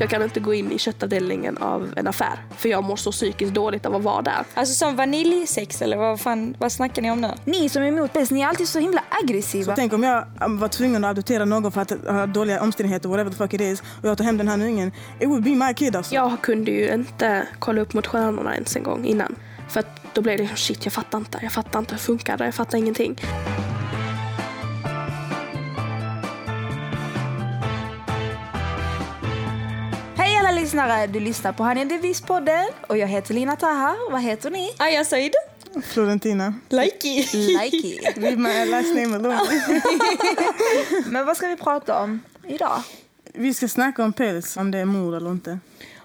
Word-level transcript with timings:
Jag 0.00 0.10
kan 0.10 0.22
inte 0.22 0.40
gå 0.40 0.54
in 0.54 0.72
i 0.72 0.78
köttavdelningen 0.78 1.58
av 1.58 1.92
en 1.96 2.06
affär 2.06 2.38
för 2.56 2.68
jag 2.68 2.84
mår 2.84 2.96
så 2.96 3.12
psykiskt 3.12 3.54
dåligt 3.54 3.86
av 3.86 3.94
att 3.94 4.02
vara 4.02 4.22
där. 4.22 4.44
Alltså 4.54 4.74
som 4.74 4.96
vaniljsex 4.96 5.82
eller 5.82 5.96
vad 5.96 6.20
fan, 6.20 6.56
vad 6.58 6.72
snackar 6.72 7.02
ni 7.02 7.10
om 7.10 7.20
nu? 7.20 7.30
Ni 7.44 7.68
som 7.68 7.82
är 7.82 7.86
emot 7.86 8.12
päls, 8.12 8.30
ni 8.30 8.40
är 8.40 8.46
alltid 8.46 8.68
så 8.68 8.78
himla 8.78 9.04
aggressiva. 9.22 9.72
Så 9.72 9.76
tänk 9.76 9.92
om 9.92 10.02
jag 10.02 10.24
um, 10.44 10.58
var 10.58 10.68
tvungen 10.68 11.04
att 11.04 11.10
adoptera 11.10 11.44
någon 11.44 11.72
för 11.72 11.80
att 11.80 11.90
ha 11.90 12.26
dåliga 12.26 12.62
omständigheter, 12.62 13.08
whatever 13.08 13.30
the 13.30 13.36
fuck 13.36 13.54
it 13.54 13.60
is, 13.60 13.80
och 14.02 14.08
jag 14.08 14.18
tar 14.18 14.24
hem 14.24 14.36
den 14.36 14.48
här 14.48 14.66
ungen. 14.66 14.92
It 15.20 15.28
would 15.28 15.42
be 15.42 15.50
my 15.50 15.74
kid 15.74 15.96
alltså. 15.96 16.14
Jag 16.14 16.40
kunde 16.40 16.70
ju 16.70 16.94
inte 16.94 17.48
kolla 17.58 17.80
upp 17.80 17.94
mot 17.94 18.06
stjärnorna 18.06 18.54
ens 18.54 18.76
en 18.76 18.82
gång 18.82 19.04
innan. 19.04 19.34
För 19.68 19.80
att 19.80 20.14
då 20.14 20.22
blev 20.22 20.38
det 20.38 20.56
shit, 20.56 20.84
jag 20.84 20.92
fattar 20.92 21.18
inte, 21.18 21.38
jag 21.42 21.52
fattar 21.52 21.78
inte, 21.78 21.94
hur 21.94 21.98
funkar 21.98 22.36
det, 22.36 22.44
jag 22.44 22.54
fattar 22.54 22.78
ingenting. 22.78 23.20
Alla 30.46 30.60
lyssnare! 30.60 31.06
Du 31.06 31.20
lyssnar 31.20 31.52
på 31.52 31.62
Han 31.62 31.78
är 31.78 31.84
Devis-podden 31.84 32.66
och 32.86 32.98
jag 32.98 33.06
heter 33.06 33.34
Lina 33.34 33.56
Taha. 33.56 33.96
Vad 34.10 34.22
heter 34.22 34.50
ni? 34.50 34.70
Aya 34.78 35.04
Said. 35.04 35.32
Florentina. 35.84 36.54
Likey. 36.68 37.24
Likey. 37.32 37.98
Leave 38.16 38.36
my 38.36 38.64
last 38.70 38.94
name 38.94 39.14
alone. 39.16 39.80
Men 41.10 41.26
vad 41.26 41.36
ska 41.36 41.48
vi 41.48 41.56
prata 41.56 42.02
om 42.02 42.20
idag? 42.48 42.82
Vi 43.34 43.54
ska 43.54 43.68
snacka 43.68 44.04
om 44.04 44.12
päls, 44.12 44.56
om 44.56 44.70
det 44.70 44.78
är 44.78 44.84
mord 44.84 45.14
eller 45.14 45.30
inte. 45.30 45.58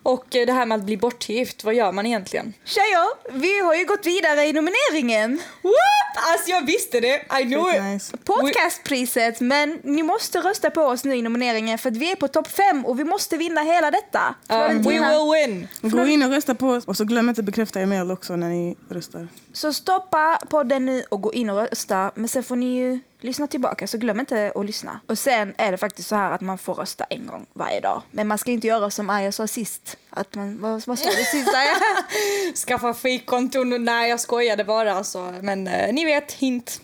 Och 0.04 0.36
eh, 0.36 0.46
det 0.46 0.54
här 0.54 0.66
med 0.66 0.76
att 0.76 0.84
bli 0.84 0.98
bortgift, 0.98 1.64
vad 1.64 1.74
gör 1.74 1.92
man 1.92 2.06
egentligen? 2.06 2.54
Tjejer, 2.66 3.40
vi 3.40 3.60
har 3.60 3.76
ju 3.76 3.86
gått 3.86 4.06
vidare 4.06 4.46
i 4.46 4.54
nomineringen. 4.54 5.42
What? 5.62 6.26
Alltså 6.32 6.52
jag 6.52 6.66
visste 6.66 7.00
det, 7.00 7.16
I 7.40 7.44
knew 7.44 7.76
it. 7.76 7.84
nice. 7.84 8.18
Podcastpriset, 8.18 9.40
men 9.40 9.80
ni 9.84 10.04
måste 10.04 10.40
rösta 10.40 10.70
på 10.70 10.82
oss 10.82 11.04
nu 11.04 11.16
i 11.16 11.22
nomineringen 11.22 11.78
för 11.78 11.90
att 11.90 11.98
vi 11.98 12.12
är 12.12 12.16
på 12.16 12.28
topp 12.28 12.48
fem 12.48 12.86
och 12.86 13.00
vi 13.00 13.04
måste 13.04 13.38
vinna 13.38 13.62
hela 13.62 13.92
detta. 13.92 14.36
Um, 14.50 14.84
we 14.84 14.90
will 14.90 15.32
win. 15.34 15.68
Gå 15.92 16.08
in 16.08 16.24
och 16.24 16.30
rösta 16.30 16.56
på 16.56 16.68
oss 16.68 16.86
och 16.86 16.98
så 16.98 17.06
glöm 17.06 17.30
inte 17.30 17.44
bekräfta 17.44 17.82
er 17.82 17.86
mail 17.86 18.12
också 18.12 18.36
när 18.36 18.50
ni 18.50 18.76
röstar. 18.90 19.28
Så 19.54 19.74
stoppa 19.74 20.40
podden 20.50 20.86
nu 20.86 21.04
och 21.10 21.22
gå 21.22 21.34
in 21.34 21.50
och 21.50 21.58
rösta. 21.58 22.12
Men 22.16 22.28
sen 22.28 22.44
får 22.44 22.56
ni 22.56 22.78
ju 22.78 23.00
lyssna 23.24 23.48
tillbaka, 23.48 23.88
så 23.88 23.98
glöm 23.98 24.20
inte 24.20 24.52
att 24.56 24.66
lyssna. 24.66 25.00
Och 25.08 25.20
sen 25.20 25.54
är 25.58 25.72
det 25.72 25.78
faktiskt 25.78 26.10
så 26.10 26.16
här 26.16 26.32
att 26.32 26.42
man 26.42 26.58
får 26.58 26.74
rösta 26.74 27.04
en 27.04 27.28
gång 27.28 27.46
varje 27.54 27.80
dag. 27.80 28.02
Men 28.12 28.28
man 28.28 28.38
ska 28.38 28.52
inte 28.52 28.68
göra 28.68 28.90
som 28.90 29.10
Aya 29.10 29.32
sa 29.32 29.48
sist. 29.48 29.98
Att 30.10 30.36
man, 30.36 30.62
vad, 30.62 30.84
vad 30.88 31.00
sa 31.00 31.10
du 31.10 31.24
sist 31.24 31.54
Aya? 31.56 31.76
Skaffa 32.56 32.94
fejkkonton. 32.94 33.86
Nej 33.86 34.10
jag 34.10 34.20
skojade 34.20 34.64
bara 34.64 34.94
alltså. 34.94 35.34
Men 35.42 35.68
eh, 35.68 35.94
ni 35.94 36.06
vet, 36.06 36.32
hint. 36.32 36.82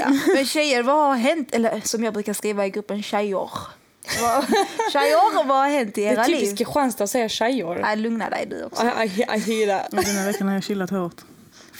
ja. 0.00 0.08
Men 0.34 0.46
tjejer, 0.46 0.82
vad 0.82 0.96
har 0.96 1.16
hänt? 1.16 1.54
Eller 1.54 1.80
som 1.84 2.04
jag 2.04 2.14
brukar 2.14 2.32
skriva 2.32 2.66
i 2.66 2.70
gruppen 2.70 3.02
tjejer. 3.02 3.50
Vad, 4.20 4.44
tjejer, 4.92 5.44
vad 5.46 5.56
har 5.56 5.68
hänt 5.68 5.98
i 5.98 6.00
Det 6.00 6.06
är 6.08 6.12
era 6.12 6.26
liv? 6.26 6.34
typiskt 6.34 6.58
Kristianstad 6.58 7.04
att 7.04 7.10
säga 7.10 7.28
tjejor. 7.28 7.78
Nej, 7.82 7.96
lugna 7.96 8.30
dig 8.30 8.46
du 8.46 8.64
också. 8.64 8.82
I, 8.84 8.86
I, 8.86 9.06
I 9.06 9.38
hear 9.38 9.78
that. 9.78 9.92
Och 9.92 10.04
den 10.04 10.16
här 10.16 10.26
veckan 10.26 10.46
har 10.46 10.54
jag 10.54 10.64
chillat 10.64 10.90
hårt. 10.90 11.16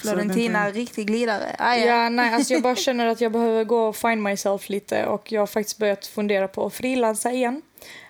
Florentina, 0.03 0.71
riktig 0.71 1.07
glidare. 1.07 1.57
Aya. 1.59 1.87
Ja, 1.87 2.09
nej, 2.09 2.35
alltså 2.35 2.53
jag 2.53 2.63
bara 2.63 2.77
känner 2.77 3.07
att 3.07 3.21
jag 3.21 3.33
behöver 3.33 3.65
gå 3.65 3.89
och 3.89 3.97
find 3.97 4.23
myself 4.23 4.69
lite 4.69 5.07
och 5.07 5.33
jag 5.33 5.41
har 5.41 5.47
faktiskt 5.47 5.79
börjat 5.79 6.07
fundera 6.07 6.49
på 6.49 6.67
att 6.67 6.75
frilansa 6.75 7.33
igen. 7.33 7.63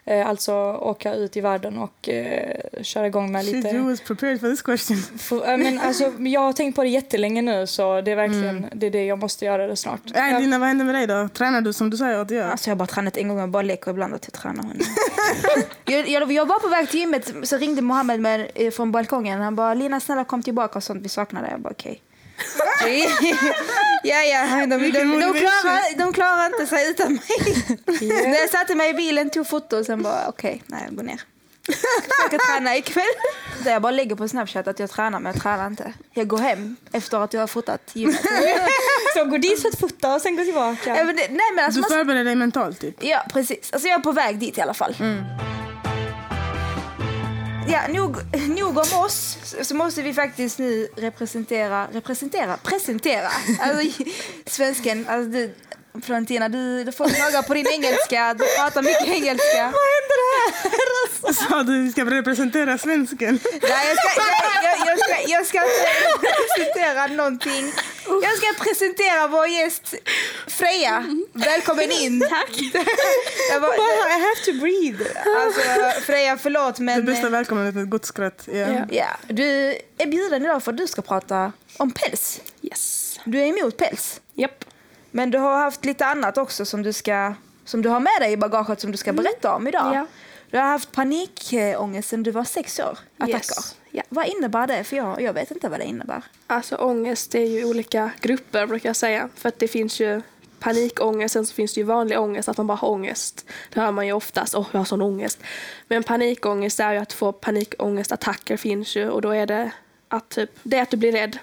Eh, 0.05 0.29
alltså 0.29 0.53
åka 0.81 1.15
ut 1.15 1.37
i 1.37 1.41
världen 1.41 1.79
och 1.79 2.09
eh, 2.09 2.83
köra 2.83 3.07
igång 3.07 3.33
med 3.33 3.45
Shit, 3.45 3.55
you 3.55 3.63
lite... 3.63 3.79
was 3.79 4.01
prepared 4.01 4.41
for 4.41 4.51
this 4.51 4.63
question. 4.63 4.97
För, 4.97 5.51
eh, 5.51 5.57
men 5.57 5.81
alltså, 5.81 6.13
jag 6.19 6.41
har 6.41 6.53
tänkt 6.53 6.77
på 6.77 6.83
det 6.83 6.89
jättelänge 6.89 7.43
nu 7.43 7.67
så 7.67 8.01
det 8.01 8.13
är 8.13 8.17
verkligen 8.17 8.67
det, 8.73 8.87
är 8.87 8.91
det 8.91 9.05
jag 9.05 9.19
måste 9.19 9.45
göra 9.45 9.67
det 9.67 9.77
snart. 9.77 10.01
Nej, 10.15 10.41
Lina, 10.41 10.59
vad 10.59 10.69
händer 10.69 10.85
med 10.85 10.95
dig 10.95 11.07
då? 11.07 11.29
Tränar 11.29 11.61
du 11.61 11.73
som 11.73 11.91
du 11.91 11.97
säger 11.97 12.19
att 12.19 12.29
du 12.29 12.35
gör? 12.35 12.49
Alltså 12.49 12.71
jag 12.71 12.75
har 12.75 12.79
bara 12.79 12.87
tränat 12.87 13.17
en 13.17 13.29
gång, 13.29 13.39
jag 13.39 13.49
bara 13.49 13.63
leker 13.63 13.91
ibland 13.91 14.15
att 14.15 14.25
jag 14.25 14.33
tränar. 14.33 14.65
Jag, 15.85 16.09
jag, 16.09 16.33
jag 16.33 16.47
var 16.47 16.59
på 16.59 16.69
väg 16.69 16.91
till 16.91 17.01
gymmet, 17.01 17.33
så 17.43 17.57
ringde 17.57 17.83
Mohammed 17.83 18.21
med, 18.21 18.51
eh, 18.55 18.71
från 18.71 18.93
balkongen. 18.93 19.41
Han 19.41 19.57
bara, 19.57 19.75
Lina 19.75 20.01
snälla 20.01 20.25
kom 20.25 20.43
tillbaka 20.43 20.79
och 20.79 20.83
sånt, 20.83 21.05
vi 21.05 21.09
saknar 21.09 21.43
dig. 21.43 21.51
Jag 21.51 21.61
bara 21.61 21.71
okej. 21.71 22.03
Ja, 24.03 24.23
ja, 24.23 24.67
de, 24.67 24.67
de, 24.67 24.91
de, 24.91 25.33
klarar, 25.33 25.99
de 25.99 26.13
klarar 26.13 26.47
inte 26.47 26.67
sig 26.67 26.91
utan 26.91 27.13
mig. 27.13 27.79
När 28.29 28.41
jag 28.41 28.51
satte 28.51 28.75
mig 28.75 28.91
i 28.91 28.95
bilen, 28.95 29.31
tog 29.31 29.47
foto 29.47 29.77
och 29.79 29.87
sen 29.87 30.03
bara 30.03 30.29
okej, 30.29 30.63
nej 30.67 30.83
jag 30.87 30.97
går 30.97 31.03
ner. 31.03 31.23
Jag 32.19 32.27
ska 32.29 32.39
träna 32.53 32.77
ikväll. 32.77 33.05
Så 33.63 33.69
jag 33.69 33.83
bara 33.83 33.93
lägger 33.93 34.17
på 34.17 34.29
Snapchat 34.29 34.69
att 34.69 34.79
jag 34.79 34.91
tränar 34.91 35.21
men 35.21 35.33
jag 35.33 35.43
tränar 35.43 35.67
inte. 35.67 35.93
Jag 36.15 36.29
går 36.29 36.39
hem 36.39 36.77
efter 36.93 37.25
att 37.25 37.33
jag 37.33 37.41
har 37.41 37.47
fotat 37.47 37.81
gymmet. 37.93 38.21
Så 39.15 39.25
gå 39.25 39.37
dit 39.39 39.63
för 39.63 39.69
att 39.69 39.79
fota 39.79 40.15
och 40.15 40.21
sen 40.21 40.37
gå 40.37 40.45
tillbaka. 40.45 40.97
Ja, 40.97 41.05
men 41.05 41.17
det, 41.17 41.29
nej, 41.31 41.53
men 41.55 41.65
alltså, 41.65 41.81
Du 41.81 41.89
förbereder 41.89 42.25
dig 42.25 42.35
mentalt 42.35 42.81
typ? 42.81 43.05
Ja, 43.05 43.23
precis. 43.33 43.73
Alltså 43.73 43.89
jag 43.89 43.99
är 43.99 44.03
på 44.03 44.13
väg 44.13 44.39
dit 44.39 44.59
i 44.59 44.61
alla 44.61 44.75
fall. 44.75 44.97
Ja, 47.69 47.81
nog, 47.89 48.23
nog 48.49 48.69
om 48.69 48.99
oss. 49.05 49.37
Så- 49.43 49.65
måste 49.75 50.03
vi 50.03 50.15
faktiskt 50.15 50.59
nu 50.59 50.89
representera, 50.97 51.89
representera, 51.93 52.57
presentera. 52.57 53.29
Alltså, 53.61 54.03
svensken, 54.47 55.07
alltså 55.09 55.31
du, 55.31 55.55
Florentina, 56.01 56.49
du, 56.49 56.85
du 56.85 56.93
får 56.93 57.09
klaga 57.09 57.43
på 57.43 57.55
din 57.55 57.67
engelska. 57.67 58.35
Du 58.39 58.45
pratar 58.59 58.83
mycket 58.83 59.09
engelska. 59.09 59.63
Vad 59.73 59.89
händer 59.95 60.21
här? 60.37 61.33
Sa 61.33 61.63
du 61.63 61.83
vi 61.83 61.93
ska 61.93 62.05
representera 62.05 62.79
svensken? 62.79 63.39
Nej, 63.63 63.89
jag 63.89 63.97
ska, 63.97 64.21
jag, 64.21 64.65
jag, 64.65 64.89
jag, 64.89 64.99
ska, 64.99 65.29
jag 65.29 65.47
ska 65.47 65.59
inte 65.59 66.29
presentera 66.57 67.07
någonting. 67.07 67.73
Jag 68.07 68.37
ska 68.39 68.65
presentera 68.65 69.27
vår 69.29 69.47
gäst 69.47 69.95
Freja. 70.47 71.05
Välkommen 71.33 71.91
in. 71.91 72.21
Tack. 72.31 72.51
Jag 73.51 73.63
bara, 73.63 73.75
I 73.75 74.21
have 74.21 74.45
to 74.45 74.53
breathe. 74.61 75.21
Alltså 75.45 75.61
Freja, 76.01 76.39
förlåt 76.39 76.77
Det 76.77 76.83
men... 76.83 77.05
bästa 77.05 77.29
välkomnandet 77.29 77.75
med 77.75 77.85
ett 77.85 77.91
gott 77.91 78.05
skratt. 78.05 78.43
Ja. 78.47 78.55
Ja. 78.55 78.85
Ja, 78.91 79.07
du 79.29 79.79
är 79.99 80.07
bjuden 80.07 80.45
idag 80.45 80.63
för 80.63 80.73
att 80.73 80.79
du 80.79 80.87
ska 80.87 81.03
prata 81.03 81.53
om 81.77 81.91
päls. 81.91 82.41
Yes. 82.63 83.21
Du 83.25 83.41
är 83.41 83.47
emot 83.47 83.77
päls. 83.77 84.21
Japp. 84.35 84.65
Men 85.15 85.31
du 85.31 85.39
har 85.39 85.59
haft 85.59 85.85
lite 85.85 86.07
annat 86.07 86.39
också 86.39 86.65
som 86.65 86.83
du, 86.83 86.93
ska, 86.93 87.35
som 87.65 87.83
du 87.83 87.89
har 87.89 88.01
med 88.01 88.21
dig 88.21 88.33
i 88.33 88.37
bagaget 88.37 88.81
som 88.81 88.93
du 88.93 88.99
ska 88.99 89.13
berätta 89.13 89.55
om 89.55 89.69
idag. 89.69 89.95
Ja. 89.95 90.07
Du 90.51 90.59
har 90.59 90.65
haft 90.65 90.93
panikångest 90.93 92.09
sedan 92.09 92.23
du 92.23 92.31
var 92.31 92.45
sex 92.45 92.79
år. 92.79 92.99
Attacker. 93.19 93.37
Yes. 93.37 93.77
Ja. 93.91 94.03
Vad 94.09 94.27
innebär 94.27 94.67
det? 94.67 94.85
För 94.85 94.97
jag, 94.97 95.23
jag 95.23 95.33
vet 95.33 95.51
inte 95.51 95.69
vad 95.69 95.81
det 95.81 95.85
innebär. 95.85 96.23
Alltså 96.47 96.77
ångest 96.77 97.35
är 97.35 97.47
ju 97.47 97.65
olika 97.65 98.11
grupper 98.21 98.67
brukar 98.67 98.89
jag 98.89 98.97
säga. 98.97 99.29
För 99.35 99.49
att 99.49 99.59
det 99.59 99.69
finns 99.69 100.01
ju 100.01 100.23
panikångest, 100.59 101.33
sen 101.33 101.47
så 101.47 101.55
finns 101.55 101.75
det 101.75 101.81
ju 101.81 101.85
vanlig 101.85 102.21
ångest, 102.21 102.49
att 102.49 102.57
man 102.57 102.67
bara 102.67 102.77
har 102.77 102.89
ångest. 102.89 103.47
Det 103.73 103.81
hör 103.81 103.93
man 103.93 104.07
ju 104.07 104.13
oftast, 104.13 104.55
åh 104.55 104.67
jag 104.73 104.81
har 104.81 104.85
sån 104.85 105.03
ångest. 105.03 105.41
Men 105.89 106.03
panikångest 106.03 106.81
är 106.81 106.93
ju 106.93 106.99
att 106.99 107.13
få 107.13 107.33
panikångestattacker 107.33 108.57
finns 108.57 108.97
ju 108.97 109.09
och 109.09 109.23
då 109.23 109.31
är 109.31 109.47
det 109.47 109.71
att 110.09 110.29
typ, 110.29 110.51
det 110.63 110.79
är 110.79 110.83
att 110.83 110.91
du 110.91 110.97
blir 110.97 111.13
rädd. 111.13 111.39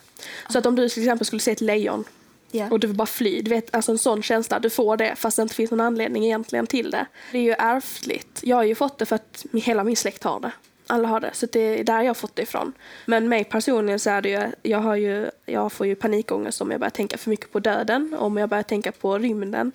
Så 0.49 0.59
att 0.59 0.65
om 0.65 0.75
du 0.75 0.89
till 0.89 1.03
exempel 1.03 1.25
skulle 1.25 1.39
se 1.39 1.51
ett 1.51 1.61
lejon 1.61 2.03
Ja. 2.51 2.67
och 2.71 2.79
du 2.79 2.87
vill 2.87 2.95
bara 2.95 3.05
fly, 3.05 3.41
du 3.41 3.49
vet 3.49 3.75
alltså 3.75 3.91
en 3.91 3.97
sån 3.97 4.23
känsla, 4.23 4.59
du 4.59 4.69
får 4.69 4.97
det 4.97 5.15
fast 5.15 5.37
det 5.37 5.41
inte 5.41 5.55
finns 5.55 5.71
någon 5.71 5.81
anledning 5.81 6.25
egentligen 6.25 6.67
till 6.67 6.91
det. 6.91 7.05
Det 7.31 7.37
är 7.37 7.41
ju 7.41 7.55
ärftligt. 7.57 8.39
Jag 8.43 8.55
har 8.55 8.63
ju 8.63 8.75
fått 8.75 8.97
det 8.97 9.05
för 9.05 9.15
att 9.15 9.45
hela 9.53 9.83
min 9.83 9.95
släkt 9.95 10.23
har 10.23 10.39
det. 10.39 10.51
Alla 10.91 11.07
har 11.07 11.19
det, 11.19 11.29
så 11.33 11.45
det 11.45 11.79
är 11.79 11.83
där 11.83 12.01
jag 12.01 12.09
har 12.09 12.13
fått 12.13 12.35
det 12.35 12.41
ifrån. 12.41 12.73
Men 13.05 13.29
mig 13.29 13.43
personligen 13.43 13.99
så 13.99 14.09
är 14.09 14.21
det 14.21 14.29
ju, 14.29 14.71
jag, 14.71 14.79
har 14.79 14.95
ju, 14.95 15.29
jag 15.45 15.71
får 15.71 15.87
ju 15.87 15.95
panikångest 15.95 16.61
om 16.61 16.71
jag 16.71 16.79
börjar 16.79 16.91
tänka 16.91 17.17
för 17.17 17.29
mycket 17.29 17.51
på 17.51 17.59
döden, 17.59 18.15
om 18.19 18.37
jag 18.37 18.49
börjar 18.49 18.63
tänka 18.63 18.91
på 18.91 19.17
rymden. 19.17 19.71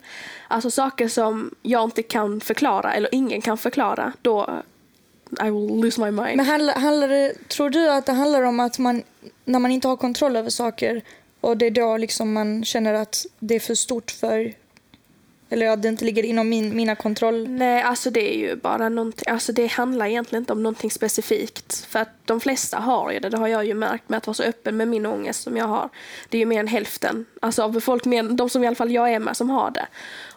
Alltså 0.47 0.71
saker 0.71 1.07
som 1.07 1.55
jag 1.61 1.83
inte 1.83 2.03
kan 2.03 2.41
förklara, 2.41 2.93
eller 2.93 3.15
ingen 3.15 3.41
kan 3.41 3.57
förklara, 3.57 4.13
då 4.21 4.63
I 5.41 5.43
will 5.43 5.81
lose 5.81 6.01
my 6.01 6.11
mind. 6.11 6.37
Men 6.37 6.45
handlar, 6.45 6.73
handlar 6.73 7.07
det, 7.07 7.33
tror 7.47 7.69
du 7.69 7.89
att 7.89 8.05
det 8.05 8.13
handlar 8.13 8.41
om 8.41 8.59
att 8.59 8.79
man, 8.79 9.03
när 9.45 9.59
man 9.59 9.71
inte 9.71 9.87
har 9.87 9.97
kontroll 9.97 10.35
över 10.35 10.49
saker 10.49 11.01
och 11.45 11.57
det 11.57 11.65
är 11.65 11.71
då 11.71 11.97
liksom 11.97 12.33
man 12.33 12.65
känner 12.65 12.93
att 12.93 13.25
det 13.39 13.55
är 13.55 13.59
för 13.59 13.75
stort 13.75 14.11
för, 14.11 14.53
eller 15.49 15.67
att 15.67 15.81
det 15.81 15.87
inte 15.87 16.05
ligger 16.05 16.23
inom 16.23 16.49
min, 16.49 16.75
mina 16.75 16.95
kontroll... 16.95 17.47
Nej, 17.49 17.81
alltså 17.81 18.09
det 18.09 18.35
är 18.35 18.37
ju 18.37 18.55
bara 18.55 18.89
någonting, 18.89 19.29
alltså 19.29 19.53
det 19.53 19.67
handlar 19.67 20.05
egentligen 20.05 20.41
inte 20.41 20.53
om 20.53 20.63
någonting 20.63 20.91
specifikt. 20.91 21.85
För 21.85 21.99
att 21.99 22.09
de 22.25 22.39
flesta 22.39 22.77
har 22.77 23.11
ju 23.11 23.19
det, 23.19 23.29
det 23.29 23.37
har 23.37 23.47
jag 23.47 23.65
ju 23.65 23.73
märkt 23.73 24.09
med 24.09 24.17
att 24.17 24.27
vara 24.27 24.33
så 24.33 24.43
öppen 24.43 24.77
med 24.77 24.87
min 24.87 25.05
ångest 25.05 25.43
som 25.43 25.57
jag 25.57 25.67
har. 25.67 25.89
Det 26.29 26.37
är 26.37 26.39
ju 26.39 26.45
mer 26.45 26.59
än 26.59 26.67
hälften, 26.67 27.25
alltså 27.41 27.63
av 27.63 27.71
befolkningen, 27.71 28.35
de 28.35 28.49
som 28.49 28.63
i 28.63 28.67
alla 28.67 28.75
fall 28.75 28.91
jag 28.91 29.13
är 29.13 29.19
med 29.19 29.37
som 29.37 29.49
har 29.49 29.71
det. 29.71 29.87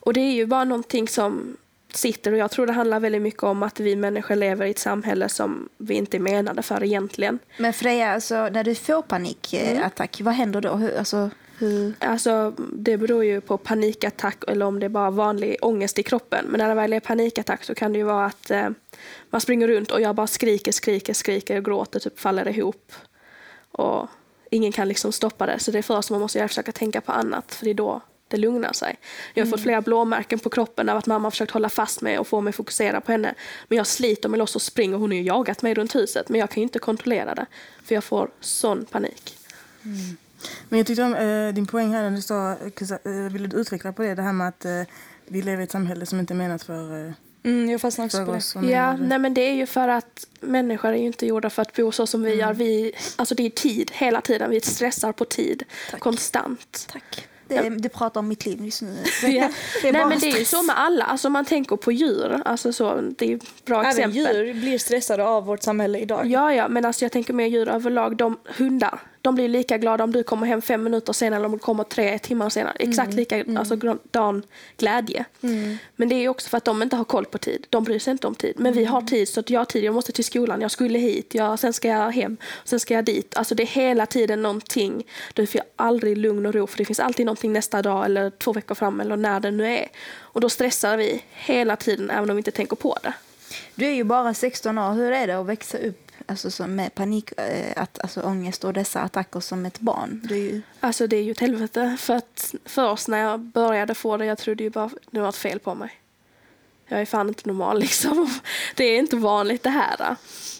Och 0.00 0.12
det 0.12 0.20
är 0.20 0.32
ju 0.32 0.46
bara 0.46 0.64
någonting 0.64 1.08
som 1.08 1.56
sitter 1.94 2.32
och 2.32 2.38
jag 2.38 2.50
tror 2.50 2.66
det 2.66 2.72
handlar 2.72 3.00
väldigt 3.00 3.22
mycket 3.22 3.42
om 3.42 3.62
att 3.62 3.80
vi 3.80 3.96
människor 3.96 4.36
lever 4.36 4.66
i 4.66 4.70
ett 4.70 4.78
samhälle 4.78 5.28
som 5.28 5.68
vi 5.76 5.94
inte 5.94 6.16
är 6.16 6.20
menade 6.20 6.62
för 6.62 6.84
egentligen. 6.84 7.38
Men 7.58 7.72
Freja, 7.72 8.12
alltså, 8.12 8.48
när 8.48 8.64
du 8.64 8.74
får 8.74 9.02
panikattack, 9.02 10.20
vad 10.20 10.34
händer 10.34 10.60
då? 10.60 10.74
Hur, 10.74 10.98
alltså, 10.98 11.30
Alltså, 11.98 12.54
det 12.72 12.96
beror 12.96 13.24
ju 13.24 13.40
på 13.40 13.58
panikattack 13.58 14.44
eller 14.48 14.66
om 14.66 14.80
det 14.80 14.86
är 14.86 14.90
bara 14.90 15.10
vanlig 15.10 15.56
ångest 15.62 15.98
i 15.98 16.02
kroppen. 16.02 16.44
Men 16.48 16.58
när 16.58 16.68
det 16.68 16.74
väl 16.74 16.92
är 16.92 17.00
panikattack 17.00 17.64
så 17.64 17.74
kan 17.74 17.92
det 17.92 17.98
ju 17.98 18.04
vara 18.04 18.26
att 18.26 18.50
eh, 18.50 18.68
man 19.30 19.40
springer 19.40 19.68
runt 19.68 19.90
och 19.90 20.00
jag 20.00 20.14
bara 20.14 20.26
skriker, 20.26 20.72
skriker, 20.72 21.14
skriker 21.14 21.56
och 21.56 21.64
gråter, 21.64 22.00
typ 22.00 22.20
faller 22.20 22.48
ihop. 22.48 22.92
Och 23.72 24.08
ingen 24.50 24.72
kan 24.72 24.88
liksom 24.88 25.12
stoppa 25.12 25.46
det. 25.46 25.58
Så 25.58 25.70
det 25.70 25.78
är 25.78 25.82
först 25.82 26.10
man 26.10 26.20
måste 26.20 26.48
försöka 26.48 26.72
tänka 26.72 27.00
på 27.00 27.12
annat, 27.12 27.54
för 27.54 27.64
det 27.64 27.70
är 27.70 27.74
då 27.74 28.00
det 28.28 28.36
lugnar 28.36 28.72
sig. 28.72 28.96
Jag 29.34 29.44
har 29.44 29.50
fått 29.50 29.60
flera 29.62 29.80
blåmärken 29.80 30.38
på 30.38 30.50
kroppen 30.50 30.88
av 30.88 30.96
att 30.96 31.06
mamma 31.06 31.26
har 31.26 31.30
försökt 31.30 31.52
hålla 31.52 31.68
fast 31.68 32.00
mig 32.00 32.18
och 32.18 32.26
få 32.26 32.40
mig 32.40 32.52
fokusera 32.52 33.00
på 33.00 33.12
henne. 33.12 33.34
Men 33.68 33.76
jag 33.76 33.86
sliter 33.86 34.28
mig 34.28 34.38
loss 34.38 34.56
och 34.56 34.62
springer. 34.62 34.96
Hon 34.96 35.10
har 35.10 35.16
ju 35.16 35.22
jagat 35.22 35.62
mig 35.62 35.74
runt 35.74 35.94
huset, 35.94 36.28
men 36.28 36.40
jag 36.40 36.50
kan 36.50 36.60
ju 36.60 36.62
inte 36.62 36.78
kontrollera 36.78 37.34
det. 37.34 37.46
För 37.84 37.94
jag 37.94 38.04
får 38.04 38.30
sån 38.40 38.84
panik. 38.84 39.38
Men 40.68 40.78
jag 40.78 40.86
tyckte 40.86 41.02
om 41.02 41.14
eh, 41.14 41.54
din 41.54 41.66
poäng 41.66 41.92
här 41.94 42.02
när 42.02 42.16
du 42.16 42.22
sa, 42.22 42.52
eh, 42.52 43.32
vill 43.32 43.48
du 43.48 43.56
utveckla 43.56 43.92
på 43.92 44.02
det, 44.02 44.14
det 44.14 44.22
här 44.22 44.32
med 44.32 44.48
att 44.48 44.64
eh, 44.64 44.82
vi 45.26 45.42
lever 45.42 45.60
i 45.60 45.64
ett 45.64 45.70
samhälle 45.70 46.06
som 46.06 46.20
inte 46.20 46.32
är 46.34 46.36
menat 46.36 46.62
för, 46.62 47.06
eh, 47.06 47.12
Mm, 47.42 47.70
jag 47.70 47.80
fastnar 47.80 48.04
också 48.04 48.24
på 48.24 48.32
det. 48.32 48.54
menar 48.54 48.70
Ja, 48.70 48.96
nej 48.96 49.18
men 49.18 49.34
det 49.34 49.40
är 49.40 49.54
ju 49.54 49.66
för 49.66 49.88
att 49.88 50.26
människor 50.40 50.88
är 50.88 50.96
ju 50.96 51.06
inte 51.06 51.26
gjorda 51.26 51.50
för 51.50 51.62
att 51.62 51.74
bo 51.74 51.92
så 51.92 52.06
som 52.06 52.22
vi 52.22 52.34
gör. 52.34 52.54
Vi, 52.54 52.92
alltså 53.16 53.34
det 53.34 53.46
är 53.46 53.50
tid 53.50 53.90
hela 53.94 54.20
tiden. 54.20 54.50
Vi 54.50 54.60
stressar 54.60 55.12
på 55.12 55.24
tid 55.24 55.62
konstant. 55.98 56.88
Tack. 56.92 57.28
Det, 57.48 57.68
det 57.68 57.88
pratar 57.88 58.20
om 58.20 58.28
mitt 58.28 58.46
liv 58.46 58.64
just 58.64 58.82
nu. 58.82 58.96
Ja. 59.22 59.50
Det 59.82 59.88
är 59.88 59.92
nej 59.92 60.04
men 60.08 60.18
det 60.18 60.26
är 60.30 60.38
ju 60.38 60.44
så 60.44 60.62
med 60.62 60.78
alla. 60.78 61.04
Alltså 61.04 61.30
man 61.30 61.44
tänker 61.44 61.76
på 61.76 61.92
djur. 61.92 62.42
Alltså 62.44 62.72
så, 62.72 63.00
det 63.18 63.32
är 63.32 63.38
bra 63.64 63.80
Även 63.80 63.90
exempel. 63.90 64.16
djur 64.16 64.54
blir 64.54 64.78
stressade 64.78 65.24
av 65.24 65.44
vårt 65.46 65.62
samhälle 65.62 65.98
idag. 65.98 66.26
Ja, 66.26 66.54
ja, 66.54 66.68
men 66.68 66.84
alltså 66.84 67.04
jag 67.04 67.12
tänker 67.12 67.32
mer 67.32 67.46
djur 67.46 67.68
överlag. 67.68 68.16
De 68.16 68.38
hundar, 68.56 69.00
de 69.28 69.34
blir 69.34 69.48
lika 69.48 69.78
glada 69.78 70.04
om 70.04 70.12
du 70.12 70.22
kommer 70.22 70.46
hem 70.46 70.62
fem 70.62 70.82
minuter 70.82 71.12
senare 71.12 71.38
eller 71.38 71.46
om 71.46 71.52
du 71.52 71.58
kommer 71.58 71.84
tre 71.84 72.18
timmar 72.18 72.50
senare. 72.50 72.76
Exakt 72.78 73.14
lika, 73.14 73.44
alltså 73.58 73.76
dan 74.10 74.42
glädje. 74.76 75.24
Men 75.96 76.08
det 76.08 76.14
är 76.14 76.28
också 76.28 76.48
för 76.48 76.56
att 76.56 76.64
de 76.64 76.82
inte 76.82 76.96
har 76.96 77.04
koll 77.04 77.24
på 77.24 77.38
tid. 77.38 77.66
De 77.70 77.84
bryr 77.84 77.98
sig 77.98 78.10
inte 78.10 78.26
om 78.26 78.34
tid. 78.34 78.54
Men 78.56 78.72
vi 78.72 78.84
har 78.84 79.02
tid, 79.02 79.28
så 79.28 79.40
att 79.40 79.50
jag 79.50 79.60
har 79.60 79.64
tid. 79.64 79.84
Jag 79.84 79.94
måste 79.94 80.12
till 80.12 80.24
skolan, 80.24 80.60
jag 80.60 80.70
skulle 80.70 80.98
hit, 80.98 81.34
jag, 81.34 81.58
sen 81.58 81.72
ska 81.72 81.88
jag 81.88 82.10
hem, 82.10 82.36
sen 82.64 82.80
ska 82.80 82.94
jag 82.94 83.04
dit. 83.04 83.36
Alltså 83.36 83.54
det 83.54 83.62
är 83.62 83.66
hela 83.66 84.06
tiden 84.06 84.42
någonting. 84.42 85.06
Du 85.34 85.46
får 85.46 85.60
aldrig 85.76 86.18
lugn 86.18 86.46
och 86.46 86.54
ro, 86.54 86.66
för 86.66 86.78
det 86.78 86.84
finns 86.84 87.00
alltid 87.00 87.26
någonting 87.26 87.52
nästa 87.52 87.82
dag 87.82 88.04
eller 88.04 88.30
två 88.30 88.52
veckor 88.52 88.74
fram 88.74 89.00
eller 89.00 89.16
när 89.16 89.40
det 89.40 89.50
nu 89.50 89.66
är. 89.66 89.88
Och 90.18 90.40
då 90.40 90.48
stressar 90.48 90.96
vi 90.96 91.22
hela 91.30 91.76
tiden, 91.76 92.10
även 92.10 92.30
om 92.30 92.36
vi 92.36 92.40
inte 92.40 92.50
tänker 92.50 92.76
på 92.76 92.98
det. 93.02 93.12
Du 93.74 93.86
är 93.86 93.94
ju 93.94 94.04
bara 94.04 94.34
16 94.34 94.78
år. 94.78 94.92
Hur 94.92 95.12
är 95.12 95.26
det 95.26 95.40
att 95.40 95.46
växa 95.46 95.78
upp 95.78 96.07
alltså, 96.28 96.50
som 96.50 96.76
med 96.76 96.94
panik, 96.94 97.32
eh, 97.40 97.82
att, 97.82 97.98
alltså, 97.98 98.20
ångest 98.20 98.64
och 98.64 98.72
dessa 98.72 99.00
attacker 99.00 99.40
som 99.40 99.66
ett 99.66 99.80
barn? 99.80 100.20
Du 100.24 100.34
är 100.34 100.38
ju... 100.38 100.62
Alltså 100.80 101.06
det 101.06 101.16
är 101.16 101.22
ju 101.22 101.30
ett 101.30 101.40
helvete. 101.40 101.96
För 101.98 102.14
att 102.14 102.54
först 102.64 103.08
när 103.08 103.18
jag 103.18 103.40
började 103.40 103.94
få 103.94 104.16
det, 104.16 104.24
jag 104.24 104.38
trodde 104.38 104.64
ju 104.64 104.70
bara 104.70 104.90
det 105.10 105.20
var 105.20 105.28
ett 105.28 105.36
fel 105.36 105.58
på 105.58 105.74
mig. 105.74 105.90
Jag 106.88 107.00
är 107.00 107.06
fan 107.06 107.28
inte 107.28 107.48
normal 107.48 107.78
liksom. 107.80 108.30
Det 108.74 108.84
är 108.84 108.98
inte 108.98 109.16
vanligt 109.16 109.62
det 109.62 109.70
här. 109.70 110.16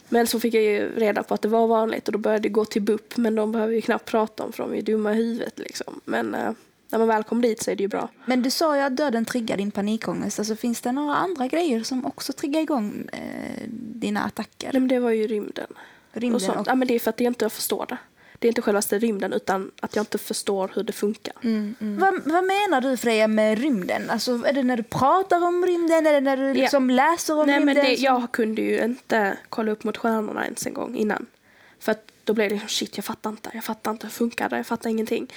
Men 0.08 0.26
så 0.26 0.40
fick 0.40 0.54
jag 0.54 0.62
ju 0.62 0.94
reda 0.96 1.22
på 1.22 1.34
att 1.34 1.42
det 1.42 1.48
var 1.48 1.66
vanligt 1.66 2.08
och 2.08 2.12
då 2.12 2.18
började 2.18 2.48
jag 2.48 2.52
gå 2.52 2.64
till 2.64 2.82
BUP. 2.82 3.16
Men 3.16 3.34
de 3.34 3.52
behöver 3.52 3.72
ju 3.72 3.80
knappt 3.80 4.04
prata 4.04 4.44
om 4.44 4.52
för 4.52 4.62
de 4.62 4.72
är 4.72 4.76
ju 4.76 4.82
dumma 4.82 5.12
i 5.12 5.16
huvudet 5.16 5.58
liksom. 5.58 6.00
Men 6.04 6.34
eh, 6.34 6.52
när 6.90 6.98
man 6.98 7.08
väl 7.08 7.24
kom 7.24 7.42
dit 7.42 7.62
så 7.62 7.70
är 7.70 7.76
det 7.76 7.82
ju 7.82 7.88
bra. 7.88 8.08
Men 8.24 8.42
du 8.42 8.50
sa 8.50 8.76
ju 8.76 8.82
att 8.82 8.96
döden 8.96 9.24
triggar 9.24 9.56
din 9.56 9.70
panikångest. 9.70 10.38
Alltså, 10.38 10.56
finns 10.56 10.80
det 10.80 10.92
några 10.92 11.16
andra 11.16 11.46
grejer 11.46 11.82
som 11.82 12.06
också 12.06 12.32
triggar 12.32 12.60
igång 12.60 13.08
eh, 13.12 13.68
dina 14.00 14.24
attacker? 14.24 14.70
Nej, 14.72 14.80
men 14.80 14.88
det 14.88 14.98
var 14.98 15.10
ju 15.10 15.26
rymden. 15.26 15.66
Rymden 16.12 16.50
och 16.50 16.56
och- 16.56 16.66
Ja, 16.66 16.74
men 16.74 16.88
det 16.88 16.94
är 16.94 16.98
för 16.98 17.10
att 17.10 17.20
jag 17.20 17.30
inte 17.30 17.50
förstår 17.50 17.86
det. 17.88 17.96
Det 18.38 18.46
är 18.46 18.50
inte 18.50 18.62
självaste 18.62 18.98
rymden 18.98 19.32
utan 19.32 19.70
att 19.80 19.96
jag 19.96 20.02
inte 20.02 20.18
förstår 20.18 20.70
hur 20.74 20.82
det 20.82 20.92
funkar. 20.92 21.34
Vad, 21.98 22.14
vad 22.24 22.44
menar 22.44 22.80
du 22.80 22.96
Freja 22.96 23.28
med 23.28 23.58
rymden? 23.58 24.10
Alltså, 24.10 24.42
är 24.46 24.52
det 24.52 24.62
när 24.62 24.76
du 24.76 24.82
pratar 24.82 25.44
om 25.44 25.66
rymden 25.66 26.06
eller 26.06 26.20
när 26.20 26.36
du 26.36 26.54
liksom 26.54 26.90
läser 26.90 27.38
om 27.40 27.46
Nej, 27.46 27.60
men 27.60 27.66
rymden? 27.74 27.84
det, 27.90 27.96
som- 27.96 28.04
jag 28.04 28.32
kunde 28.32 28.62
ju 28.62 28.84
inte 28.84 29.38
kolla 29.48 29.72
upp 29.72 29.84
mot 29.84 29.96
stjärnorna 29.96 30.44
ens 30.44 30.66
en 30.66 30.74
gång 30.74 30.96
innan. 30.96 31.26
För 31.80 31.92
att 31.92 32.10
då 32.24 32.34
blev 32.34 32.48
det 32.48 32.54
liksom, 32.54 32.68
shit, 32.68 32.96
jag 32.96 33.04
fattar 33.04 33.30
inte, 33.30 33.50
jag 33.54 33.64
fattar 33.64 33.90
inte, 33.90 34.06
hur 34.06 34.12
funkar 34.12 34.48
det, 34.48 34.56
jag 34.56 34.66
fattar 34.66 34.90
ingenting. 34.90 35.32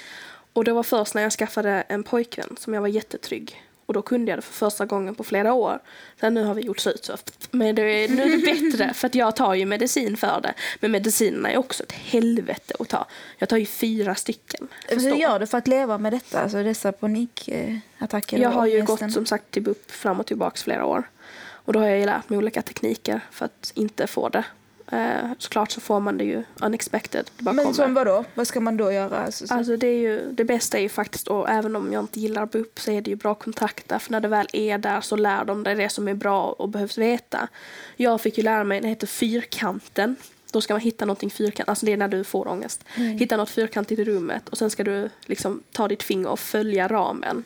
Och 0.54 0.63
det 0.63 0.74
var 0.74 0.84
först 0.84 1.13
när 1.16 1.22
jag 1.22 1.31
skaffade 1.31 1.84
en 1.88 2.04
pojkvän 2.04 2.56
som 2.60 2.74
jag 2.74 2.81
var 2.81 2.88
jättetrygg. 2.88 3.62
Och 3.92 3.96
då 3.96 4.02
kunde 4.02 4.32
jag 4.32 4.38
det 4.38 4.42
för 4.42 4.54
första 4.54 4.86
gången 4.86 5.16
på 5.16 5.24
flera 5.24 5.54
år. 5.54 5.80
Sen 6.20 6.34
nu 6.34 6.44
har 6.44 6.54
vi 6.54 6.62
gjort 6.62 6.80
slut 6.80 7.06
så, 7.06 7.18
men 7.52 7.76
det 7.76 7.82
är, 7.82 8.10
nu 8.10 8.22
är 8.22 8.38
det 8.38 8.72
bättre 8.72 8.94
för 8.94 9.08
att 9.08 9.16
jag 9.16 9.36
tar 9.36 9.54
ju 9.54 9.66
medicin 9.66 10.18
för 10.18 10.42
det. 10.42 10.54
Men 10.80 10.92
medicinerna 10.92 11.52
är 11.52 11.58
också 11.58 11.84
ett 11.84 11.92
helvete 11.92 12.74
att 12.80 12.90
ta. 12.90 13.06
Jag 13.38 13.50
tar 13.50 13.58
ju 13.58 13.66
fyra 13.66 14.16
stycken. 14.16 14.68
Hur 14.88 15.16
gör 15.16 15.40
du 15.40 15.48
för 15.48 15.58
att 15.58 15.68
leva 15.68 15.98
med 15.98 16.14
detta? 16.14 16.42
Alltså 16.42 16.64
dessa 16.64 16.92
panikattacker? 16.92 18.38
Jag 18.38 18.50
har 18.50 18.68
ju 18.68 18.82
gått 18.86 19.12
som 19.14 19.26
sagt 19.26 19.52
till 19.52 19.62
BUP 19.62 19.92
fram 19.92 20.20
och 20.20 20.26
tillbaks 20.26 20.64
flera 20.64 20.86
år. 20.86 21.10
Och 21.42 21.74
då 21.74 21.80
har 21.80 21.88
jag 21.88 22.00
ju 22.00 22.06
lärt 22.06 22.30
mig 22.30 22.38
olika 22.38 22.62
tekniker 22.62 23.22
för 23.32 23.46
att 23.46 23.72
inte 23.76 24.08
få 24.08 24.30
det. 24.30 24.44
Eh, 24.94 25.32
såklart 25.38 25.72
så 25.72 25.82
får 25.82 26.00
man 26.00 26.18
det 26.18 26.24
ju 26.24 26.44
unexpected. 26.62 27.30
Det 27.38 27.44
bara 27.44 27.54
Men 27.54 27.66
kommer. 27.66 27.76
som 27.76 27.94
vadå? 27.94 28.24
Vad 28.36 28.48
ska 28.48 28.60
man 28.60 28.78
då 28.78 28.92
göra? 28.92 29.18
Alltså, 29.18 29.48
så- 29.48 29.54
Alltså 29.54 29.78
det, 29.78 29.88
är 29.88 29.98
ju, 30.00 30.32
det 30.32 30.44
bästa 30.46 30.78
är 30.78 30.82
ju 30.82 30.90
faktiskt, 30.90 31.28
och 31.28 31.50
även 31.50 31.76
om 31.76 31.94
jag 31.94 32.04
inte 32.04 32.20
gillar 32.20 32.46
BUP 32.46 32.80
så 32.80 32.92
är 32.92 33.02
det 33.02 33.10
ju 33.10 33.16
bra 33.16 33.36
kontakt 33.36 33.90
där. 33.90 34.00
För 34.00 34.12
när 34.12 34.20
det 34.20 34.28
väl 34.28 34.48
är 34.54 34.78
där 34.78 35.02
så 35.02 35.16
lär 35.16 35.46
de 35.46 35.64
dig 35.64 35.76
det 35.76 35.90
som 35.90 36.08
är 36.08 36.14
bra 36.14 36.46
och 36.52 36.70
behövs 36.70 36.98
veta. 36.98 37.48
Jag 37.96 38.22
fick 38.22 38.38
ju 38.38 38.44
lära 38.44 38.64
mig, 38.64 38.82
det 38.82 38.88
heter 38.88 39.08
fyrkanten. 39.08 40.16
Då 40.52 40.62
ska 40.62 40.74
man 40.74 40.82
hitta 40.82 41.06
någonting 41.06 41.30
fyrkantigt, 41.30 41.70
alltså 41.70 41.86
det 41.86 41.94
är 41.94 41.98
när 41.98 42.08
du 42.08 42.24
får 42.24 42.48
ångest. 42.48 42.84
Hitta 42.96 43.38
något 43.38 43.50
fyrkantigt 43.50 44.00
i 44.00 44.04
rummet 44.06 44.50
och 44.50 44.58
sen 44.58 44.70
ska 44.70 44.84
du 44.84 45.10
liksom 45.26 45.64
ta 45.72 45.88
ditt 45.88 46.04
finger 46.04 46.30
och 46.30 46.40
följa 46.40 46.88
ramen. 46.88 47.44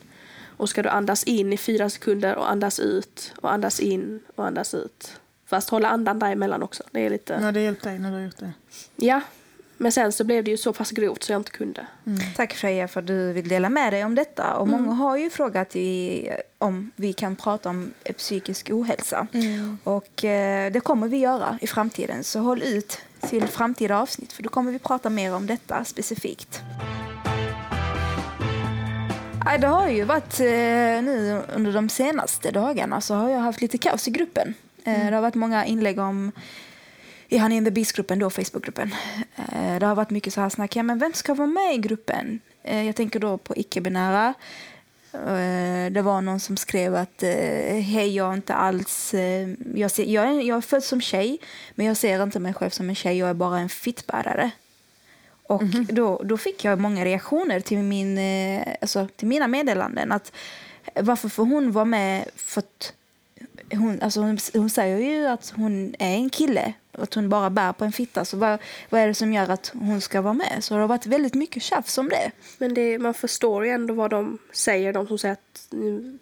Och 0.56 0.68
ska 0.68 0.82
du 0.82 0.88
andas 0.88 1.24
in 1.24 1.52
i 1.52 1.56
fyra 1.56 1.90
sekunder 1.90 2.34
och 2.36 2.50
andas 2.50 2.80
ut 2.80 3.32
och 3.40 3.52
andas 3.52 3.80
in 3.80 4.20
och 4.34 4.46
andas 4.46 4.74
ut. 4.74 5.12
Fast 5.46 5.70
hålla 5.70 5.88
andan 5.88 6.18
däremellan 6.18 6.62
också. 6.62 6.82
Det 6.90 7.06
är 7.06 7.10
lite... 7.10 7.38
Ja, 7.42 7.52
det 7.52 7.60
hjälpte 7.60 7.88
dig 7.88 7.98
när 7.98 8.10
du 8.10 8.16
har 8.16 8.24
gjort 8.24 8.38
det. 8.38 8.52
Ja. 8.96 9.20
Men 9.78 9.92
sen 9.92 10.12
så 10.12 10.24
blev 10.24 10.44
det 10.44 10.50
ju 10.50 10.56
så 10.56 10.72
pass 10.72 10.90
grovt 10.90 11.22
så 11.22 11.32
jag 11.32 11.40
inte 11.40 11.50
kunde. 11.50 11.86
Tack 12.36 12.54
Freja 12.54 12.88
för 12.88 13.00
att 13.00 13.06
du 13.06 13.32
vill 13.32 13.48
dela 13.48 13.68
med 13.68 13.92
dig 13.92 14.04
om 14.04 14.14
detta. 14.14 14.54
Och 14.56 14.68
Många 14.68 14.92
har 14.92 15.16
ju 15.16 15.30
frågat 15.30 15.76
i, 15.76 16.30
om 16.58 16.90
vi 16.96 17.12
kan 17.12 17.36
prata 17.36 17.68
om 17.68 17.92
eh, 18.04 18.14
psykisk 18.14 18.70
ohälsa. 18.70 19.26
Och 19.84 20.24
eh, 20.24 20.72
det 20.72 20.80
kommer 20.80 21.08
vi 21.08 21.16
göra 21.16 21.58
i 21.60 21.66
framtiden. 21.66 22.24
Så 22.24 22.40
håll 22.40 22.62
ut 22.62 22.98
till 23.20 23.48
framtida 23.48 23.98
avsnitt 23.98 24.32
för 24.32 24.42
då 24.42 24.48
kommer 24.48 24.72
vi 24.72 24.78
prata 24.78 25.10
mer 25.10 25.34
om 25.34 25.46
detta 25.46 25.84
specifikt. 25.84 26.60
Det 29.60 29.66
har 29.66 29.88
ju 29.88 30.04
varit 30.04 30.40
eh, 30.40 30.46
nu 31.02 31.42
under 31.54 31.72
de 31.72 31.88
senaste 31.88 32.50
dagarna 32.50 33.00
så 33.00 33.14
har 33.14 33.28
jag 33.28 33.40
haft 33.40 33.60
lite 33.60 33.78
kaos 33.78 34.08
i 34.08 34.10
gruppen. 34.10 34.54
Eh, 34.86 35.06
Det 35.10 35.14
har 35.14 35.22
varit 35.22 35.34
många 35.34 35.64
inlägg 35.66 35.98
om 35.98 36.32
i 37.28 37.36
Han 37.38 37.52
in 37.52 37.64
the 37.64 37.70
Beast-gruppen, 37.70 38.18
då 38.18 38.30
Facebookgruppen. 38.30 38.94
Eh, 39.36 39.78
Det 39.78 39.86
har 39.86 39.94
varit 39.94 40.10
mycket 40.10 40.32
så 40.32 40.40
här 40.40 40.48
snack, 40.48 40.76
ja, 40.76 40.82
men 40.82 40.98
vem 40.98 41.12
ska 41.12 41.34
vara 41.34 41.46
med 41.48 41.74
i 41.74 41.78
gruppen? 41.78 42.40
Eh, 42.62 42.82
Jag 42.86 42.96
tänker 42.96 43.20
då 43.20 43.38
på 43.38 43.56
icke-binära. 43.56 44.34
Det 45.90 46.02
var 46.02 46.20
någon 46.20 46.40
som 46.40 46.56
skrev 46.56 46.94
att 46.94 47.22
hej, 47.22 48.16
jag 48.16 48.30
är 48.30 48.34
inte 48.34 48.54
alls... 48.54 49.14
Jag, 49.74 49.90
ser, 49.90 50.04
jag, 50.04 50.24
är, 50.24 50.40
jag 50.40 50.56
är 50.56 50.60
född 50.60 50.84
som 50.84 51.00
tjej, 51.00 51.38
men 51.74 51.86
jag 51.86 51.96
ser 51.96 52.22
inte 52.22 52.38
mig 52.40 52.54
själv 52.54 52.70
som 52.70 52.88
en 52.88 52.94
tjej, 52.94 53.18
jag 53.18 53.28
är 53.30 53.34
bara 53.34 53.58
en 53.58 53.68
fittbärare. 53.68 54.50
Och 55.42 55.62
då, 55.88 56.22
då 56.24 56.36
fick 56.36 56.64
jag 56.64 56.80
många 56.80 57.04
reaktioner 57.04 57.60
till, 57.60 57.78
min, 57.78 58.18
alltså, 58.80 59.08
till 59.16 59.28
mina 59.28 59.48
meddelanden. 59.48 60.12
Att, 60.12 60.32
varför 60.94 61.28
får 61.28 61.44
hon 61.46 61.72
vara 61.72 61.84
med? 61.84 62.24
För 62.36 62.58
att 62.60 62.92
hon, 63.70 64.02
alltså 64.02 64.20
hon, 64.20 64.38
hon 64.52 64.70
säger 64.70 64.98
ju 64.98 65.26
att 65.26 65.52
hon 65.56 65.94
är 65.98 66.14
en 66.14 66.30
kille. 66.30 66.72
Att 66.92 67.14
hon 67.14 67.28
bara 67.28 67.50
bär 67.50 67.72
på 67.72 67.84
en 67.84 67.92
fitta. 67.92 68.24
Så 68.24 68.36
vad, 68.36 68.58
vad 68.90 69.00
är 69.00 69.06
det 69.06 69.14
som 69.14 69.32
gör 69.32 69.48
att 69.48 69.72
hon 69.74 70.00
ska 70.00 70.20
vara 70.20 70.34
med? 70.34 70.58
Så 70.60 70.74
det 70.74 70.80
har 70.80 70.88
varit 70.88 71.06
väldigt 71.06 71.34
mycket 71.34 71.62
tjafs 71.62 71.98
om 71.98 72.08
det. 72.08 72.30
Men 72.58 72.74
det, 72.74 72.98
man 72.98 73.14
förstår 73.14 73.64
ju 73.64 73.70
ändå 73.70 73.94
vad 73.94 74.10
de 74.10 74.38
säger, 74.52 74.92
de 74.92 75.06
som 75.06 75.18
säger 75.18 75.32
att 75.32 75.66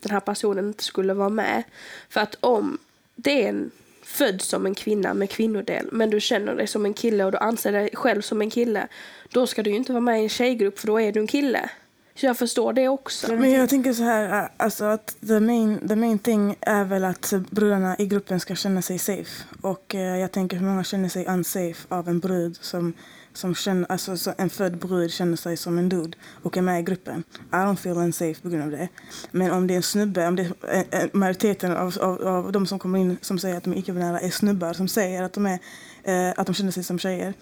den 0.00 0.10
här 0.10 0.20
personen 0.20 0.66
inte 0.68 0.84
skulle 0.84 1.14
vara 1.14 1.28
med. 1.28 1.62
För 2.08 2.20
att 2.20 2.36
om 2.40 2.78
det 3.16 3.44
är 3.44 3.48
en 3.48 3.70
född 4.02 4.42
som 4.42 4.66
en 4.66 4.74
kvinna 4.74 5.14
med 5.14 5.30
kvinnodel, 5.30 5.88
men 5.92 6.10
du 6.10 6.20
känner 6.20 6.54
dig 6.54 6.66
som 6.66 6.84
en 6.84 6.94
kille 6.94 7.24
och 7.24 7.32
du 7.32 7.38
anser 7.38 7.72
dig 7.72 7.90
själv 7.92 8.20
som 8.20 8.40
en 8.42 8.50
kille, 8.50 8.88
då 9.30 9.46
ska 9.46 9.62
du 9.62 9.70
ju 9.70 9.76
inte 9.76 9.92
vara 9.92 10.00
med 10.00 10.20
i 10.20 10.22
en 10.22 10.28
tjejgrupp 10.28 10.78
för 10.78 10.86
då 10.86 11.00
är 11.00 11.12
du 11.12 11.20
en 11.20 11.26
kille. 11.26 11.70
Så 12.16 12.26
jag 12.26 12.38
förstår 12.38 12.72
det 12.72 12.88
också. 12.88 13.36
Men 13.36 13.50
jag 13.50 13.68
tänker 13.68 13.92
så 13.92 14.02
här, 14.02 14.42
eh, 14.42 14.48
alltså 14.56 14.84
att 14.84 15.16
the 15.26 15.40
main, 15.40 15.88
the 15.88 15.96
main 15.96 16.18
thing 16.18 16.56
är 16.60 16.84
väl 16.84 17.04
att 17.04 17.32
brudarna 17.50 17.96
i 17.98 18.06
gruppen 18.06 18.40
ska 18.40 18.54
känna 18.54 18.82
sig 18.82 18.98
safe. 18.98 19.44
Och 19.60 19.94
eh, 19.94 20.18
jag 20.18 20.32
tänker 20.32 20.56
hur 20.56 20.66
många 20.66 20.84
känner 20.84 21.08
sig 21.08 21.26
unsafe 21.26 21.86
av 21.88 22.08
en 22.08 22.20
brud 22.20 22.58
som, 22.60 22.92
som 23.32 23.54
känner, 23.54 23.92
alltså 23.92 24.16
så 24.16 24.32
en 24.38 24.50
född 24.50 24.78
brud 24.78 25.10
känner 25.10 25.36
sig 25.36 25.56
som 25.56 25.78
en 25.78 25.88
dude 25.88 26.16
och 26.42 26.56
är 26.56 26.62
med 26.62 26.80
i 26.80 26.82
gruppen. 26.82 27.24
I 27.52 27.56
don't 27.56 27.76
feel 27.76 27.96
unsafe 27.96 28.42
på 28.42 28.48
grund 28.48 28.62
av 28.62 28.70
det. 28.70 28.88
Men 29.30 29.50
om 29.50 29.66
det 29.66 29.74
är 29.74 29.76
en 29.76 29.82
snubbe, 29.82 30.28
om 30.28 30.36
det 30.36 30.42
är, 30.42 30.76
eh, 30.76 31.00
eh, 31.00 31.08
majoriteten 31.12 31.76
av, 31.76 31.98
av, 32.00 32.26
av 32.26 32.52
de 32.52 32.66
som 32.66 32.78
kommer 32.78 32.98
in 32.98 33.16
som 33.20 33.38
säger 33.38 33.56
att 33.56 33.64
de 33.64 33.72
är 33.72 33.76
icke-binära 33.78 34.20
är 34.20 34.30
snubbar 34.30 34.72
som 34.72 34.88
säger 34.88 35.22
att 35.22 35.32
de, 35.32 35.46
är, 35.46 35.58
eh, 36.02 36.34
att 36.36 36.46
de 36.46 36.54
känner 36.54 36.72
sig 36.72 36.84
som 36.84 36.98
tjejer. 36.98 37.34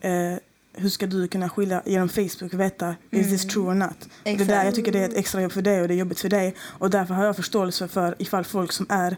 Eh, 0.00 0.34
hur 0.74 0.88
ska 0.88 1.06
du 1.06 1.28
kunna 1.28 1.48
skilja 1.48 1.82
genom 1.86 2.08
Facebook 2.08 2.54
veta 2.54 2.94
is 3.10 3.28
this 3.28 3.46
true 3.46 3.64
or 3.70 3.74
not? 3.74 4.08
Det 4.22 4.30
är 4.30 4.44
där 4.44 4.64
jag 4.64 4.74
tycker 4.74 4.92
det 4.92 4.98
är 4.98 5.08
ett 5.08 5.16
extra 5.16 5.42
jobb 5.42 5.52
för 5.52 5.62
dig 5.62 5.82
och 5.82 5.88
det 5.88 5.94
är 5.94 5.98
jobbigt 5.98 6.20
för 6.20 6.28
dig. 6.28 6.54
Och 6.60 6.90
därför 6.90 7.14
har 7.14 7.24
jag 7.24 7.36
förståelse 7.36 7.88
för 7.88 8.14
ifall 8.18 8.44
folk 8.44 8.72
som 8.72 8.86
är 8.88 9.16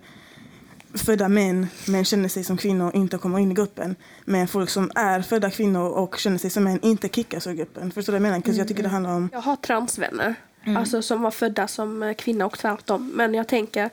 födda 0.95 1.29
män 1.29 1.67
men 1.89 2.05
känner 2.05 2.29
sig 2.29 2.45
som 2.45 2.57
kvinnor 2.57 2.91
inte 2.97 3.19
kommer 3.19 3.39
in 3.39 3.51
i 3.53 3.55
gruppen. 3.55 3.97
Men 4.25 4.49
folk 4.49 4.71
som 4.71 4.91
är 4.95 5.23
födda 5.23 5.51
kvinnor 5.51 5.89
och 5.89 6.17
känner 6.19 6.39
sig 6.39 6.51
som 6.51 6.65
män 6.65 6.79
inte 6.83 7.09
kickas 7.09 7.47
ur 7.47 7.53
gruppen. 7.55 7.91
Förstår 7.91 8.13
du 8.13 8.19
vad 8.19 8.27
jag 8.27 8.33
menar? 8.33 8.43
'Cause 8.45 8.59
Jag 8.59 8.69
tycker 8.69 8.83
det 8.83 8.89
handlar 8.89 9.15
om... 9.17 9.29
Jag 9.33 9.41
har 9.41 9.57
transvänner, 9.57 10.35
alltså 10.77 11.03
som 11.03 11.23
var 11.23 11.31
födda 11.31 11.69
som 11.69 12.03
eh, 12.03 12.15
kvinna 12.15 12.47
och 12.47 12.59
tvärtom. 12.59 13.13
Men 13.15 13.35
jag 13.35 13.49
tänker, 13.49 13.91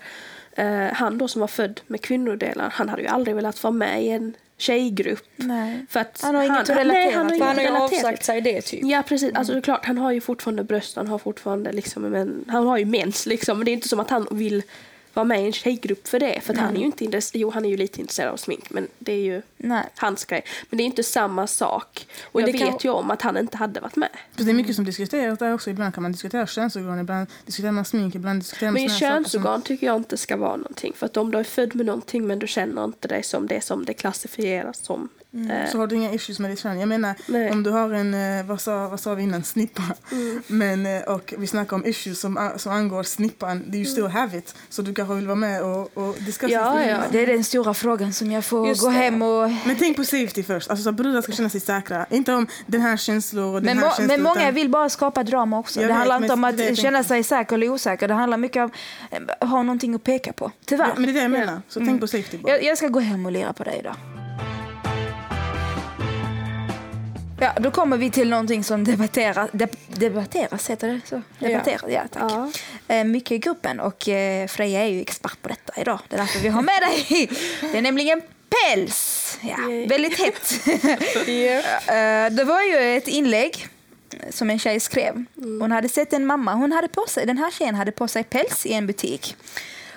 eh, 0.52 0.88
han 0.94 1.18
då 1.18 1.28
som 1.28 1.40
var 1.40 1.48
född 1.48 1.82
med 1.88 2.02
kvinnodelar, 2.02 2.70
han 2.74 2.90
hade 2.90 3.02
ju 3.02 3.08
aldrig 3.08 3.36
velat 3.36 3.64
vara 3.64 3.72
med 3.72 4.04
i 4.04 4.10
en 4.10 4.34
tjejgrupp. 4.62 5.26
Nej. 5.36 5.86
För 5.90 6.00
att 6.00 6.22
Han 6.22 6.36
har 6.36 6.44
inget 6.44 6.60
att 6.60 6.68
nej, 6.68 6.78
relatera 6.78 7.18
han 7.18 7.26
har 7.26 7.32
till. 7.32 7.44
Han 7.44 7.58
har 7.58 7.64
ju 7.64 7.70
avsagt 7.70 8.26
sig 8.26 8.42
det 8.42 8.62
typ. 8.62 8.80
Ja 8.84 9.04
precis, 9.08 9.34
alltså 9.34 9.54
det 9.54 9.60
är 9.60 9.62
klart 9.62 9.86
han 9.86 9.98
har 9.98 10.12
ju 10.12 10.22
fortfarande 10.22 10.64
bröst, 10.64 10.96
han 10.96 11.08
har 11.08 11.18
fortfarande 11.18 11.72
liksom, 11.72 12.04
men 12.04 12.46
han 12.48 12.68
har 12.68 12.78
ju 12.78 12.86
mens 12.86 13.26
liksom. 13.26 13.58
Men 13.58 13.66
det 13.66 13.72
är 13.72 13.74
inte 13.74 13.88
som 13.88 14.00
att 14.00 14.10
han 14.10 14.28
vill 14.32 14.64
vara 15.14 15.24
med 15.24 15.42
i 15.42 15.46
en 15.46 15.54
tjejgrupp 15.54 16.08
för 16.08 16.20
det. 16.20 16.40
För 16.44 16.54
att 16.54 16.60
han 16.60 16.76
är 16.76 16.80
ju 16.80 16.86
inte 16.86 17.06
intresserad, 17.06 17.42
jo 17.42 17.50
han 17.50 17.66
är 17.66 17.70
ju 17.70 17.78
lite 17.78 18.02
intresserad 18.02 18.34
av 18.34 18.38
smink 18.38 18.70
men 18.70 18.88
det 19.00 19.12
är 19.12 19.24
ju 19.24 19.42
Nej. 19.62 19.90
hans 19.96 20.26
grej. 20.26 20.44
Men 20.70 20.78
det 20.78 20.84
är 20.84 20.86
inte 20.86 21.04
samma 21.04 21.48
sak. 21.48 22.08
Och 22.32 22.42
jag 22.42 22.50
det 22.54 22.58
kan- 22.58 22.72
vet 22.74 22.84
ju 22.86 22.90
om 22.90 23.12
att 23.12 23.22
han 23.22 23.38
inte 23.38 23.58
hade 23.58 23.80
varit 23.80 23.96
med. 23.96 24.10
För 24.36 24.44
det 24.44 24.52
är 24.52 24.54
mycket 24.54 24.76
som 24.76 24.86
diskuteras 24.86 25.40
där 25.40 25.54
också. 25.54 25.70
Ibland 25.70 25.94
kan 25.94 26.04
man 26.04 26.12
diskutera 26.12 26.48
könsorgan, 26.48 27.00
ibland 27.00 27.28
diskuterar 27.46 27.72
man 27.72 27.86
smink, 27.86 28.16
ibland 28.16 28.40
diskuterar 28.42 28.72
man 28.72 28.82
Men 28.82 28.90
saker 28.90 29.00
som- 29.08 29.24
könsorgan 29.24 29.62
tycker 29.62 29.88
jag 29.88 29.96
inte 29.96 30.18
ska 30.18 30.38
vara 30.38 30.56
någonting. 30.58 30.94
För 30.96 31.06
att 31.06 31.18
om 31.18 31.32
du 31.32 31.38
är 31.40 31.44
född 31.44 31.76
med 31.76 31.86
någonting 31.86 32.28
men 32.28 32.40
du 32.40 32.48
känner 32.48 32.84
inte 32.86 33.08
dig 33.08 33.24
som 33.24 33.48
det 33.48 33.62
som 33.64 33.86
det 33.86 33.94
klassifieras 33.94 34.86
som. 34.86 35.10
Eh, 35.34 35.72
Så 35.72 35.78
har 35.78 35.88
du 35.88 35.96
inga 35.96 36.14
issues 36.14 36.40
med 36.40 36.52
ditt 36.52 36.60
kön. 36.60 36.80
Jag 36.80 36.90
menar, 36.90 37.16
Nej. 37.28 37.52
om 37.52 37.64
du 37.64 37.70
har 37.70 37.90
en, 37.94 38.14
eh, 38.40 38.46
vad 38.46 38.62
sa, 38.62 38.88
vad 38.88 39.00
sa 39.00 39.14
vi 39.16 39.24
innan, 39.24 39.44
snippa. 39.44 39.84
Mm. 40.12 40.42
Men, 40.48 40.86
eh, 40.86 41.02
och 41.02 41.34
vi 41.38 41.48
snackar 41.48 41.76
om 41.76 41.86
issues 41.86 42.20
som, 42.20 42.52
som 42.58 42.72
angår 42.72 43.04
snippan, 43.04 43.64
do 43.72 43.76
you 43.78 43.86
still 43.86 44.08
have 44.08 44.38
it? 44.38 44.56
Så 44.70 44.82
du 44.82 44.94
kanske 44.94 45.16
vill 45.16 45.26
vara 45.28 45.36
med 45.36 45.64
och, 45.64 45.98
och 45.98 46.16
discussa 46.20 46.54
Ja, 46.54 46.74
det. 46.74 46.86
ja. 46.90 46.98
Det 47.12 47.20
är 47.20 47.28
den 47.28 47.44
stora 47.44 47.74
frågan 47.74 48.14
som 48.14 48.32
jag 48.32 48.46
får 48.46 48.68
Just 48.68 48.82
gå 48.82 48.88
det. 48.88 48.94
hem 48.94 49.22
och... 49.22 49.49
Men 49.66 49.76
tänk 49.80 49.98
på 49.98 50.04
safety 50.04 50.44
först. 50.44 50.70
Alltså, 50.70 50.84
så 50.84 50.92
brudar 50.92 51.22
ska 51.22 51.32
känna 51.32 51.50
sig 51.50 51.62
säkra. 51.62 52.06
Inte 52.10 52.34
om 52.34 52.48
den 52.66 52.82
här 52.82 52.98
känslor 52.98 53.46
och 53.46 53.54
den 53.54 53.64
Men, 53.66 53.78
här 53.78 53.86
må, 53.86 53.90
känslor. 53.90 54.08
men 54.08 54.22
många 54.24 54.42
utan- 54.42 54.54
vill 54.54 54.70
bara 54.70 54.90
skapa 54.90 55.24
drama 55.24 55.60
också. 55.60 55.80
Jag 55.82 55.84
det 55.90 55.94
vet, 55.94 55.98
handlar 55.98 56.18
inte 56.18 56.34
om 56.34 56.44
att 56.44 56.58
det 56.58 56.76
känna 56.76 57.04
sig 57.04 57.24
säker 57.24 57.56
eller 57.56 57.70
osäker. 57.70 58.08
Det 58.08 58.14
handlar 58.14 58.38
mycket 58.38 58.64
om 58.64 58.72
att 59.40 59.50
ha 59.50 59.64
någonting 59.64 59.96
att 59.96 60.04
peka 60.04 60.34
på. 60.34 60.52
Tyvärr. 60.66 60.88
Ja, 60.88 60.94
men 60.96 61.04
det 61.04 61.12
är 61.12 61.14
det 61.14 61.22
jag 61.22 61.32
menar. 61.32 61.62
Så 61.68 61.80
tänk 61.80 62.02
på 62.02 62.08
safety 62.08 62.38
bara. 62.38 62.52
Jag, 62.52 62.64
jag 62.64 62.78
ska 62.78 62.88
gå 62.88 63.00
hem 63.00 63.26
och 63.26 63.32
lira 63.32 63.54
på 63.54 63.64
dig 63.64 63.78
idag. 63.80 63.96
Ja, 67.42 67.54
då 67.60 67.72
kommer 67.72 67.98
vi 67.98 68.12
till 68.12 68.30
någonting 68.30 68.64
som 68.64 68.84
debatteras, 68.84 69.50
deb, 69.52 69.70
debatteras 69.88 70.70
heter 70.70 70.88
det 70.88 71.00
så? 71.10 71.22
Debatteras, 71.40 71.84
ja, 71.90 72.02
tack. 72.12 72.32
Ja. 72.32 72.52
Eh, 72.96 73.04
mycket 73.04 73.32
i 73.32 73.38
gruppen 73.38 73.80
och 73.80 74.10
eh, 74.10 74.48
Freja 74.48 74.82
är 74.84 74.88
ju 74.88 75.02
expert 75.02 75.42
på 75.42 75.50
detta 75.50 75.82
idag. 75.82 76.00
Det 76.10 76.16
är 76.16 76.20
därför 76.20 76.40
vi 76.40 76.50
har 76.50 76.62
med 76.62 76.82
dig. 76.82 77.30
Det 77.72 77.78
är 77.78 77.82
nämligen 77.82 78.22
päls. 78.50 79.38
Ja, 79.42 79.58
väldigt 79.88 80.20
hett. 80.20 80.54
Eh, 81.90 82.32
det 82.32 82.44
var 82.44 82.62
ju 82.62 82.98
ett 82.98 83.08
inlägg 83.08 83.68
som 84.30 84.50
en 84.50 84.60
tjej 84.60 84.80
skrev. 84.80 85.26
Hon 85.36 85.72
hade 85.72 85.90
sett 85.90 86.14
en 86.14 86.26
mamma, 86.26 86.54
hon 86.54 86.72
hade 86.72 86.88
på 86.88 87.06
sig, 87.08 87.26
den 87.26 87.38
här 87.38 87.52
tjejen 87.52 87.76
hade 87.76 87.92
på 87.92 88.08
sig 88.08 88.24
päls 88.24 88.66
i 88.66 88.74
en 88.74 88.88
butik. 88.88 89.36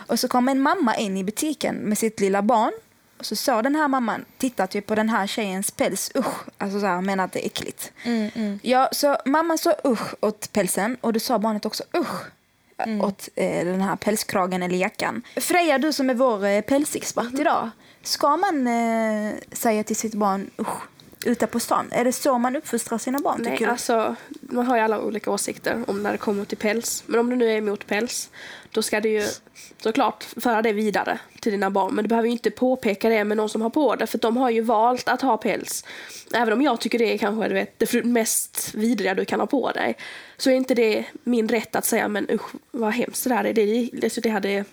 Och 0.07 0.21
så 0.21 0.29
kom 0.29 0.49
en 0.49 0.61
mamma 0.61 0.97
in 0.97 1.17
i 1.17 1.25
butiken 1.25 1.77
med 1.77 1.99
sitt 1.99 2.21
lilla 2.21 2.43
barn. 2.43 2.73
Och 3.19 3.27
så 3.27 3.37
sa 3.37 3.63
den 3.63 3.75
här 3.77 3.89
mamman, 3.89 4.25
titta 4.39 4.67
typ 4.67 4.87
på 4.87 4.95
den 4.95 5.09
här 5.09 5.27
tjejens 5.27 5.71
päls, 5.71 6.11
usch. 6.15 6.35
Alltså 6.59 6.81
så 6.81 6.87
här, 6.87 7.01
menar 7.01 7.25
att 7.25 7.33
det 7.33 7.45
är 7.45 7.47
äckligt. 7.47 7.93
Ja, 8.63 8.89
så 8.93 9.17
mamman 9.25 9.59
sa 9.59 9.75
usch 9.85 10.15
åt 10.21 10.53
pälsen 10.53 10.97
och 11.01 11.13
då 11.13 11.21
sa 11.21 11.39
barnet 11.39 11.67
också 11.67 11.85
usch 11.97 12.23
åt 13.03 13.29
eh, 13.35 13.65
den 13.65 13.81
här 13.81 13.97
pälskragen 13.97 14.63
eller 14.63 14.77
jackan. 14.77 15.23
Freja, 15.37 15.79
du 15.79 15.93
som 15.93 16.11
är 16.11 16.15
vår 16.15 16.45
eh, 16.45 16.61
pälsexpert 16.61 17.39
idag. 17.41 17.71
Ska 18.03 18.37
man 18.37 18.67
eh, 18.67 19.35
säga 19.53 19.85
till 19.85 19.97
sitt 19.97 20.15
barn 20.15 20.51
usch 20.59 20.83
ute 21.25 21.47
på 21.47 21.61
stan? 21.61 21.89
Är 21.93 22.05
det 22.05 22.13
så 22.13 22.39
man 22.39 22.57
uppfostrar 22.57 22.99
sina 22.99 23.19
barn? 23.19 23.41
Nej, 23.43 23.53
tycker 23.53 23.67
du? 23.67 23.73
alltså, 23.73 24.17
man 24.41 24.67
har 24.67 24.77
ju 24.77 24.83
alla 24.83 25.01
olika 25.01 25.31
åsikter 25.31 25.85
om 25.87 26.03
när 26.03 26.13
det 26.13 26.19
kommer 26.19 26.45
till 26.45 26.59
päls. 26.59 27.03
Men 27.07 27.21
om 27.21 27.31
du 27.31 27.37
nu 27.37 27.53
är 27.53 27.57
emot 27.57 27.87
päls, 27.87 28.31
då 28.71 28.83
ska 28.83 29.01
du 29.01 29.09
ju 29.09 29.27
såklart 29.83 30.25
föra 30.37 30.63
det 30.63 30.73
vidare 30.73 31.19
till 31.41 31.53
dina 31.53 31.71
barn. 31.71 31.95
Men 31.95 32.05
du 32.05 32.09
behöver 32.09 32.27
ju 32.27 32.33
inte 32.33 32.51
påpeka 32.51 33.09
det 33.09 33.25
med 33.25 33.37
någon 33.37 33.49
som 33.49 33.63
har 33.63 33.71
på 33.71 33.97
det, 33.97 34.07
för 34.07 34.19
de 34.19 34.37
har 34.37 34.51
ju 34.51 34.61
valt 34.61 35.09
att 35.09 35.23
ha 35.23 35.37
päls. 35.37 35.85
Även 36.35 36.53
om 36.53 36.63
jag 36.63 36.81
tycker 36.81 36.99
det 36.99 37.15
är 37.15 37.19
kanske 37.19 37.49
du 37.49 37.55
vet, 37.55 37.79
det 37.79 38.05
mest 38.05 38.75
vidriga 38.75 39.15
du 39.15 39.25
kan 39.25 39.41
ha 39.41 39.47
på 39.47 39.71
dig, 39.71 39.97
så 40.37 40.51
är 40.51 40.55
inte 40.55 40.75
det 40.75 41.05
min 41.25 41.49
rätt 41.49 41.77
att 41.77 41.85
säga 41.85 42.09
men 42.09 42.31
usch 42.31 42.51
vad 42.71 42.93
hemskt 42.93 43.25
det 43.25 43.31
där 43.31 43.45
är. 43.45 43.53
Det, 43.53 43.91
det, 43.93 44.23
det, 44.23 44.31
hade, 44.31 44.65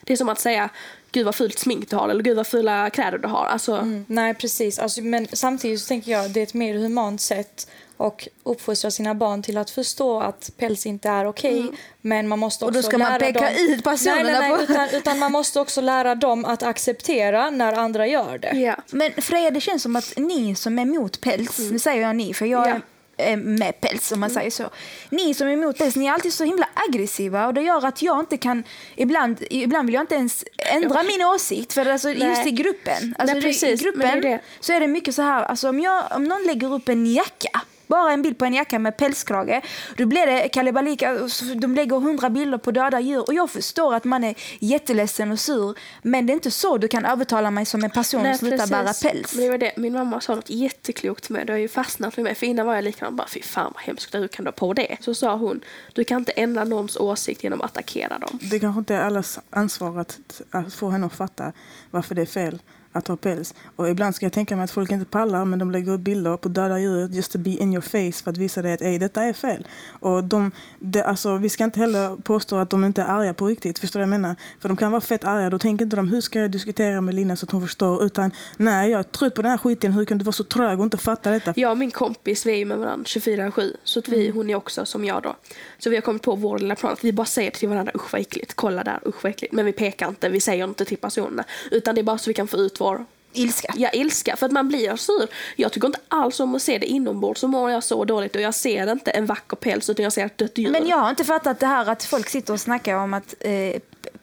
det 0.00 0.12
är 0.12 0.16
som 0.16 0.28
att 0.28 0.40
säga 0.40 0.70
gud 1.12 1.24
vad 1.24 1.34
fult 1.34 1.58
smink 1.58 1.90
du 1.90 1.96
har 1.96 2.08
eller 2.08 2.22
gud 2.22 2.36
vad 2.36 2.46
fula 2.46 2.90
kläder 2.90 3.18
du 3.18 3.28
har. 3.28 3.46
Alltså, 3.46 3.74
Mm, 3.76 4.04
nej, 4.08 4.34
precis. 4.34 4.78
Alltså, 4.78 5.00
men 5.02 5.26
samtidigt 5.32 5.80
så 5.80 5.86
tänker 5.88 6.12
jag 6.12 6.30
det 6.30 6.40
är 6.40 6.44
ett 6.44 6.54
mer 6.54 6.74
humant 6.74 7.20
sätt 7.20 7.66
och 7.96 8.28
uppfostra 8.42 8.90
sina 8.90 9.14
barn 9.14 9.42
till 9.42 9.58
att 9.58 9.70
förstå 9.70 10.20
att 10.20 10.50
päls 10.56 10.86
inte 10.86 11.08
är 11.08 11.26
okej. 11.28 11.66
Men 12.00 12.28
man 12.28 12.38
måste 12.38 12.64
Och 12.64 12.68
också 12.68 12.78
då 12.82 12.88
ska 12.88 12.98
man 12.98 13.08
lära 13.08 13.18
peka 13.18 13.40
dem... 13.40 13.48
ut 13.58 13.84
personerna 13.84 14.22
nej, 14.22 14.32
nej, 14.32 14.40
nej, 14.50 14.66
på- 14.66 14.72
utan, 14.72 14.88
utan 14.92 15.18
man 15.18 15.32
måste 15.32 15.60
också 15.60 15.80
lära 15.80 16.14
dem 16.14 16.44
att 16.44 16.62
acceptera 16.62 17.50
när 17.50 17.72
andra 17.72 18.06
gör 18.06 18.38
det. 18.38 18.56
ja. 18.58 18.76
Men 18.90 19.12
Freja, 19.12 19.50
det 19.50 19.60
känns 19.60 19.82
som 19.82 19.96
att 19.96 20.12
ni 20.16 20.54
som 20.54 20.78
är 20.78 20.82
emot 20.82 21.20
päls, 21.20 21.58
nu 21.70 21.78
säger 21.78 22.02
jag 22.02 22.16
ni 22.16 22.34
för 22.34 22.46
jag 22.46 22.68
Ja. 22.68 22.80
Är 23.20 23.36
med 23.36 23.80
päls 23.80 24.12
om 24.12 24.20
man 24.20 24.30
säger 24.30 24.50
så. 24.50 24.70
Ni 25.10 25.34
som 25.34 25.48
är 25.48 25.52
emot 25.52 25.78
päls, 25.78 25.96
ni 25.96 26.06
är 26.06 26.12
alltid 26.12 26.32
så 26.32 26.44
himla 26.44 26.68
aggressiva 26.88 27.46
och 27.46 27.54
det 27.54 27.62
gör 27.62 27.86
att 27.86 28.02
jag 28.02 28.20
inte 28.20 28.36
kan, 28.36 28.64
ibland, 28.96 29.44
ibland 29.50 29.86
vill 29.86 29.94
jag 29.94 30.02
inte 30.02 30.14
ens 30.14 30.44
ändra 30.58 31.02
min 31.02 31.22
åsikt 31.26 31.72
för 31.72 31.86
alltså, 31.86 32.08
Nej. 32.08 32.28
just 32.28 32.46
i 32.46 32.50
gruppen. 32.50 33.14
Alltså, 33.18 33.34
Nej, 33.34 33.42
precis, 33.42 33.62
I 33.62 33.72
är 33.72 33.92
gruppen 33.92 34.20
det. 34.20 34.40
så 34.60 34.72
är 34.72 34.80
det 34.80 34.86
mycket 34.88 35.14
så 35.14 35.22
här, 35.22 35.42
alltså, 35.42 35.68
om, 35.68 35.80
jag, 35.80 36.04
om 36.10 36.24
någon 36.24 36.42
lägger 36.46 36.74
upp 36.74 36.88
en 36.88 37.06
jacka 37.06 37.60
bara 37.90 38.12
en 38.12 38.22
bild 38.22 38.38
på 38.38 38.44
en 38.44 38.54
jacka 38.54 38.78
med 38.78 38.96
pälskrage. 38.96 39.62
Då 39.96 40.06
blir 40.06 40.26
det 40.26 40.48
kalibalika. 40.48 41.28
De 41.54 41.74
lägger 41.74 41.96
hundra 41.96 42.30
bilder 42.30 42.58
på 42.58 42.70
döda 42.70 43.00
djur. 43.00 43.24
Och 43.26 43.34
jag 43.34 43.50
förstår 43.50 43.94
att 43.94 44.04
man 44.04 44.24
är 44.24 44.34
jätteledsen 44.58 45.32
och 45.32 45.40
sur. 45.40 45.74
Men 46.02 46.26
det 46.26 46.32
är 46.32 46.34
inte 46.34 46.50
så 46.50 46.78
du 46.78 46.88
kan 46.88 47.04
övertala 47.04 47.50
mig 47.50 47.66
som 47.66 47.84
en 47.84 47.90
person 47.90 48.26
att 48.26 48.38
sluta 48.38 48.56
precis. 48.56 48.70
bära 48.70 49.12
päls. 49.12 49.34
Men 49.34 49.44
det 49.44 49.50
var 49.50 49.58
det. 49.58 49.72
Min 49.76 49.92
mamma 49.92 50.20
sa 50.20 50.34
något 50.34 50.50
jätteklokt 50.50 51.30
med 51.30 51.46
det 51.46 51.52
har 51.52 51.58
ju 51.58 51.68
fastnat 51.68 52.14
för 52.14 52.22
mig. 52.22 52.34
För 52.34 52.46
innan 52.46 52.66
var 52.66 52.74
jag 52.74 52.84
likadan, 52.84 53.16
bara 53.16 53.28
fy 53.28 53.42
fan 53.42 53.70
vad 53.74 53.82
hemskt, 53.82 54.14
hur 54.14 54.28
kan 54.28 54.44
du 54.44 54.48
ha 54.48 54.52
på 54.52 54.72
det? 54.72 54.96
Så 55.00 55.14
sa 55.14 55.36
hon, 55.36 55.60
du 55.92 56.04
kan 56.04 56.18
inte 56.18 56.32
ändra 56.32 56.64
någons 56.64 56.96
åsikt 56.96 57.44
genom 57.44 57.60
att 57.60 57.70
attackera 57.70 58.18
dem. 58.18 58.38
Det 58.50 58.60
kanske 58.60 58.78
inte 58.78 58.94
är 58.94 59.00
allas 59.00 59.38
ansvar 59.50 60.00
att, 60.00 60.18
att 60.50 60.74
få 60.74 60.90
henne 60.90 61.06
att 61.06 61.14
fatta 61.14 61.52
varför 61.90 62.14
det 62.14 62.22
är 62.22 62.26
fel 62.26 62.58
att 62.92 63.08
ha 63.08 63.16
päls. 63.16 63.54
Och 63.76 63.88
ibland 63.88 64.14
ska 64.14 64.26
jag 64.26 64.32
tänka 64.32 64.56
mig 64.56 64.64
att 64.64 64.70
folk 64.70 64.90
inte 64.90 65.06
pallar 65.06 65.44
men 65.44 65.58
de 65.58 65.70
lägger 65.70 65.92
upp 65.92 66.00
bilder 66.00 66.36
på 66.36 66.48
döda 66.48 66.78
djur 66.78 67.08
just 67.08 67.32
to 67.32 67.38
be 67.38 67.50
in 67.50 67.72
your 67.72 67.80
face 67.80 68.24
för 68.24 68.30
att 68.30 68.36
visa 68.36 68.62
dig 68.62 68.72
att 68.72 68.82
Ey, 68.82 68.98
detta 68.98 69.22
är 69.22 69.32
fel. 69.32 69.66
Och 70.00 70.24
de, 70.24 70.52
det, 70.78 71.04
alltså, 71.04 71.36
vi 71.36 71.48
ska 71.48 71.64
inte 71.64 71.80
heller 71.80 72.16
påstå 72.16 72.56
att 72.56 72.70
de 72.70 72.84
inte 72.84 73.02
är 73.02 73.06
arga 73.06 73.34
på 73.34 73.46
riktigt. 73.46 73.78
Förstår 73.78 74.00
du 74.00 74.06
vad 74.06 74.14
jag 74.14 74.20
menar? 74.20 74.36
För 74.60 74.68
de 74.68 74.76
kan 74.76 74.90
vara 74.90 75.00
fett 75.00 75.24
arga. 75.24 75.50
Då 75.50 75.58
tänker 75.58 75.84
inte 75.84 75.96
de 75.96 76.08
hur 76.08 76.20
ska 76.20 76.38
jag 76.38 76.50
diskutera 76.50 77.00
med 77.00 77.14
Lina 77.14 77.36
så 77.36 77.46
att 77.46 77.50
hon 77.50 77.62
förstår. 77.62 78.04
Utan 78.04 78.30
nej, 78.56 78.90
jag 78.90 78.98
är 78.98 79.02
trött 79.02 79.34
på 79.34 79.42
den 79.42 79.50
här 79.50 79.58
skiten. 79.58 79.92
Hur 79.92 80.04
kan 80.04 80.18
du 80.18 80.24
vara 80.24 80.32
så 80.32 80.44
trög 80.44 80.78
och 80.78 80.84
inte 80.84 80.96
fatta 80.96 81.30
detta? 81.30 81.52
Jag 81.56 81.70
och 81.70 81.78
min 81.78 81.90
kompis, 81.90 82.46
vi 82.46 82.52
är 82.52 82.56
ju 82.56 82.64
med 82.64 82.78
varandra 82.78 83.04
24-7. 83.04 83.76
Så 83.84 83.98
att 83.98 84.08
vi, 84.08 84.30
hon 84.30 84.50
är 84.50 84.54
också 84.54 84.86
som 84.86 85.04
jag 85.04 85.22
då. 85.22 85.36
Så 85.78 85.90
vi 85.90 85.96
har 85.96 86.02
kommit 86.02 86.22
på 86.22 86.34
vår 86.34 86.58
lilla 86.58 86.76
plan 86.76 86.92
att 86.92 87.04
vi 87.04 87.12
bara 87.12 87.26
säger 87.26 87.50
till 87.50 87.68
varandra 87.68 87.92
usch 87.94 88.12
vad 88.12 88.20
äckligt, 88.20 88.54
kolla 88.54 88.84
där, 88.84 88.98
usch 89.06 89.24
vad 89.24 89.30
äckligt. 89.30 89.54
Men 89.54 89.64
vi 89.64 89.72
pekar 89.72 90.08
inte, 90.08 90.28
vi 90.28 90.40
säger 90.40 90.64
inte 90.64 90.84
till 90.84 90.98
personerna. 90.98 91.44
Utan 91.70 91.94
det 91.94 92.00
är 92.00 92.02
bara 92.02 92.18
så 92.18 92.30
vi 92.30 92.34
kan 92.34 92.48
få 92.48 92.56
ut 92.56 92.79
vår 92.80 93.06
Ilska. 93.32 93.74
Ja, 93.76 93.90
ilska. 93.92 94.36
För 94.36 94.46
att 94.46 94.52
man 94.52 94.68
blir 94.68 94.96
sur. 94.96 95.28
Jag 95.56 95.72
tycker 95.72 95.86
inte 95.86 95.98
alls 96.08 96.40
om 96.40 96.54
att 96.54 96.62
se 96.62 96.78
det 96.78 96.86
inombords 96.86 97.40
så 97.40 97.48
mår 97.48 97.70
jag 97.70 97.84
så 97.84 98.04
dåligt 98.04 98.36
och 98.36 98.42
jag 98.42 98.54
ser 98.54 98.92
inte 98.92 99.10
en 99.10 99.26
vacker 99.26 99.56
päls 99.56 99.90
utan 99.90 100.02
jag 100.02 100.12
ser 100.12 100.26
ett 100.26 100.38
dött 100.38 100.58
djur. 100.58 100.70
Men 100.70 100.86
jag 100.86 100.96
har 100.96 101.10
inte 101.10 101.24
fattat 101.24 101.60
det 101.60 101.66
här 101.66 101.90
att 101.90 102.04
folk 102.04 102.28
sitter 102.28 102.52
och 102.52 102.60
snackar 102.60 102.94
om 102.94 103.14
att 103.14 103.34
eh, 103.40 103.80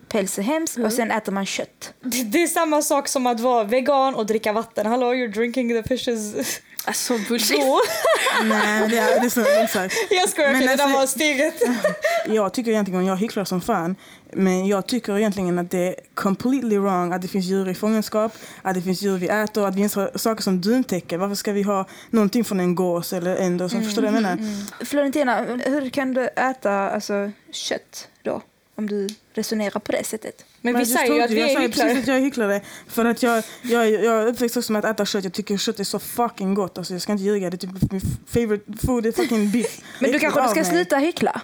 päls 0.10 0.40
är 0.40 0.44
hemskt 0.44 0.78
och 0.78 0.94
sen 0.94 1.12
äter 1.12 1.32
man 1.32 1.46
kött. 1.46 1.94
Det, 2.02 2.24
det 2.24 2.44
är 2.44 2.48
samma 2.48 2.82
sak 2.82 3.08
som 3.08 3.28
att 3.28 3.40
vara 3.40 3.64
vegan 3.64 4.16
och 4.16 4.26
dricka 4.26 4.54
vatten. 4.54 4.86
Hallå, 4.86 5.14
you're 5.14 5.34
drinking 5.34 5.70
the 5.70 5.96
fishes. 5.96 6.60
Alltså 6.86 7.18
bullshit. 7.30 7.62
Så. 7.62 7.80
Nej, 8.44 8.90
det 8.90 8.98
är, 8.98 9.20
det 9.20 9.26
är 9.26 9.30
så 9.30 9.64
exakt. 9.64 9.96
Jag 10.10 10.30
skojar, 10.30 10.50
okej, 10.50 10.68
det 10.68 10.76
där 10.76 10.84
alltså- 10.84 11.00
var 11.00 11.08
steget. 11.08 11.62
Jag 12.28 12.54
tycker 12.54 12.72
egentligen, 12.72 13.06
jag 13.06 13.18
hycklar 13.18 13.46
som 13.46 13.62
fan, 13.62 13.96
men 14.34 14.68
jag 14.68 14.88
tycker 14.88 15.18
egentligen 15.18 15.60
att 15.60 15.72
det 15.72 15.88
är 15.88 15.96
completely 16.14 16.78
wrong 16.78 17.14
att 17.14 17.22
det 17.22 17.28
finns 17.28 17.46
djur 17.46 17.70
i 17.70 17.74
fångenskap, 17.74 18.32
att 18.62 18.76
det 18.76 18.82
finns 18.82 19.02
djur 19.02 19.18
vi 19.18 19.28
äter, 19.28 19.66
att 19.66 19.74
det 19.74 19.78
finns 19.78 20.22
saker 20.22 20.44
som 20.44 20.62
duntäcker. 20.62 21.18
Varför 21.18 21.36
ska 21.36 21.52
vi 21.52 21.64
ha 21.64 21.86
någonting 22.10 22.44
från 22.44 22.60
en 22.60 22.76
gås 22.76 23.14
eller 23.14 23.36
en 23.36 23.70
som 23.70 23.84
förstår 23.84 24.02
du 24.02 24.08
vad 24.08 24.16
jag 24.16 24.24
menar? 24.24 24.86
Florentina, 24.86 25.42
hur 25.66 25.90
kan 25.90 26.14
du 26.14 26.28
äta 26.28 26.72
alltså, 26.72 27.32
kött 27.52 28.08
då? 28.24 28.42
om 28.78 28.90
du 28.90 29.08
resonerar 29.34 29.80
på 29.80 29.92
det 29.92 30.04
sättet. 30.04 30.46
Men 30.62 30.74
Men 30.74 30.84
vi 30.84 30.92
jag 30.92 31.00
säger 31.00 31.14
ju 31.16 31.22
att 31.22 31.32
vi 31.32 31.42
är 31.42 31.48
jag 31.48 31.52
sa 31.52 31.60
precis 31.60 31.84
hycklare. 31.84 32.00
att 32.00 32.08
jag 32.08 32.18
är 32.18 32.22
hycklare. 32.22 32.62
För 32.88 33.06
att 33.06 33.24
jag, 33.24 33.44
jag, 33.62 33.90
jag 33.92 34.22
är 34.22 34.28
uppväxt 34.28 34.58
också 34.58 34.72
med 34.72 34.86
att 34.86 34.92
äta 34.96 35.06
kött. 35.06 35.24
Jag 35.24 35.34
tycker 35.34 35.58
kött 35.58 35.80
är 35.80 35.84
så 35.84 36.00
fucking 36.00 36.54
gott. 36.54 36.78
Alltså, 36.78 36.94
jag 36.94 37.02
ska 37.02 37.12
inte 37.12 37.24
ljuga. 37.24 37.50
Det 37.50 37.56
är 37.56 37.58
typ 37.58 37.92
min 37.92 38.02
favorite 38.28 38.86
food 38.86 39.06
är 39.06 39.12
fucking 39.12 39.52
beef. 39.52 39.82
Men 40.00 40.12
du 40.12 40.20
kanske 40.20 40.42
av 40.42 40.48
ska 40.48 40.60
mig. 40.60 40.70
sluta 40.72 40.98
hyckla? 40.98 41.42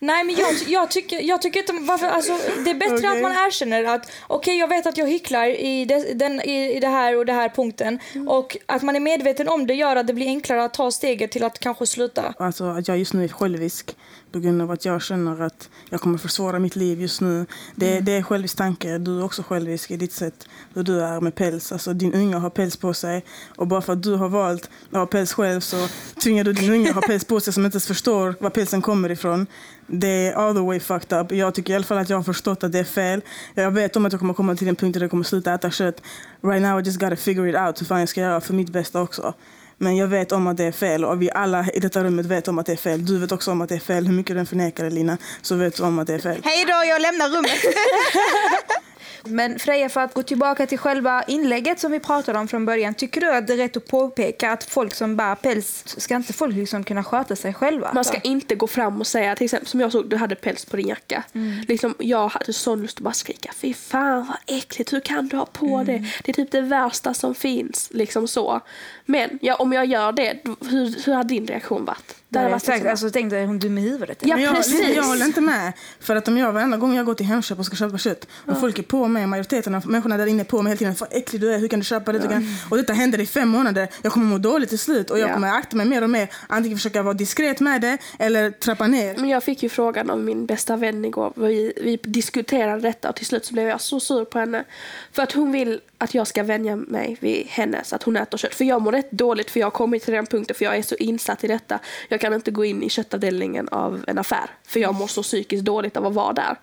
Nej 0.00 0.24
men 0.24 0.36
jag, 0.36 0.54
jag, 0.66 0.90
tycker, 0.90 1.20
jag 1.20 1.42
tycker 1.42 1.60
inte, 1.60 1.72
varför, 1.72 2.06
alltså, 2.06 2.32
det 2.64 2.70
är 2.70 2.74
bättre 2.74 2.96
Okej. 2.96 3.16
att 3.16 3.22
man 3.22 3.32
erkänner 3.32 3.84
att 3.84 4.12
okej 4.26 4.58
jag 4.58 4.68
vet 4.68 4.86
att 4.86 4.98
jag 4.98 5.08
hycklar 5.08 5.46
i 5.46 5.84
det, 5.84 6.14
den, 6.14 6.40
i, 6.40 6.76
i 6.76 6.80
det 6.80 6.88
här 6.88 7.16
och 7.16 7.26
det 7.26 7.32
här 7.32 7.48
punkten 7.48 7.98
och 8.28 8.56
att 8.66 8.82
man 8.82 8.96
är 8.96 9.00
medveten 9.00 9.48
om 9.48 9.66
det 9.66 9.74
gör 9.74 9.96
att 9.96 10.06
det 10.06 10.14
blir 10.14 10.26
enklare 10.26 10.64
att 10.64 10.74
ta 10.74 10.90
steget 10.90 11.30
till 11.30 11.44
att 11.44 11.58
kanske 11.58 11.86
sluta. 11.86 12.34
Alltså 12.38 12.64
att 12.64 12.88
jag 12.88 12.98
just 12.98 13.12
nu 13.12 13.24
är 13.24 13.28
självisk 13.28 13.96
på 14.32 14.38
grund 14.38 14.62
av 14.62 14.70
att 14.70 14.84
jag 14.84 15.02
känner 15.02 15.42
att 15.42 15.68
jag 15.90 16.00
kommer 16.00 16.18
försvåra 16.18 16.58
mitt 16.58 16.76
liv 16.76 17.00
just 17.00 17.20
nu. 17.20 17.46
Det, 17.76 17.92
Mm. 17.92 18.04
det 18.04 18.12
är 18.12 18.22
självisk 18.22 18.56
tanke. 18.56 18.98
Du 18.98 19.18
är 19.18 19.24
också 19.24 19.42
självisk 19.42 19.90
i 19.90 19.96
ditt 19.96 20.12
sätt 20.12 20.48
hur 20.74 20.82
du 20.82 21.00
är 21.02 21.20
med 21.20 21.34
päls. 21.34 21.72
Alltså 21.72 21.92
din 21.92 22.14
unge 22.14 22.36
har 22.36 22.50
päls 22.50 22.76
på 22.76 22.94
sig 22.94 23.24
och 23.56 23.66
bara 23.66 23.80
för 23.80 23.92
att 23.92 24.02
du 24.02 24.14
har 24.14 24.28
valt 24.28 24.70
att 24.90 24.98
ha 24.98 25.06
päls 25.06 25.32
själv 25.32 25.60
så 25.60 25.88
tvingar 26.22 26.44
du 26.44 26.52
din 26.52 26.72
unge 26.72 26.88
att 26.88 26.94
ha 26.94 27.02
päls 27.02 27.24
på 27.24 27.40
sig 27.40 27.52
som 27.52 27.64
inte 27.64 27.74
ens 27.76 27.86
förstår 27.86 28.34
var 28.40 28.50
pälsen 28.50 28.82
kommer 28.82 29.10
ifrån. 29.10 29.46
Det 29.86 30.08
är 30.08 30.32
all 30.34 30.54
the 30.54 30.60
way 30.60 30.80
fucked 30.80 31.18
up. 31.20 31.32
Jag 31.32 31.54
tycker 31.54 31.72
i 31.72 31.76
alla 31.76 31.84
fall 31.84 31.98
att 31.98 32.08
jag 32.10 32.16
har 32.16 32.22
förstått 32.24 32.64
att 32.64 32.72
det 32.72 32.78
är 32.78 32.84
fel. 32.84 33.20
Jag 33.54 33.70
vet 33.70 33.96
om 33.96 34.06
att 34.06 34.12
jag 34.12 34.20
kommer 34.20 34.34
komma 34.34 34.56
till 34.56 34.68
en 34.68 34.76
punkt 34.76 34.94
där 34.94 35.00
jag 35.00 35.10
kommer 35.10 35.24
sluta 35.24 35.54
äta 35.54 35.70
kött. 35.70 36.02
Right 36.42 36.62
now 36.62 36.80
I 36.80 36.82
just 36.82 37.00
gotta 37.00 37.16
figure 37.16 37.50
it 37.50 37.56
out 37.56 37.80
hur 37.80 37.86
fan 37.86 38.00
jag 38.00 38.08
ska 38.08 38.20
göra 38.20 38.40
för 38.40 38.54
mitt 38.54 38.70
bästa 38.70 39.00
också. 39.02 39.34
Men 39.78 39.96
jag 39.96 40.08
vet 40.08 40.32
om 40.32 40.46
att 40.46 40.56
det 40.56 40.64
är 40.64 40.72
fel 40.72 41.04
och 41.04 41.22
vi 41.22 41.30
alla 41.30 41.66
i 41.74 41.80
detta 41.80 42.04
rummet 42.04 42.26
vet 42.26 42.48
om 42.48 42.58
att 42.58 42.66
det 42.66 42.72
är 42.72 42.76
fel. 42.76 43.06
Du 43.06 43.18
vet 43.18 43.32
också 43.32 43.50
om 43.50 43.60
att 43.60 43.68
det 43.68 43.74
är 43.74 43.80
fel. 43.80 44.06
Hur 44.06 44.14
mycket 44.14 44.36
du 44.36 44.40
än 44.40 44.46
förnekar 44.46 44.84
det 44.84 44.90
Lina 44.90 45.18
så 45.42 45.54
vet 45.56 45.76
du 45.76 45.82
om 45.82 45.98
att 45.98 46.06
det 46.06 46.14
är 46.14 46.18
fel. 46.18 46.40
Hej 46.44 46.64
då, 46.64 46.84
jag 46.84 47.02
lämnar 47.02 47.28
rummet. 47.28 47.52
Men 49.24 49.58
Freja, 49.58 49.88
för 49.88 50.00
att 50.00 50.14
gå 50.14 50.22
tillbaka 50.22 50.66
till 50.66 50.78
själva 50.78 51.22
inlägget 51.22 51.80
som 51.80 51.92
vi 51.92 52.00
pratade 52.00 52.38
om 52.38 52.48
från 52.48 52.64
början. 52.66 52.94
Tycker 52.94 53.20
du 53.20 53.34
att 53.34 53.46
det 53.46 53.52
är 53.52 53.56
rätt 53.56 53.76
att 53.76 53.86
påpeka 53.86 54.50
att 54.52 54.64
folk 54.64 54.94
som 54.94 55.16
bär 55.16 55.34
päls, 55.34 55.82
ska 55.86 56.16
inte 56.16 56.32
folk 56.32 56.54
liksom 56.56 56.84
kunna 56.84 57.04
sköta 57.04 57.36
sig 57.36 57.54
själva? 57.54 57.90
Man 57.94 58.04
ska 58.04 58.18
inte 58.20 58.54
gå 58.54 58.66
fram 58.66 59.00
och 59.00 59.06
säga, 59.06 59.36
till 59.36 59.44
exempel 59.44 59.68
som 59.68 59.80
jag 59.80 59.92
såg, 59.92 60.08
du 60.10 60.16
hade 60.16 60.34
päls 60.34 60.64
på 60.64 60.76
din 60.76 60.88
jacka. 60.88 61.24
Liksom, 61.68 61.94
jag 61.98 62.28
hade 62.28 62.52
sån 62.52 62.82
lust 62.82 62.98
att 62.98 63.02
bara 63.04 63.14
skrika, 63.14 63.52
fy 63.56 63.74
fan 63.74 64.26
vad 64.26 64.56
äckligt, 64.58 64.92
hur 64.92 65.00
kan 65.00 65.28
du 65.28 65.36
ha 65.36 65.46
på 65.46 65.82
det? 65.86 66.04
Det 66.24 66.30
är 66.30 66.34
typ 66.34 66.50
det 66.50 66.60
värsta 66.60 67.14
som 67.14 67.34
finns. 67.34 67.88
Liksom 67.92 68.28
så. 68.28 68.60
Men 69.04 69.38
ja, 69.42 69.54
om 69.54 69.72
jag 69.72 69.86
gör 69.86 70.12
det, 70.12 70.40
då- 70.44 70.56
hur, 70.68 71.04
hur 71.06 71.14
hade 71.14 71.28
din 71.28 71.46
reaktion 71.46 71.84
varit? 71.84 72.14
Det 72.30 72.38
hade 72.38 72.50
varit 72.50 72.62
exakt. 72.62 72.76
liksom, 72.76 72.90
Alltså, 72.90 73.10
tänk 73.10 73.30
dig, 73.30 73.42
är 73.42 73.46
hon 73.46 73.58
dum 73.58 73.78
i 73.78 73.80
huvudet? 73.80 74.18
Ja, 74.22 74.34
Men 74.34 74.44
jag, 74.44 74.56
precis. 74.56 74.96
jag 74.96 75.02
håller 75.04 75.26
inte 75.26 75.40
med. 75.40 75.72
För 76.00 76.16
att 76.16 76.28
om 76.28 76.38
jag 76.38 76.52
varenda 76.52 76.76
gång 76.76 76.94
jag 76.96 77.06
går 77.06 77.14
till 77.14 77.26
Hemköp 77.26 77.58
och 77.58 77.66
ska 77.66 77.76
köpa 77.76 77.98
kött 77.98 78.26
och 78.46 78.60
folk 78.60 78.78
är 78.78 78.82
på 78.82 79.08
mig, 79.08 79.26
majoriteten 79.26 79.74
av 79.74 79.88
människorna 79.90 80.16
där 80.16 80.26
inne 80.26 80.42
är 80.42 80.44
på 80.44 80.62
mig 80.62 80.70
hela 80.70 80.78
tiden. 80.78 80.94
Vad 80.98 81.08
äcklig 81.12 81.40
du 81.40 81.54
är, 81.54 81.58
hur 81.58 81.68
kan 81.68 81.78
du 81.78 81.84
köpa 81.84 82.12
det? 82.12 82.18
Kan... 82.28 82.44
Och 82.70 82.76
detta 82.76 82.92
händer 82.92 83.20
i 83.20 83.26
fem 83.26 83.48
månader. 83.48 83.88
Jag 84.02 84.12
kommer 84.12 84.26
må 84.26 84.38
dåligt 84.38 84.68
till 84.68 84.78
slut 84.78 85.10
och 85.10 85.18
jag 85.18 85.28
Ja. 85.30 85.34
kommer 85.34 85.48
akta 85.52 85.76
mig 85.76 85.86
mer 85.86 86.02
och 86.02 86.10
mer. 86.10 86.28
Antingen 86.46 86.78
försöka 86.78 87.02
vara 87.02 87.14
diskret 87.14 87.60
med 87.60 87.80
det 87.80 87.98
eller 88.18 88.50
trappa 88.50 88.86
ner. 88.86 89.16
Men 89.16 89.28
jag 89.28 89.42
fick 89.44 89.62
ju 89.62 89.68
frågan 89.68 90.10
av 90.10 90.18
min 90.20 90.46
bästa 90.46 90.76
vän 90.76 91.04
igår. 91.04 91.32
Vi, 91.36 91.72
vi 91.82 91.96
diskuterade 92.02 92.80
detta 92.82 93.08
och 93.08 93.16
till 93.16 93.26
slut 93.26 93.44
så 93.44 93.52
blev 93.54 93.68
jag 93.68 93.80
så 93.80 94.00
sur 94.00 94.24
på 94.24 94.38
henne. 94.38 94.64
För 95.12 95.22
att 95.22 95.32
hon 95.32 95.52
vill 95.52 95.80
att 95.98 96.14
jag 96.14 96.26
ska 96.26 96.42
vänja 96.42 96.76
mig 96.76 97.16
vid 97.20 97.46
hennes, 97.46 97.92
att 97.92 98.02
hon 98.02 98.16
äter 98.16 98.38
kött. 98.38 98.54
För 98.54 98.64
jag 98.64 98.82
mår 98.82 98.92
rätt 98.92 99.10
dåligt 99.10 99.50
för 99.50 99.60
jag 99.60 99.66
har 99.66 99.70
kommit 99.70 100.02
till 100.02 100.14
den 100.14 100.26
punkten 100.26 100.56
för 100.56 100.64
jag 100.64 100.76
är 100.76 100.82
så 100.82 100.94
insatt 100.94 101.44
i 101.44 101.46
detta. 101.46 101.78
Jag 102.08 102.20
kan 102.20 102.34
inte 102.34 102.50
gå 102.50 102.64
in 102.64 102.82
i 102.82 102.88
köttavdelningen 102.88 103.68
av 103.68 104.04
en 104.06 104.18
affär. 104.18 104.50
För 104.66 104.80
jag 104.80 104.94
mår 104.94 105.06
så 105.06 105.22
psykiskt 105.22 105.64
dåligt 105.64 105.96
av 105.96 106.06
att 106.06 106.14
vara 106.14 106.32
där. 106.32 106.56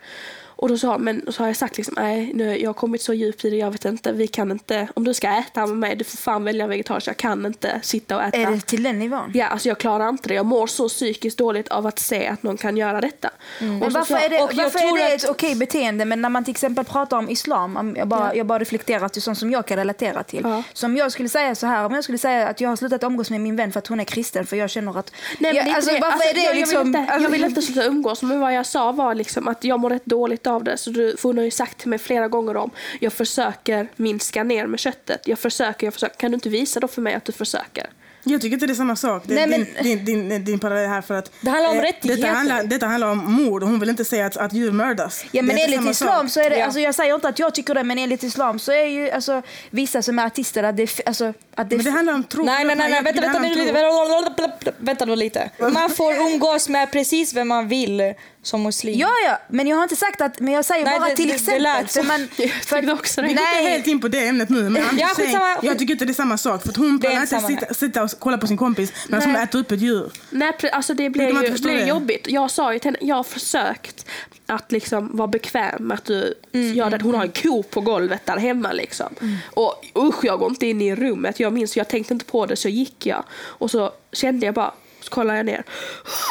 Och 0.58 0.70
då 0.70 0.78
sa, 0.78 0.98
men, 0.98 1.22
så 1.32 1.44
har 1.44 1.48
jag 1.48 1.56
sagt 1.58 1.78
liksom, 1.78 1.96
nej 1.98 2.32
nu, 2.34 2.58
jag 2.58 2.70
har 2.70 2.74
kommit 2.74 3.02
så 3.02 3.14
djupt 3.14 3.46
i 3.46 3.50
det, 3.50 3.56
jag 3.56 3.72
vet 3.72 3.86
inte, 3.86 4.12
vi 4.12 4.28
kan 4.28 4.52
inte, 4.52 4.88
om 4.94 5.04
du 5.04 5.14
ska 5.14 5.28
äta 5.38 5.66
med 5.68 5.78
mig, 5.78 5.96
du 5.96 6.04
får 6.04 6.18
fan 6.18 6.44
välja 6.44 6.68
vegetariskt, 6.68 7.08
jag 7.08 7.18
kan 7.18 7.46
inte 7.46 7.80
sitta 7.84 8.16
och 8.16 8.24
äta. 8.24 8.38
Är 8.38 8.52
det 8.52 8.62
till 8.62 8.84
den 8.84 9.00
nivån? 9.00 9.32
Ja, 9.34 9.48
alltså 9.48 9.68
jag 9.70 9.78
klarar 9.78 10.10
inte 10.10 10.28
det. 10.30 10.34
Jag 10.36 10.46
mår 10.46 10.68
så 10.68 10.90
psykiskt 10.90 11.38
dåligt 11.38 11.68
av 11.68 11.88
att 11.88 12.00
se 12.00 12.28
att 12.28 12.44
någon 12.44 12.58
kan 12.58 12.78
göra 12.78 13.02
detta. 13.02 13.30
Men 13.60 13.84
Och 13.84 13.92
så 13.92 13.98
varför 14.00 14.16
är 14.16 14.30
det, 14.30 14.42
och 14.44 14.54
jag 14.54 14.64
varför 14.64 14.80
tror 14.80 15.00
är 15.00 15.10
det 15.10 15.16
att- 15.16 15.24
ett 15.24 15.30
okej 15.30 15.56
beteende? 15.56 16.06
Men 16.06 16.22
när 16.22 16.30
man 16.30 16.44
till 16.44 16.52
exempel 16.52 16.86
pratar 16.86 17.18
om 17.18 17.30
islam, 17.30 17.96
jag 17.98 18.08
bara, 18.08 18.36
jag 18.36 18.46
bara 18.46 18.60
reflekterar 18.60 19.10
till 19.10 19.22
sånt 19.22 19.38
som 19.38 19.52
jag 19.52 19.66
kan 19.66 19.78
relatera 19.78 20.24
till. 20.24 20.42
Ja. 20.44 20.64
Som 20.74 20.98
jag 20.98 21.12
skulle 21.12 21.30
säga 21.30 21.56
så 21.56 21.68
här, 21.68 21.86
om 21.86 21.94
jag 21.94 22.04
skulle 22.04 22.18
säga 22.18 22.48
att 22.48 22.62
jag 22.62 22.70
har 22.70 22.76
slutat 22.76 23.04
umgås 23.04 23.30
med 23.30 23.42
min 23.42 23.56
vän 23.56 23.72
för 23.72 23.80
att 23.80 23.88
hon 23.88 24.00
är 24.00 24.04
kristen 24.04 24.46
för 24.46 24.56
jag 24.58 24.70
känner 24.70 25.00
att... 25.00 25.12
Nej, 25.40 25.54
men 25.54 25.56
jag, 25.56 25.56
det 25.56 25.60
är 25.60 25.66
inte 25.68 25.76
alltså, 25.76 25.92
det. 25.94 26.00
varför 26.00 26.14
Alltså, 26.16 26.30
är 26.30 26.34
det 26.34 26.40
jag, 26.40 26.50
jag, 26.56 26.60
liksom... 26.60 26.78
vill 26.80 26.88
inte, 27.02 27.14
alltså, 27.14 27.24
jag 27.24 27.30
vill 27.30 27.44
inte 27.44 27.62
sluta 27.62 27.84
umgås, 27.84 28.22
men 28.24 28.40
vad 28.40 28.54
jag 28.54 28.66
sa 28.66 28.92
var 28.92 29.16
liksom 29.16 29.48
att 29.48 29.64
jag 29.64 29.80
mår 29.80 29.90
rätt 29.90 30.06
dåligt 30.06 30.45
av 30.48 30.64
det. 30.64 30.78
Så 30.78 30.90
du, 30.90 31.18
för 31.18 31.30
hon 31.30 31.38
har 31.38 31.46
ju 31.46 31.52
sagt 31.52 31.78
till 31.78 31.90
mig 31.90 32.00
flera 32.00 32.28
gånger 32.28 32.58
om 32.58 32.72
jag 33.00 33.14
försöker 33.14 33.88
minska 33.96 34.44
ner 34.44 34.68
med 34.68 34.80
köttet. 34.80 35.22
Jag 35.28 35.40
försöker, 35.40 35.88
jag 35.88 35.94
försöker. 35.94 36.16
Kan 36.16 36.32
du 36.32 36.36
inte 36.36 36.50
visa 36.50 36.80
då 36.80 36.88
för 36.88 37.02
mig 37.02 37.14
att 37.14 37.26
du 37.26 37.32
försöker? 37.32 37.90
Jag 38.28 38.42
tycker 38.42 38.54
inte 38.54 38.66
det 38.66 38.74
är 38.74 38.76
samma 38.76 38.96
sak. 38.96 39.24
Det, 39.26 39.36
Nej, 39.36 39.48
men- 39.48 39.84
din, 39.84 40.06
din, 40.06 40.30
din, 40.30 40.46
din 40.46 40.60
parallell 40.60 40.90
här 40.90 41.02
för 41.02 41.14
att... 41.14 41.32
Det 41.42 41.50
handlar 41.50 41.70
om 41.72 41.78
eh, 41.78 41.82
rättigheter. 41.82 42.22
Detta 42.22 42.34
handlar, 42.34 42.64
detta 42.64 42.86
handlar 42.86 43.12
om 43.12 43.34
mord 43.34 43.64
och 43.64 43.70
hon 43.70 43.80
vill 43.80 43.90
inte 43.90 44.06
säga 44.06 44.26
att, 44.26 44.38
att 44.38 44.54
djur 44.54 44.72
mördas. 44.72 45.26
Ja 45.32 45.42
men 45.42 45.58
enligt 45.58 45.90
islam 45.92 46.24
sak. 46.24 46.32
så 46.32 46.40
är 46.42 46.50
det, 46.50 46.58
Ja. 46.58 46.66
alltså 46.66 46.80
jag 46.80 46.96
säger 46.96 47.16
inte 47.16 47.28
att 47.28 47.40
jag 47.40 47.56
tycker 47.56 47.74
det 47.74 47.84
men 47.84 47.98
enligt 47.98 48.24
islam 48.24 48.60
så 48.60 48.72
är 48.72 48.86
ju 48.86 49.10
alltså 49.12 49.42
vissa 49.70 50.02
som 50.02 50.20
är 50.20 50.26
artister 50.26 50.64
att 50.64 50.78
det, 50.78 51.02
alltså, 51.06 51.34
att 51.56 51.70
det, 51.70 51.76
Men 51.76 51.86
det 51.86 51.92
handlar 51.92 52.14
om 52.14 52.24
tro. 52.24 52.44
Nej, 52.46 52.66
nej, 52.66 52.76
nej, 52.76 52.92
nej. 52.92 53.04
Vänta, 53.04 53.22
vänta, 53.22 53.40
nu 53.40 53.48
om 53.48 53.54
tro. 53.56 53.64
lite. 53.66 54.74
Vänta 54.78 55.06
nu 55.06 55.16
lite. 55.16 55.50
Man 55.74 55.90
får 55.90 56.14
umgås 56.14 56.70
med 56.70 56.92
precis 56.92 57.34
vem 57.34 57.48
man 57.48 57.68
vill 57.68 58.14
som 58.46 58.64
muslim. 58.64 59.00
Ja 59.00 59.10
ja, 59.26 59.40
men 59.48 59.68
jag 59.68 59.76
har 59.78 59.84
inte 59.84 59.96
sagt 59.96 60.22
att, 60.22 60.40
men 60.40 60.54
jag 60.54 60.66
säger 60.66 60.86
Nej, 60.86 61.00
bara 61.00 61.10
det- 61.10 61.16
till 61.16 61.28
det- 61.28 61.32
det 61.32 61.36
exempel. 61.36 61.64
lät 61.64 61.92
så. 61.92 62.02
för 62.02 62.08
man, 62.08 62.28
Jag 62.38 62.50
för 62.52 62.78
tyckte 62.78 62.94
också 62.94 63.22
det. 63.22 63.28
Vi 63.28 63.34
går 63.34 63.44
inte 63.44 63.70
helt 63.70 63.88
in 63.88 64.02
på 64.02 64.08
det 64.08 64.28
ämnet 64.28 64.50
nu. 64.50 64.70
Men 64.70 64.84
I'm 64.84 64.98
Ja, 65.00 65.08
saying, 65.16 65.38
jag 65.62 65.80
tycker 65.80 65.92
inte 65.94 66.06
det 66.06 66.12
är 66.12 66.14
samma 66.14 66.38
sak. 66.38 66.62
För 66.62 66.70
att 66.70 66.78
hon 66.78 67.00
Det 67.00 67.08
pallar 67.08 67.22
inte 67.22 67.40
sitta, 67.40 67.74
sitta 67.74 68.04
och 68.04 68.10
kolla 68.20 68.38
på 68.38 68.48
sin 68.48 68.58
kompis 68.58 68.92
medan 69.08 69.30
hon 69.30 69.36
äter 69.42 69.60
upp 69.60 69.72
ett 69.72 69.80
djur. 69.82 70.12
Nej, 70.30 70.54
alltså 70.72 70.94
det 70.94 71.10
man 71.10 71.42
ju 71.44 71.50
det? 71.80 71.86
jobbigt. 71.88 72.28
Jag 72.30 72.52
sa 72.52 72.74
ju 72.74 72.80
till 72.80 72.88
henne, 72.88 72.98
jag 73.02 73.16
har 73.16 73.24
försökt 73.24 74.06
att 74.48 74.72
liksom 74.72 75.18
vara 75.18 75.28
bekväm 75.28 75.84
med 75.88 75.96
att 75.98 76.06
du 76.06 76.34
gör 76.52 76.90
det. 76.90 77.02
Hon 77.04 77.16
har 77.16 77.24
en 77.24 77.32
ko 77.32 77.64
på 77.64 77.82
golvet 77.82 78.26
där 78.26 78.38
hemma 78.38 78.72
liksom. 78.72 79.16
Och 79.54 79.86
usch, 79.96 80.26
jag 80.26 80.40
går 80.40 80.50
inte 80.50 80.68
in 80.68 80.82
i 80.82 80.96
rummet. 80.96 81.40
Jag 81.40 81.54
minns, 81.54 81.78
jag 81.78 81.88
tänkte 81.88 82.14
inte 82.14 82.26
på 82.26 82.46
det 82.46 82.56
så 82.56 82.70
gick 82.70 83.06
jag. 83.06 83.24
Och 83.42 83.72
så 83.72 83.92
kände 84.12 84.46
jag 84.46 84.56
bara, 84.56 84.74
så 85.06 85.12
kollade 85.12 85.40
jag 85.40 85.46
ner. 85.46 85.64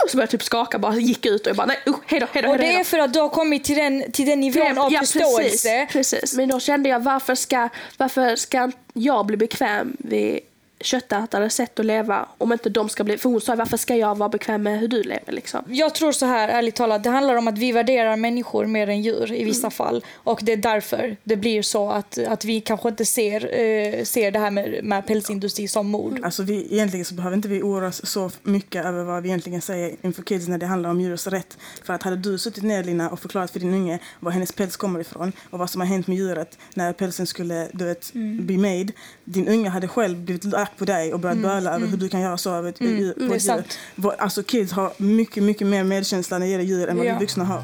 Så 0.08 0.16
började 0.16 0.22
jag 0.22 0.30
typ 0.30 0.42
skaka, 0.42 0.78
bara 0.78 0.96
gick 0.96 1.26
ut 1.26 1.40
och 1.40 1.46
jag 1.50 1.56
bara 1.56 1.66
nej 1.66 1.78
usch, 1.86 1.96
hejdå, 2.06 2.26
hejdå, 2.32 2.48
Och 2.48 2.54
hejdå. 2.54 2.62
det 2.62 2.66
hejdå. 2.68 2.80
är 2.80 2.84
för 2.84 2.98
att 2.98 3.12
du 3.12 3.20
har 3.20 3.28
kommit 3.28 3.64
till 3.64 3.76
den, 3.76 4.12
till 4.12 4.26
den 4.26 4.40
nivån 4.40 4.78
av 4.78 4.92
Ja, 4.92 5.00
förståelse. 5.00 5.86
Precis, 5.90 6.20
precis. 6.20 6.34
Men 6.36 6.48
då 6.48 6.60
kände 6.60 6.88
jag 6.88 7.00
varför 7.00 7.34
ska, 7.34 7.68
varför 7.96 8.36
ska 8.36 8.70
jag 8.92 9.26
bli 9.26 9.36
bekväm 9.36 9.96
vid 9.98 10.40
köttätares 10.84 11.54
sätt 11.54 11.78
att 11.78 11.86
leva 11.86 12.28
om 12.38 12.52
inte 12.52 12.70
de 12.70 12.88
ska 12.88 13.04
bli... 13.04 13.18
För 13.18 13.28
hon 13.28 13.40
sa 13.40 13.54
varför 13.54 13.76
ska 13.76 13.96
jag 13.96 14.18
vara 14.18 14.28
bekväm 14.28 14.62
med 14.62 14.80
hur 14.80 14.88
du 14.88 15.02
lever 15.02 15.32
liksom. 15.32 15.64
Jag 15.66 15.94
tror 15.94 16.12
så 16.12 16.26
här, 16.26 16.48
ärligt 16.48 16.74
talat, 16.74 17.04
det 17.04 17.10
handlar 17.10 17.36
om 17.36 17.48
att 17.48 17.58
vi 17.58 17.72
värderar 17.72 18.16
människor 18.16 18.66
mer 18.66 18.88
än 18.88 19.02
djur 19.02 19.32
i 19.32 19.44
vissa 19.44 19.70
fall. 19.70 20.04
Och 20.14 20.40
det 20.42 20.52
är 20.52 20.56
därför 20.56 21.16
det 21.24 21.36
blir 21.36 21.62
så 21.62 21.90
att, 21.90 22.18
att 22.18 22.44
vi 22.44 22.60
kanske 22.60 22.88
inte 22.88 23.04
ser, 23.04 23.60
eh, 23.60 24.04
ser 24.04 24.30
det 24.30 24.38
här 24.38 24.50
med, 24.50 24.84
med 24.84 25.06
pälsindustri 25.06 25.68
som 25.68 25.86
mord. 25.86 26.20
Alltså 26.22 26.42
vi, 26.42 26.72
egentligen 26.72 27.04
så 27.04 27.14
behöver 27.14 27.36
inte 27.36 27.48
vi 27.48 27.62
oroa 27.62 27.88
oss 27.88 28.06
så 28.06 28.30
mycket 28.42 28.84
över 28.84 29.04
vad 29.04 29.22
vi 29.22 29.28
egentligen 29.28 29.60
säger 29.60 29.96
inför 30.02 30.22
kids 30.22 30.48
när 30.48 30.58
det 30.58 30.66
handlar 30.66 30.90
om 30.90 31.00
djurens 31.00 31.26
rätt. 31.26 31.58
För 31.84 31.94
att 31.94 32.02
hade 32.02 32.16
du 32.16 32.38
suttit 32.38 32.64
ner 32.64 32.84
Lina 32.84 33.10
och 33.10 33.20
förklarat 33.20 33.50
för 33.50 33.60
din 33.60 33.74
unge 33.74 33.98
var 34.20 34.30
hennes 34.30 34.52
päls 34.52 34.76
kommer 34.76 35.00
ifrån 35.00 35.32
och 35.50 35.58
vad 35.58 35.70
som 35.70 35.80
har 35.80 35.88
hänt 35.88 36.06
med 36.06 36.16
djuret 36.16 36.58
när 36.74 36.92
pälsen 36.92 37.26
skulle 37.26 37.68
du 37.72 37.84
vet, 37.84 38.12
be 38.40 38.58
made. 38.58 38.92
Din 39.24 39.48
unge 39.48 39.68
hade 39.68 39.88
själv 39.88 40.18
blivit 40.18 40.44
på 40.78 40.84
dig 40.84 41.14
och 41.14 41.20
börjat 41.20 41.38
böla 41.38 41.70
över 41.74 41.86
hur 41.86 41.96
du 41.96 42.08
kan 42.08 42.20
göra 42.20 42.36
så 42.38 42.50
över 42.50 42.68
ett, 42.68 42.80
djur, 42.80 43.12
på 43.12 43.20
det 43.20 43.48
är 43.48 43.58
ett 43.58 43.78
djur. 43.96 44.12
Alltså 44.18 44.42
kids 44.42 44.72
har 44.72 44.92
mycket, 44.96 45.42
mycket 45.42 45.66
mer 45.66 45.84
medkänsla 45.84 46.38
när 46.38 46.46
det 46.46 46.52
gäller 46.52 46.64
djur 46.64 46.88
än 46.88 46.96
vad 46.96 47.06
Ja. 47.06 47.12
vi 47.14 47.18
vuxna 47.24 47.44
har. 47.44 47.62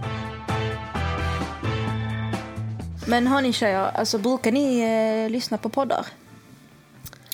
Men 3.07 3.27
hörni 3.27 3.53
tjejer, 3.53 3.90
alltså, 3.96 4.18
brukar 4.18 4.53
ni 4.53 4.81
eh, 5.25 5.31
lyssna 5.31 5.59
på 5.59 5.68
poddar? 5.68 6.07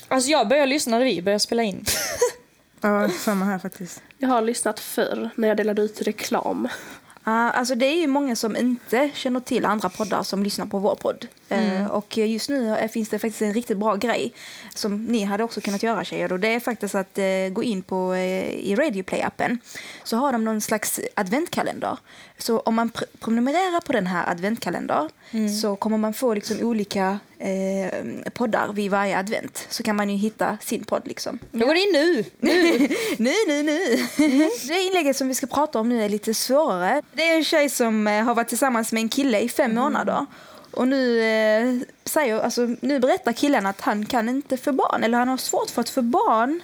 Alltså 0.07 0.29
jag 0.29 0.47
börjar 0.47 0.65
lyssna 0.67 0.97
när 0.97 1.05
vi 1.05 1.21
börjar 1.21 1.39
spela 1.39 1.63
in. 1.63 1.85
Ja, 2.81 3.09
samma 3.09 3.45
här 3.45 3.59
faktiskt. 3.59 4.01
Jag 4.17 4.29
har 4.29 4.41
lyssnat 4.41 4.79
förr 4.79 5.29
när 5.35 5.47
jag 5.47 5.57
delade 5.57 5.81
ut 5.81 6.01
reklam. 6.01 6.67
Ja, 7.23 7.31
alltså 7.51 7.75
det 7.75 7.85
är 7.85 8.01
ju 8.01 8.07
många 8.07 8.35
som 8.35 8.55
inte 8.57 9.09
känner 9.13 9.39
till 9.39 9.65
andra 9.65 9.89
poddar 9.89 10.23
som 10.23 10.43
lyssnar 10.43 10.65
på 10.65 10.79
vår 10.79 10.95
podd. 10.95 11.27
Eh, 11.49 11.85
och 11.87 12.17
just 12.17 12.49
nu 12.49 12.87
finns 12.91 13.09
det 13.09 13.19
faktiskt 13.19 13.41
en 13.41 13.53
riktigt 13.53 13.77
bra 13.77 13.95
grej 13.95 14.33
som 14.75 15.05
ni 15.05 15.23
hade 15.23 15.43
också 15.43 15.61
kunnat 15.61 15.83
göra 15.83 16.03
tjejer. 16.03 16.31
Och 16.33 16.39
det 16.39 16.47
är 16.47 16.59
faktiskt 16.59 16.95
att 16.95 17.17
eh, 17.17 17.25
gå 17.51 17.63
in 17.63 17.81
på 17.81 18.13
eh, 18.13 18.49
i 18.49 18.75
Radioplay-appen 18.75 19.57
så 20.03 20.17
har 20.17 20.31
de 20.31 20.43
någon 20.45 20.61
slags 20.61 20.99
adventkalender. 21.13 21.97
Så 22.37 22.59
om 22.59 22.75
man 22.75 22.89
pr- 22.91 23.03
prenumererar 23.19 23.81
på 23.81 23.93
den 23.93 24.07
här 24.07 24.31
adventkalendern 24.31 25.09
så 25.61 25.75
kommer 25.75 25.97
man 25.97 26.13
få 26.13 26.33
liksom 26.33 26.57
olika 26.61 27.19
eh, 27.39 28.29
poddar 28.33 28.73
vid 28.73 28.91
varje 28.91 29.17
advent 29.17 29.65
så 29.69 29.83
kan 29.83 29.95
man 29.95 30.09
ju 30.09 30.15
hitta 30.17 30.57
sin 30.61 30.83
podd 30.83 31.01
liksom. 31.05 31.39
Jag 31.51 31.61
går 31.67 31.75
in 31.75 31.89
nu. 31.93 32.23
nu, 33.17 33.33
nu, 33.47 33.63
nu. 33.63 33.79
Det 34.67 34.81
inlägget 34.81 35.17
som 35.17 35.27
vi 35.27 35.35
ska 35.35 35.47
prata 35.47 35.79
om 35.79 35.89
nu 35.89 36.03
är 36.03 36.09
lite 36.09 36.33
svårare. 36.33 37.01
Det 37.13 37.29
är 37.29 37.37
en 37.37 37.43
tjej 37.43 37.69
som 37.69 38.05
har 38.07 38.35
varit 38.35 38.47
tillsammans 38.47 38.91
med 38.91 39.01
en 39.01 39.09
kille 39.09 39.39
i 39.39 39.49
fem 39.49 39.75
månader. 39.75 40.25
Och 40.77 40.87
nu, 40.87 41.21
eh, 41.21 41.87
säger, 42.05 42.39
alltså, 42.39 42.75
nu 42.81 42.99
berättar 42.99 43.33
killen 43.33 43.65
att 43.65 43.81
han 43.81 44.05
kan 44.05 44.29
inte 44.29 44.57
få 44.57 44.71
barn, 44.71 45.03
eller 45.03 45.17
han 45.17 45.27
har 45.27 45.37
svårt 45.37 45.69
för 45.69 45.81
att 45.81 45.89
få 45.89 46.01
barn. 46.01 46.61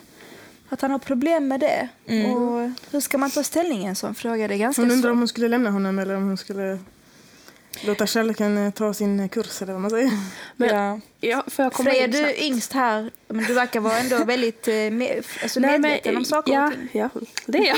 Att 0.69 0.81
han 0.81 0.91
har 0.91 0.99
problem 0.99 1.47
med 1.47 1.59
det. 1.59 1.89
Och 2.05 2.71
hur 2.91 2.99
ska 2.99 3.17
man 3.17 3.31
ta 3.31 3.43
ställning 3.43 3.81
i 3.81 3.85
en 3.85 3.95
sån 3.95 4.15
fråga? 4.15 4.47
Det 4.47 4.53
är 4.53 4.57
ganska 4.57 4.81
Hon 4.81 4.91
undrar 4.91 5.11
om 5.11 5.17
hon 5.17 5.27
skulle 5.27 5.47
lämna 5.47 5.69
honom 5.69 5.99
eller 5.99 6.15
om 6.15 6.27
hon 6.27 6.37
skulle 6.37 6.79
låta 7.81 8.07
kärleken 8.07 8.57
eh, 8.57 8.71
ta 8.73 8.93
sin 8.93 9.29
kurs 9.29 9.61
eller 9.61 9.73
vad 9.73 9.81
man 9.81 9.91
säger. 9.91 10.11
Men, 10.55 10.69
Ja. 10.69 10.99
ja, 11.19 11.43
får 11.47 11.63
jag 11.65 11.73
komma 11.73 11.89
Freja, 11.89 12.07
du 12.07 12.17
är 12.19 12.43
yngst 12.43 12.73
här, 12.73 13.11
men 13.27 13.45
du 13.45 13.53
verkar 13.53 13.79
vara 13.79 13.97
ändå 13.99 14.23
väldigt 14.25 14.67
eh, 14.67 14.73
med, 14.73 15.23
alltså 15.43 15.59
Nej, 15.59 15.79
medveten 15.79 16.17
om 16.17 16.25
saker 16.25 16.53
ja, 16.53 16.65
och 16.67 16.73
ting. 16.73 16.89
ja, 16.91 17.09
det 17.45 17.57
är 17.57 17.67
jag. 17.67 17.77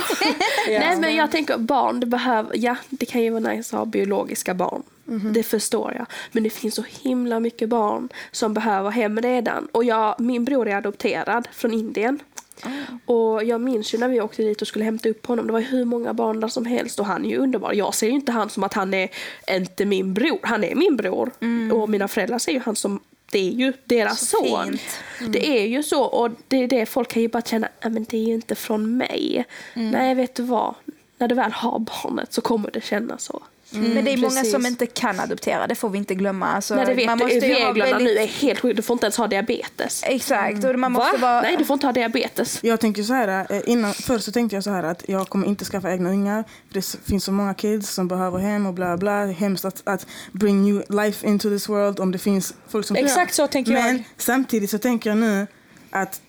Nej, 0.80 0.98
men 1.00 1.16
jag 1.16 1.32
tänker 1.32 1.58
barn, 1.58 2.00
det 2.00 2.06
behöver, 2.06 2.52
ja, 2.58 2.76
det 2.90 3.06
kan 3.06 3.22
ju 3.22 3.30
vara 3.30 3.52
nice 3.54 3.76
att 3.76 3.80
ha 3.80 3.86
biologiska 3.86 4.54
barn. 4.54 4.84
Mhm. 5.06 5.34
Det 5.34 5.44
förstår 5.44 5.94
jag. 5.98 6.06
Men 6.32 6.44
det 6.44 6.50
finns 6.50 6.76
så 6.76 6.84
himla 7.02 7.40
mycket 7.40 7.70
barn 7.70 8.10
som 8.32 8.54
behöver 8.54 8.90
hem 8.90 9.22
redan. 9.22 9.68
Och 9.72 9.84
jag, 9.84 10.16
min 10.20 10.46
bror 10.46 10.68
är 10.68 10.76
adopterad 10.76 11.48
från 11.52 11.74
Indien. 11.74 12.20
Ah. 12.64 13.14
Och 13.14 13.44
jag 13.44 13.62
minns 13.62 13.94
ju 13.94 13.98
när 13.98 14.08
vi 14.08 14.22
åkte 14.22 14.42
dit 14.44 14.62
och 14.62 14.68
skulle 14.68 14.86
hämta 14.86 15.10
upp 15.10 15.26
honom. 15.26 15.48
Det 15.48 15.54
var 15.54 15.60
hur 15.62 15.86
många 15.86 16.14
barn 16.14 16.40
där 16.40 16.48
som 16.48 16.66
helst 16.66 17.00
och 17.00 17.06
han 17.06 17.26
är 17.26 17.30
ju 17.30 17.38
underbar. 17.38 17.74
Jag 17.74 17.94
ser 17.96 18.08
ju 18.08 18.14
inte 18.14 18.32
han 18.32 18.50
som 18.50 18.64
att 18.64 18.74
han 18.74 18.94
är 18.94 19.10
inte 19.52 19.86
min 19.86 20.14
bror. 20.14 20.40
Han 20.44 20.64
är 20.64 20.76
min 20.76 20.98
bror. 20.98 21.32
Och 21.74 21.90
mina 21.90 22.08
föräldrar 22.08 22.40
ser 22.40 22.52
ju 22.52 22.60
han 22.60 22.76
som 22.76 23.00
det 23.32 23.40
är 23.40 23.52
ju 23.52 23.74
deras 23.86 24.34
Mm. 24.34 24.46
Så 24.50 24.56
son. 24.58 24.78
Mm. 25.20 25.32
Det 25.32 25.48
är 25.48 25.68
ju 25.68 25.84
så 25.84 26.04
och 26.04 26.32
det 26.48 26.58
är 26.64 26.68
det 26.68 26.86
folk 26.86 27.10
kan 27.10 27.22
ju 27.22 27.28
bara 27.28 27.42
känna, 27.42 27.68
"Ja, 27.82 27.90
men 27.90 28.04
det 28.10 28.18
är 28.18 28.24
ju 28.28 28.34
inte 28.34 28.56
från 28.56 28.98
mig. 28.98 29.46
Mm. 29.74 29.92
Nej, 29.92 30.16
vet 30.16 30.36
du 30.36 30.44
vad? 30.44 30.76
När 31.18 31.28
du 31.28 31.36
väl 31.36 31.52
har 31.52 31.80
barnet 31.80 32.34
så 32.34 32.42
kommer 32.42 32.72
det 32.72 32.82
kännas 32.84 33.24
så. 33.24 33.44
Men 33.70 34.06
det 34.06 34.12
är 34.12 34.18
många 34.18 34.30
precis. 34.30 34.52
som 34.52 34.66
inte 34.66 34.86
kan 34.86 35.20
adoptera, 35.20 35.68
det 35.68 35.76
får 35.76 35.90
vi 35.90 35.98
inte 35.98 36.16
glömma. 36.16 36.48
Alltså, 36.48 36.76
Nej, 36.76 36.86
det 36.86 36.94
vet 36.94 37.06
man 37.06 37.18
du, 37.18 37.24
måste 37.24 37.40
ha 37.40 37.70
reglerna 37.70 37.92
väldigt- 37.92 38.16
nu 38.16 38.22
är 38.24 38.28
helt 38.28 38.60
sjuka. 38.60 38.74
Du 38.76 38.82
får 38.82 38.94
inte 38.94 39.06
ens 39.06 39.18
ha 39.18 39.28
diabetes. 39.28 40.04
Exakt, 40.06 40.64
och 40.64 40.80
man 40.80 40.92
måste 40.92 41.18
vara... 41.18 41.42
Nej, 41.42 41.56
du 41.58 41.66
får 41.66 41.74
inte 41.74 41.88
ha 41.88 41.92
diabetes. 41.94 42.60
Jag 42.64 42.80
tänker 42.80 43.04
så 43.04 43.14
här, 43.14 43.48
eh, 43.50 43.62
innan, 43.66 43.94
förr 43.94 44.18
så 44.20 44.32
tänkte 44.32 44.56
jag 44.56 44.64
så 44.64 44.70
här 44.70 44.84
att 44.84 45.04
jag 45.08 45.30
kommer 45.30 45.48
inte 45.48 45.66
skaffa 45.66 45.92
egna 45.92 46.10
ungar. 46.10 46.44
För 46.68 46.74
det 46.74 46.86
finns 47.06 47.24
så 47.24 47.32
många 47.32 47.54
kids 47.54 47.90
som 47.90 48.08
behöver 48.08 48.40
hem 48.40 48.66
och 48.66 48.74
bla 48.74 48.98
bla. 48.98 49.26
Hemskt 49.26 49.66
att, 49.66 49.82
att 49.84 50.08
bring 50.32 50.62
new 50.64 50.84
life 50.90 51.28
into 51.28 51.50
this 51.50 51.70
world 51.70 52.00
om 52.00 52.12
det 52.12 52.18
finns 52.20 52.54
folk 52.68 52.86
som... 52.86 52.96
Exakt 52.96 53.34
så 53.34 53.48
tänker 53.48 53.72
Men 53.72 53.96
jag. 53.98 54.04
samtidigt 54.18 54.70
så 54.70 54.78
tänker 54.78 55.10
jag 55.10 55.18
nu 55.18 55.48
att 55.90 56.22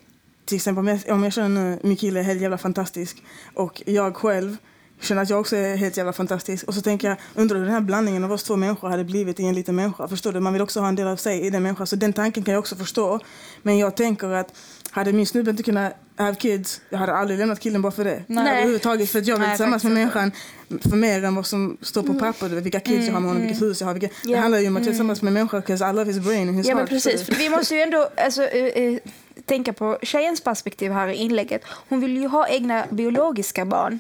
till 0.45 0.57
exempel 0.57 0.79
om 0.79 0.89
jag, 0.89 1.01
om 1.15 1.25
jag 1.25 1.33
känner 1.33 1.49
nu 1.49 1.79
min 1.83 1.97
kille 1.97 2.21
är 2.21 2.25
helt 2.25 2.41
jävla 2.41 2.59
fantastisk 2.59 3.23
och 3.55 3.83
jag 3.87 4.17
själv 4.17 4.57
känner 5.01 5.23
att 5.23 5.31
jag 5.31 5.41
också 5.41 5.57
är 5.57 5.77
helt 5.77 5.97
jävla 5.97 6.13
fantastisk. 6.13 6.65
Och 6.69 6.75
så 6.75 6.81
tänker 6.83 7.09
jag, 7.09 7.17
undrar 7.35 7.57
hur 7.59 7.65
den 7.65 7.75
här 7.75 7.81
blandningen 7.81 8.25
av 8.25 8.33
oss 8.33 8.43
två 8.45 8.57
människor 8.57 8.89
hade 8.89 9.05
blivit 9.05 9.41
i 9.41 9.45
en 9.45 9.55
liten 9.55 9.77
människa. 9.77 10.09
Förstår 10.09 10.33
du? 10.33 10.41
Man 10.41 10.53
vill 10.53 10.63
också 10.63 10.81
ha 10.81 10.89
en 10.89 10.95
del 10.97 11.07
av 11.07 11.17
sig 11.17 11.47
i 11.47 11.51
den 11.51 11.63
människan. 11.63 11.87
Så 11.87 11.97
den 11.97 12.13
tanken 12.13 12.43
kan 12.45 12.55
jag 12.55 12.59
också 12.59 12.77
förstå. 12.77 13.21
Men 13.63 13.79
jag 13.79 13.97
tänker 13.97 14.29
att 14.29 14.53
hade 14.91 15.13
min 15.13 15.27
snubbe 15.27 15.51
inte 15.51 15.63
kunnat 15.63 15.93
have 16.17 16.35
kids, 16.35 16.81
jag 16.91 16.99
hade 16.99 17.13
aldrig 17.15 17.39
lämnat 17.39 17.61
killen 17.61 17.83
bara 17.83 17.93
för 17.93 18.05
det. 18.05 18.23
Nej. 18.27 18.53
Överhuvudtaget. 18.57 19.11
För 19.11 19.19
att 19.19 19.27
jag 19.27 19.37
vill 19.37 19.47
Nej, 19.49 19.57
tillsammans 19.57 19.85
med 19.85 19.93
människan 19.93 20.33
för 20.91 20.97
mer 20.97 21.25
än 21.25 21.35
vad 21.35 21.47
som 21.47 21.77
står 21.83 22.03
på 22.03 22.15
papper. 22.15 22.49
Du 22.49 22.55
vet, 22.55 22.65
Vilka 22.65 22.81
kids 22.81 23.07
jag 23.07 23.13
har 23.15 23.21
med 23.21 23.29
honom, 23.31 23.43
vilket 23.47 23.63
hus 23.63 23.81
jag 23.81 23.87
har. 23.89 23.95
Vilka, 23.95 24.09
Det 24.25 24.31
Ja. 24.31 24.41
handlar 24.41 24.59
ju 24.59 24.69
om 24.69 24.77
att 24.77 24.81
jag 24.81 24.87
är 24.87 24.91
tillsammans 24.91 25.23
med 25.23 25.33
människan, 25.33 25.63
'cause 25.63 25.91
I 25.91 25.93
love 25.93 26.13
his 26.13 26.25
brain 26.25 26.49
and 26.49 26.57
his 26.59 26.67
Ja, 26.67 26.75
men 26.75 26.79
heart. 26.79 26.89
precis. 26.89 27.13
förstår 27.13 27.33
du? 27.35 27.39
Vi 27.39 27.49
måste 27.51 27.75
ju 27.75 27.81
ändå 27.81 28.09
alltså, 28.17 28.43
eh, 28.43 28.65
eh, 28.85 28.99
tänka 29.45 29.73
på 29.73 29.99
tjejens 30.03 30.41
perspektiv 30.41 30.93
här 30.93 31.09
i 31.09 31.15
inlägget. 31.15 31.63
Hon 31.89 32.01
vill 32.01 32.17
ju 32.17 32.27
ha 32.27 32.49
egna 32.49 32.87
biologiska 32.91 33.65
barn. 33.65 33.99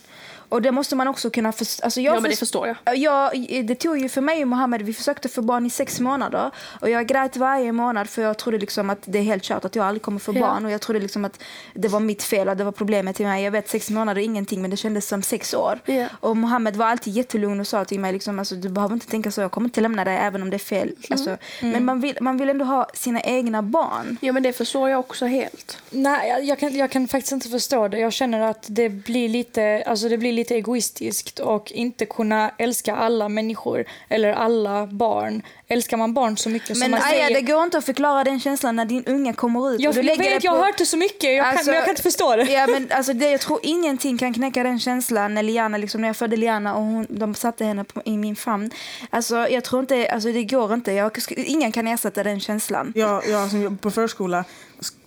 Och 0.48 0.62
det 0.62 0.72
måste 0.72 0.96
man 0.96 1.08
också 1.08 1.30
kunna 1.30 1.52
förstå. 1.52 1.84
Alltså 1.84 2.00
jag 2.00 2.10
Ja, 2.10 2.14
men 2.14 2.22
det 2.22 2.28
först- 2.28 2.38
förstår 2.38 2.66
jag. 2.84 2.96
Ja, 2.96 3.32
det 3.64 3.74
tog 3.74 3.98
ju 3.98 4.08
för 4.08 4.20
mig 4.20 4.42
och 4.42 4.48
Mohammed, 4.48 4.82
vi 4.82 4.92
försökte 4.92 5.28
få 5.28 5.42
barn 5.42 5.66
i 5.66 5.70
sex 5.70 6.00
månader. 6.00 6.50
Och 6.80 6.90
jag 6.90 7.06
grät 7.06 7.36
varje 7.36 7.72
månad 7.72 8.08
för 8.08 8.22
jag 8.22 8.36
trodde 8.38 8.58
liksom 8.58 8.90
att 8.90 8.98
det 9.04 9.18
är 9.18 9.22
helt 9.22 9.42
kört 9.42 9.64
att 9.64 9.76
jag 9.76 9.86
aldrig 9.86 10.02
kommer 10.02 10.18
få 10.18 10.32
Ja. 10.34 10.40
barn. 10.40 10.64
Och 10.64 10.70
jag 10.70 10.80
trodde 10.80 11.00
liksom 11.00 11.24
att 11.24 11.42
det 11.74 11.88
var 11.88 12.00
mitt 12.00 12.22
fel 12.22 12.48
och 12.48 12.56
det 12.56 12.64
var 12.64 12.72
problemet 12.72 13.16
till 13.16 13.26
mig. 13.26 13.44
Jag 13.44 13.50
vet 13.50 13.68
sex 13.68 13.90
månader 13.90 14.20
är 14.20 14.24
ingenting 14.24 14.62
men 14.62 14.70
det 14.70 14.76
kändes 14.76 15.08
som 15.08 15.22
sex 15.22 15.54
år. 15.54 15.78
Ja. 15.84 16.06
Och 16.20 16.36
Mohammed 16.36 16.76
var 16.76 16.86
alltid 16.86 17.12
jättelugn 17.14 17.60
och 17.60 17.66
sa 17.66 17.84
till 17.84 18.00
mig 18.00 18.12
liksom, 18.12 18.38
alltså, 18.38 18.54
du 18.54 18.68
behöver 18.68 18.94
inte 18.94 19.06
tänka 19.06 19.30
så, 19.30 19.40
jag 19.40 19.50
kommer 19.50 19.68
inte 19.68 19.80
lämna 19.80 20.04
dig 20.04 20.16
även 20.16 20.42
om 20.42 20.50
det 20.50 20.56
är 20.56 20.58
fel. 20.58 20.90
Alltså, 21.10 21.36
Men 21.60 21.84
man 21.84 22.00
vill, 22.00 22.18
man 22.20 22.36
vill 22.36 22.48
ändå 22.48 22.64
ha 22.64 22.86
sina 22.94 23.20
egna 23.20 23.62
barn. 23.62 24.16
Ja, 24.20 24.32
men 24.32 24.42
det 24.42 24.52
förstår 24.52 24.90
jag 24.90 25.00
också 25.00 25.26
helt. 25.26 25.78
Nej, 25.90 26.28
jag- 26.28 26.44
jag 26.44 26.58
kan, 26.58 26.76
jag 26.76 26.90
kan 26.90 27.08
faktiskt 27.08 27.32
inte 27.32 27.48
förstå 27.48 27.88
det. 27.88 27.98
Jag 27.98 28.12
känner 28.12 28.40
att 28.40 28.64
det 28.68 28.88
blir 28.88 29.28
lite, 29.28 29.82
alltså 29.86 30.08
det 30.08 30.18
blir 30.18 30.32
lite 30.36 30.54
egoistiskt 30.54 31.38
och 31.38 31.72
inte 31.72 32.06
kunna 32.06 32.50
älska 32.58 32.96
alla 32.96 33.28
människor 33.28 33.84
eller 34.08 34.32
alla 34.32 34.86
barn. 34.86 35.42
Älskar 35.68 35.96
man 35.96 36.14
barn 36.14 36.36
så 36.36 36.48
mycket 36.48 36.68
som 36.68 36.78
Men 36.78 36.90
man 36.90 37.00
Aja, 37.00 37.10
säger... 37.10 37.34
det 37.34 37.42
går 37.52 37.62
inte 37.62 37.78
att 37.78 37.84
förklara 37.84 38.24
den 38.24 38.40
känslan 38.40 38.76
när 38.76 38.84
din 38.84 39.04
unge 39.06 39.32
kommer 39.32 39.74
ut. 39.74 39.80
jag, 39.80 39.88
och 39.90 39.94
du 39.94 39.98
jag 40.00 40.04
lägger 40.06 40.30
vet, 40.30 40.40
det 40.42 40.44
jag 40.46 40.54
på- 40.54 40.58
har 40.58 40.66
hört 40.66 40.78
det 40.78 40.86
så 40.86 40.96
mycket, 40.96 41.34
jag 41.36 41.44
kan, 41.44 41.50
Alltså, 41.52 41.66
men 41.66 41.74
jag 41.74 41.84
kan 41.84 41.92
inte 41.92 42.02
förstå 42.02 42.36
det. 42.36 42.44
Ja, 42.52 42.66
men 42.66 42.86
alltså 42.92 43.12
det, 43.12 43.30
jag 43.30 43.40
tror 43.40 43.60
ingenting 43.62 44.18
kan 44.18 44.34
knäcka 44.34 44.62
den 44.62 44.80
känslan 44.80 45.34
när 45.34 45.42
Liana, 45.42 45.76
liksom, 45.78 46.00
när 46.00 46.08
jag 46.08 46.16
födde 46.16 46.36
Liana 46.36 46.74
och 46.74 46.82
hon, 46.82 47.06
de 47.10 47.34
satte 47.34 47.64
henne 47.64 47.84
på, 47.84 48.02
i 48.04 48.16
min 48.18 48.36
famn. 48.36 48.70
Alltså, 49.10 49.48
jag 49.48 49.64
tror 49.64 49.80
inte, 49.80 50.10
alltså 50.10 50.32
det 50.32 50.44
går 50.44 50.74
inte. 50.74 50.92
Jag, 50.92 51.18
ingen 51.36 51.72
kan 51.72 51.86
ersätta 51.88 52.22
den 52.22 52.40
känslan. 52.40 52.92
Jag, 52.96 53.28
jag 53.28 53.50
som 53.50 53.62
jobbar 53.62 53.76
på 53.76 53.90
förskola, 53.90 54.44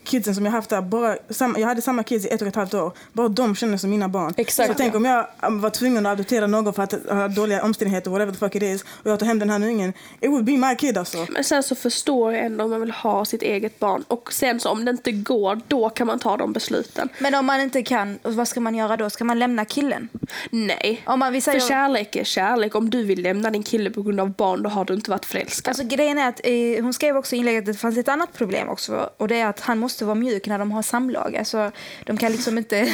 kidsen 0.04 0.36
som 0.36 0.46
jag 0.46 0.52
haft 0.52 0.70
där, 0.70 0.82
bara, 0.82 1.18
jag 1.60 1.68
hade 1.68 1.82
samma 1.82 2.04
kids 2.04 2.26
i 2.26 2.30
ett 2.30 2.42
och 2.42 2.48
ett 2.48 2.56
halvt 2.56 2.74
år. 2.74 2.92
Bara 3.14 3.28
de 3.28 3.56
känner 3.56 3.78
som 3.78 3.90
mina 3.90 4.08
barn. 4.10 4.34
Exakt. 4.38 4.68
Så 4.70 4.74
tänk 4.78 4.96
om 4.96 5.06
jag 5.06 5.28
um, 5.48 5.62
var 5.62 5.70
tvungen 5.70 6.06
att 6.06 6.12
adoptera 6.12 6.48
någon 6.48 6.74
för 6.74 6.84
att 6.84 6.94
ha 7.10 7.28
dåliga 7.28 7.64
omständigheter, 7.64 8.12
whatever 8.12 8.32
the 8.32 8.38
fuck 8.40 8.56
it 8.56 8.64
is, 8.64 8.82
och 9.04 9.12
jag 9.12 9.20
tar 9.20 9.26
hem 9.26 9.40
den 9.40 9.50
här 9.50 9.64
ungen. 9.68 9.94
It 10.22 10.30
would 10.30 10.46
be 10.50 10.68
my 10.68 10.76
kid 10.76 10.98
alltså. 10.98 11.28
Men 11.30 11.44
sen 11.44 11.64
så 11.64 11.76
förstår 11.76 12.34
jag 12.34 12.46
ändå 12.46 12.64
om 12.64 12.70
man 12.70 12.82
vill 12.82 12.92
ha 12.92 13.26
sitt 13.26 13.42
eget 13.42 13.80
barn. 13.80 14.04
Och 14.08 14.34
sen 14.34 14.60
så 14.60 14.70
om 14.70 14.86
det 14.86 14.92
inte 14.92 15.12
går, 15.12 15.62
då 15.68 15.90
kan 15.90 16.08
man 16.08 16.20
ta 16.20 16.38
de 16.38 16.54
besluten. 16.54 17.10
Men 17.20 17.36
om 17.36 17.46
man 17.46 17.62
inte 17.62 17.84
kan, 17.84 18.20
vad 18.24 18.48
ska 18.48 18.60
man 18.60 18.76
göra 18.76 18.98
då? 18.98 19.10
Ska 19.10 19.24
man 19.24 19.40
lämna 19.40 19.66
killen? 19.66 20.10
Nej. 20.50 21.02
Om 21.06 21.20
man, 21.20 21.34
vi 21.34 21.42
säger, 21.42 21.60
För 21.60 21.68
kärlek 21.68 22.16
är 22.16 22.24
kärlek. 22.24 22.76
Om 22.76 22.90
du 22.90 23.04
vill 23.04 23.22
lämna 23.22 23.50
din 23.50 23.64
kille 23.64 23.90
på 23.92 24.02
grund 24.02 24.20
av 24.20 24.32
barn, 24.32 24.64
då 24.64 24.70
har 24.70 24.86
du 24.86 24.94
inte 24.94 25.12
varit 25.12 25.26
förälskad. 25.26 25.72
Alltså 25.72 25.84
grejen 25.96 26.18
är 26.18 26.30
att 26.30 26.42
eh, 26.44 26.84
hon 26.84 26.94
skrev 26.94 27.18
också 27.18 27.36
i 27.36 27.40
inlägget 27.40 27.62
att 27.62 27.66
det 27.66 27.80
fanns 27.80 27.98
ett 27.98 28.08
annat 28.08 28.34
problem 28.34 28.70
också 28.70 29.10
och 29.18 29.28
det 29.28 29.40
är 29.40 29.48
att 29.48 29.60
han 29.60 29.80
måste 29.80 30.06
vara 30.06 30.16
mjuk 30.16 30.48
när 30.48 30.60
de 30.60 30.72
har 30.72 30.82
samlag. 30.82 31.36
Alltså 31.38 31.72
de 32.06 32.18
kan 32.18 32.32
liksom 32.32 32.58
inte... 32.58 32.92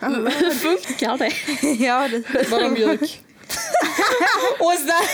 Hur 0.00 0.50
funkar 0.54 1.18
det? 1.18 1.32
ja, 1.84 2.08
det, 2.08 2.50
Bara 2.50 2.68
mjuk. 2.68 3.20
What's 4.58 4.86
that? 4.86 5.08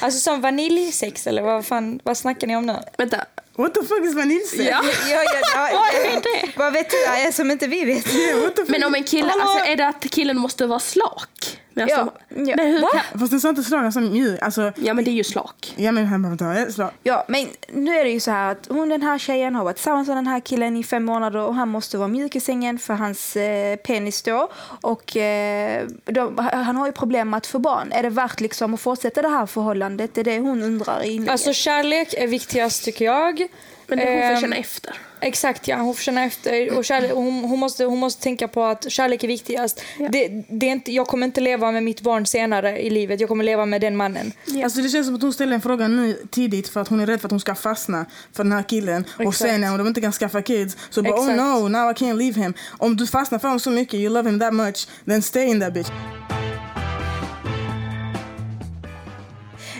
alltså 0.00 0.20
som 0.20 0.40
vaniljsex 0.40 1.26
eller 1.26 1.42
vad 1.42 1.66
fan, 1.66 2.00
vad 2.02 2.16
snackar 2.16 2.46
ni 2.46 2.56
om 2.56 2.66
nu? 2.66 2.76
Vänta. 2.98 3.24
What 3.56 3.74
the 3.74 3.80
fuck 3.80 4.04
is 4.04 4.14
vaniljsex? 4.14 4.62
Ja. 4.62 4.84
ja, 5.10 5.22
ja, 5.24 5.40
ja, 5.54 5.68
Vad 5.78 6.12
är 6.12 6.20
det? 6.20 6.52
Vad 6.56 6.72
vet 6.72 6.90
du 6.90 7.06
Aja, 7.06 7.32
som 7.32 7.50
inte 7.50 7.66
vi 7.66 7.84
vet? 7.84 8.04
Fuck? 8.04 8.68
Men 8.68 8.84
om 8.84 8.94
en 8.94 9.04
kille, 9.04 9.32
alltså 9.32 9.64
är 9.64 9.76
det 9.76 9.86
att 9.86 10.10
killen 10.10 10.38
måste 10.38 10.66
vara 10.66 10.80
slak? 10.80 11.57
Men, 11.78 11.84
alltså, 11.84 12.12
Ja, 12.28 12.42
ja. 12.46 12.54
men 12.56 12.66
hur 12.72 12.80
kan, 12.80 13.18
Fast 13.20 13.30
den 13.30 13.40
sa 13.40 13.48
inte 13.48 13.62
slag, 13.62 13.84
alltså 13.84 14.00
mjuk. 14.00 14.42
Alltså, 14.42 14.72
Ja 14.76 14.94
men 14.94 15.04
det 15.04 15.10
är 15.10 15.12
ju 15.12 15.24
slak. 15.24 15.74
ja 15.76 15.92
men 15.92 16.06
han 16.06 16.22
behöver 16.36 16.70
slag. 16.70 16.90
Ja, 17.02 17.24
men 17.28 17.46
nu 17.72 17.94
är 17.98 18.04
det 18.04 18.10
ju 18.10 18.20
så 18.20 18.30
här 18.30 18.52
att 18.52 18.66
hon, 18.70 18.88
den 18.88 19.02
här 19.02 19.18
tjejen 19.18 19.54
har 19.54 19.64
varit 19.64 19.76
tillsammans 19.76 20.08
med 20.08 20.16
den 20.16 20.26
här 20.26 20.40
killen 20.40 20.76
i 20.76 20.84
fem 20.84 21.04
månader 21.04 21.40
och 21.40 21.54
han 21.54 21.68
måste 21.68 21.98
vara 21.98 22.08
mjuk 22.08 22.36
i 22.36 22.40
sängen 22.40 22.78
för 22.78 22.94
hans 22.94 23.36
eh, 23.36 23.76
penis 23.76 24.22
då. 24.22 24.50
Och 24.80 25.16
eh, 25.16 25.86
de, 26.04 26.38
han 26.52 26.76
har 26.76 26.86
ju 26.86 26.92
problem 26.92 27.30
med 27.30 27.38
att 27.38 27.46
få 27.46 27.58
barn. 27.58 27.92
Är 27.92 28.02
det 28.02 28.10
värt 28.10 28.40
liksom 28.40 28.74
att 28.74 28.80
fortsätta 28.80 29.22
det 29.22 29.28
här 29.28 29.46
förhållandet? 29.46 30.14
Det 30.14 30.20
är 30.20 30.24
det 30.24 30.38
hon 30.38 30.62
undrar 30.62 31.02
i 31.04 31.10
inlägget. 31.10 31.32
Alltså 31.32 31.52
kärlek 31.52 32.14
är 32.14 32.26
viktigast 32.26 32.84
tycker 32.84 33.04
jag. 33.04 33.48
Men 33.88 33.98
det 33.98 34.04
hon 34.04 34.22
får 34.22 34.28
Ehm, 34.28 34.40
känna 34.40 34.56
efter. 34.56 34.94
Exakt 35.20 35.68
ja, 35.68 35.76
hon 35.76 35.94
får 35.94 36.02
känna 36.02 36.24
efter 36.24 36.78
och 36.78 36.84
kärlek, 36.84 37.12
och 37.12 37.22
hon, 37.22 37.44
hon, 37.44 37.58
måste, 37.58 37.84
hon 37.84 37.98
måste 37.98 38.22
tänka 38.22 38.48
på 38.48 38.64
att 38.64 38.90
kärlek 38.92 39.24
är 39.24 39.28
viktigast. 39.28 39.82
Ja. 39.98 40.08
Det, 40.08 40.28
det 40.48 40.66
är 40.66 40.72
inte, 40.72 40.92
jag 40.92 41.06
kommer 41.06 41.26
inte 41.26 41.40
leva 41.40 41.70
med 41.72 41.82
mitt 41.82 42.00
barn 42.00 42.26
senare 42.26 42.78
i 42.78 42.90
livet, 42.90 43.20
jag 43.20 43.28
kommer 43.28 43.44
leva 43.44 43.66
med 43.66 43.80
den 43.80 43.96
mannen. 43.96 44.32
Alltså 44.64 44.80
det 44.80 44.88
känns 44.88 45.06
som 45.06 45.14
att 45.14 45.22
hon 45.22 45.32
ställer 45.32 45.54
en 45.54 45.60
fråga 45.60 45.88
nu 45.88 46.18
tidigt 46.30 46.68
för 46.68 46.80
att 46.80 46.88
hon 46.88 47.00
är 47.00 47.06
rädd 47.06 47.20
för 47.20 47.26
att 47.28 47.32
hon 47.32 47.40
ska 47.40 47.54
fastna 47.54 48.06
för 48.32 48.44
den 48.44 48.52
här 48.52 48.62
killen. 48.62 49.04
Och 49.16 49.22
Exakt. 49.22 49.38
sen 49.38 49.60
när 49.60 49.78
de 49.78 49.86
inte 49.86 50.00
kan 50.00 50.12
skaffa 50.12 50.42
kids 50.42 50.76
så 50.90 51.02
bara 51.02 51.14
Exakt. 51.14 51.40
oh 51.40 51.60
no, 51.62 51.68
now 51.68 51.90
I 51.90 51.94
can't 51.94 52.16
leave 52.16 52.40
him. 52.40 52.54
Om 52.78 52.96
du 52.96 53.06
fastnar 53.06 53.38
för 53.38 53.48
honom 53.48 53.60
så 53.60 53.70
mycket, 53.70 53.94
you 53.94 54.12
love 54.12 54.30
him 54.30 54.40
that 54.40 54.54
much, 54.54 54.88
then 55.06 55.22
stay 55.22 55.44
in 55.44 55.60
that 55.60 55.74
bitch. 55.74 55.88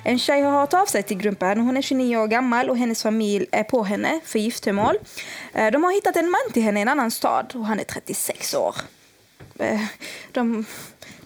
En 0.05 0.19
tjej 0.19 0.43
har 0.43 0.51
hört 0.51 0.75
av 0.75 0.87
sig 0.87 1.03
till 1.03 1.17
gruppen. 1.17 1.61
Hon 1.61 1.77
är 1.77 1.83
29 1.83 2.17
år 2.17 2.27
gammal 2.27 2.71
och 2.71 2.79
hennes 2.79 3.03
familj 3.03 3.47
är 3.53 3.65
på 3.65 3.83
henne 3.85 4.21
för 4.25 4.39
giftermål. 4.39 4.97
Eh, 5.55 5.71
de 5.71 5.85
har 5.85 5.93
hittat 5.93 6.17
en 6.17 6.31
man 6.31 6.53
till 6.53 6.63
henne 6.63 6.81
i 6.81 6.83
en 6.83 6.89
annan 6.89 7.11
stad 7.11 7.53
och 7.55 7.67
han 7.67 7.81
är 7.81 7.85
36 7.85 8.55
år. 8.55 8.77
Eh, 9.59 9.81
de, 10.33 10.65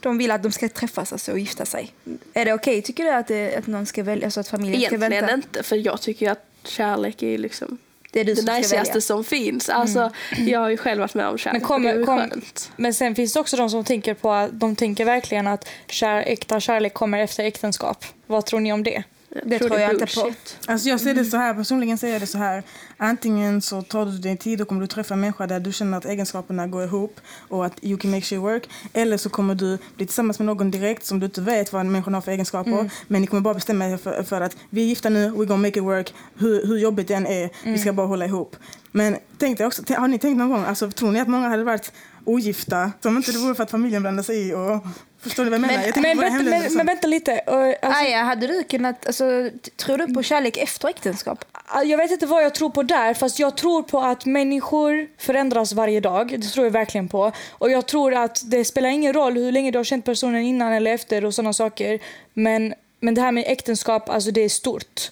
De 0.01 0.19
vill 0.19 0.31
att 0.31 0.43
de 0.43 0.53
ska 0.53 0.69
träffas 0.69 1.13
alltså, 1.13 1.33
och 1.33 1.39
gifta 1.39 1.65
sig. 1.65 1.93
Är 2.33 2.45
det 2.45 2.53
okej, 2.53 2.83
tycker 2.83 3.05
du, 3.05 3.11
att, 3.11 3.29
det, 3.29 3.57
att 3.57 3.67
någon 3.67 3.87
ska 3.87 4.03
välja, 4.03 4.25
alltså 4.25 4.41
att 4.41 4.49
familjen 4.49 4.81
ska 4.81 4.97
Egentligen 4.97 5.35
inte, 5.35 5.63
för 5.63 5.77
jag 5.77 6.01
tycker 6.01 6.27
ju 6.27 6.33
att 6.33 6.47
kärlek 6.65 7.23
är 7.23 7.39
liksom 7.39 7.79
det 8.13 8.21
är 8.21 8.25
du 8.25 8.31
det 8.33 8.37
som 8.37 8.45
ska 8.47 8.53
najsigaste 8.53 9.01
som 9.01 9.25
finns. 9.25 9.69
Alltså, 9.69 10.11
Jag 10.39 10.61
har 10.61 10.69
ju 10.69 10.77
själv 10.77 11.01
varit 11.01 11.15
med 11.15 11.29
om 11.29 11.39
kärlek 11.39 11.61
Men 11.61 11.69
kommer- 11.69 11.95
det 11.95 12.05
kom-. 12.05 12.43
Men 12.77 12.95
sen 12.95 13.15
finns 13.15 13.33
det 13.33 13.41
också 13.41 13.57
de 13.57 13.71
som 13.71 13.85
tänker 13.85 14.15
på 14.15 14.33
att 14.33 14.61
de 14.61 14.77
tänker 14.77 15.05
verkligen 15.05 15.47
att 15.47 15.69
kär, 15.89 16.17
äkta 16.27 16.61
kärlek 16.61 16.95
kommer 16.95 17.19
efter 17.19 17.45
äktenskap. 17.45 18.05
Vad 18.27 18.47
tror 18.47 18.61
ni 18.61 18.73
om 18.73 18.83
det? 18.83 19.03
Det 19.45 19.59
tror 19.59 19.75
är 19.75 19.81
jag 19.81 19.93
inte 19.93 20.07
på. 20.07 20.23
bullshit. 20.23 20.59
Alltså 20.67 20.89
jag 20.89 21.01
ser 21.01 21.15
det 21.15 21.25
så 21.25 21.37
här, 21.37 21.55
personligen 21.55 21.99
ser 21.99 22.09
jag 22.09 22.21
det 22.21 22.27
så 22.27 22.39
här. 22.39 22.63
Antingen 22.97 23.63
så 23.63 23.83
tar 23.83 24.07
du 24.07 24.19
din 24.19 24.37
tid 24.37 24.61
och 24.61 24.69
kommer 24.69 24.81
du 24.81 24.87
träffa 24.87 25.15
en 25.15 25.21
människa 25.21 25.47
där 25.47 25.61
du 25.61 25.73
känner 25.73 25.99
att 25.99 26.05
egenskaperna 26.05 26.67
går 26.67 26.85
ihop 26.85 27.21
och 27.49 27.67
att 27.67 27.73
you 27.83 27.99
can 27.99 28.11
make 28.11 28.23
shit 28.23 28.39
work. 28.39 28.69
Eller 28.93 29.17
så 29.17 29.29
kommer 29.29 29.55
du 29.55 29.79
bli 29.97 30.07
tillsammans 30.07 30.39
med 30.39 30.47
någon 30.47 30.71
direkt 30.71 31.05
som 31.07 31.21
du 31.21 31.27
inte 31.27 31.41
vet 31.41 31.73
vad 31.73 31.87
människan 31.87 32.15
har 32.15 32.21
för 32.21 32.33
egenskaper. 32.33 32.91
Men 33.09 33.21
ni 33.21 33.27
kommer 33.27 33.41
bara 33.41 33.55
bestämma 33.55 33.89
er 33.89 33.97
för, 33.97 34.23
för 34.23 34.41
att 34.41 34.57
vi 34.71 34.83
är 34.83 34.87
gifta 34.87 35.09
nu, 35.09 35.31
we're 35.31 35.45
gonna 35.45 35.57
make 35.57 35.79
it 35.79 35.85
work. 35.85 36.15
Hur, 36.39 36.67
hur 36.67 36.79
jobbigt 36.79 37.09
det 37.09 37.15
än 37.15 37.27
är, 37.27 37.51
vi 37.65 37.79
ska 37.79 37.93
bara 37.93 38.07
hålla 38.07 38.25
ihop. 38.25 38.57
Men 38.93 39.17
tänk 39.39 39.59
dig 39.59 39.67
också, 39.67 39.83
har 39.95 40.09
ni 40.09 40.19
tänkt 40.19 40.39
någon 40.39 40.51
gång, 40.51 40.65
alltså, 40.65 40.91
tror 40.91 41.13
ni 41.13 41.21
att 41.21 41.29
många 41.29 41.49
hade 41.49 41.65
varit 41.65 41.93
ogifta 42.25 42.93
som 43.01 43.17
inte 43.17 43.33
det 43.33 43.39
vore 43.39 43.55
för 43.55 43.63
att 43.63 43.71
familjen 43.71 44.03
blandar 44.03 44.23
sig 44.23 44.49
i? 44.49 44.55
Och, 44.55 44.87
förstår 45.23 45.45
ni 45.45 45.51
vad 45.51 45.61
jag 45.61 45.67
menar? 45.67 45.85
jag 45.87 45.97
Men, 45.97 46.17
på 46.17 46.23
våra 46.23 46.31
vänta, 46.31 46.51
men, 46.51 46.75
men 46.75 46.87
vänta 46.87 47.07
lite. 47.07 47.41
Och, 47.47 47.85
alltså, 47.85 48.05
Aja, 48.05 48.23
hade 48.23 48.47
du 48.47 48.63
kunnat, 48.65 49.07
alltså, 49.07 49.51
tror 49.77 49.99
du 49.99 50.15
på 50.15 50.23
kärlek 50.23 50.57
efter 50.57 50.89
äktenskap? 50.89 51.45
Jag 51.85 51.99
vet 51.99 52.11
inte 52.11 52.27
vad 52.27 52.45
jag 52.45 52.55
tror 52.55 52.71
på 52.71 52.83
där, 52.83 53.15
fast 53.15 53.39
jag 53.39 53.57
tror 53.57 53.83
på 53.83 54.01
att 54.01 54.27
människor 54.27 55.09
förändras 55.19 55.73
varje 55.73 56.01
dag. 56.01 56.41
Det 56.41 56.47
tror 56.47 56.67
jag 56.67 56.71
verkligen 56.73 57.09
på. 57.09 57.33
Och 57.51 57.71
jag 57.71 57.87
tror 57.87 58.15
att 58.15 58.43
det 58.45 58.65
spelar 58.65 58.89
ingen 58.89 59.13
roll 59.13 59.33
hur 59.33 59.53
länge 59.53 59.71
du 59.71 59.79
har 59.79 59.85
känt 59.85 60.05
personen 60.05 60.43
innan 60.43 60.73
eller 60.73 60.95
efter 60.95 61.25
och 61.25 61.35
sådana 61.35 61.53
saker. 61.53 61.99
Men, 62.35 62.75
men 63.01 63.15
det 63.15 63.21
här 63.21 63.33
med 63.33 63.45
äktenskap, 63.47 64.09
alltså 64.09 64.31
det 64.31 64.41
är 64.41 64.49
stort. 64.49 65.11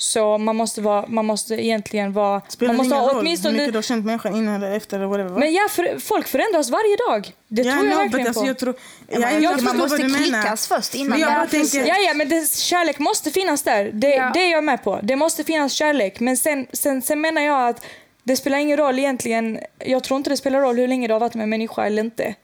Så 0.00 0.38
man 0.38 0.56
måste, 0.56 0.80
vara, 0.80 1.04
man 1.08 1.26
måste 1.26 1.54
egentligen 1.54 2.12
vara... 2.12 2.42
Spelar 2.48 2.72
man 2.72 2.76
måste 2.76 2.94
ha 2.94 3.02
roll 3.02 3.10
hur 3.14 3.20
åtminstone... 3.20 3.56
mycket 3.58 3.72
du 3.72 3.76
har 3.76 3.82
känt 3.82 4.06
människan 4.06 4.36
innan 4.36 4.54
eller 4.62 4.76
efter 4.76 4.96
eller 4.96 5.06
whatever? 5.06 5.30
va? 5.30 5.38
Men 5.38 5.52
ja, 5.52 5.68
för, 5.70 5.98
folk 5.98 6.28
förändras 6.28 6.70
varje 6.70 6.96
dag. 7.08 7.32
Det 7.48 7.62
Ja, 7.62 7.72
tror 7.74 7.86
jag 7.86 7.94
no, 7.96 8.00
verkligen 8.02 8.26
alltså, 8.26 8.42
på. 8.42 8.48
jag 8.48 8.58
tror, 8.58 8.74
Ja, 8.74 9.04
ja, 9.08 9.18
men 9.20 9.32
jag, 9.34 9.42
jag 9.42 9.52
förstår 9.52 9.66
man 9.66 9.76
måste 9.76 10.02
klickas 10.02 10.66
först 10.68 10.94
innan. 10.94 11.08
Men 11.10 11.20
jag 11.20 11.30
Ja, 11.30 11.34
bara 11.34 11.46
tänker, 11.46 11.86
Ja, 11.86 11.96
ja, 12.08 12.14
men 12.14 12.28
det, 12.28 12.50
kärlek 12.50 12.98
måste 12.98 13.30
finnas 13.30 13.62
där. 13.62 13.90
Det, 13.94 14.08
Ja. 14.08 14.30
det 14.34 14.40
är 14.40 14.50
jag 14.50 14.64
med 14.64 14.84
på. 14.84 15.00
Det 15.02 15.16
måste 15.16 15.44
finnas 15.44 15.72
kärlek. 15.72 16.20
Men 16.20 16.36
sen, 16.36 16.66
sen, 16.72 17.02
sen 17.02 17.20
menar 17.20 17.42
jag 17.42 17.68
att 17.68 17.84
det 18.24 18.36
spelar 18.36 18.58
ingen 18.58 18.76
roll 18.76 18.98
egentligen. 18.98 19.58
Jag 19.78 20.04
tror 20.04 20.16
inte 20.16 20.30
det 20.30 20.36
spelar 20.36 20.60
roll 20.60 20.76
hur 20.78 20.88
länge 20.88 21.06
du 21.06 21.12
har 21.12 21.20
varit 21.20 21.34
med 21.34 21.42
en 21.42 21.50
människa 21.50 21.86
eller 21.86 22.02
inte. 22.02 22.34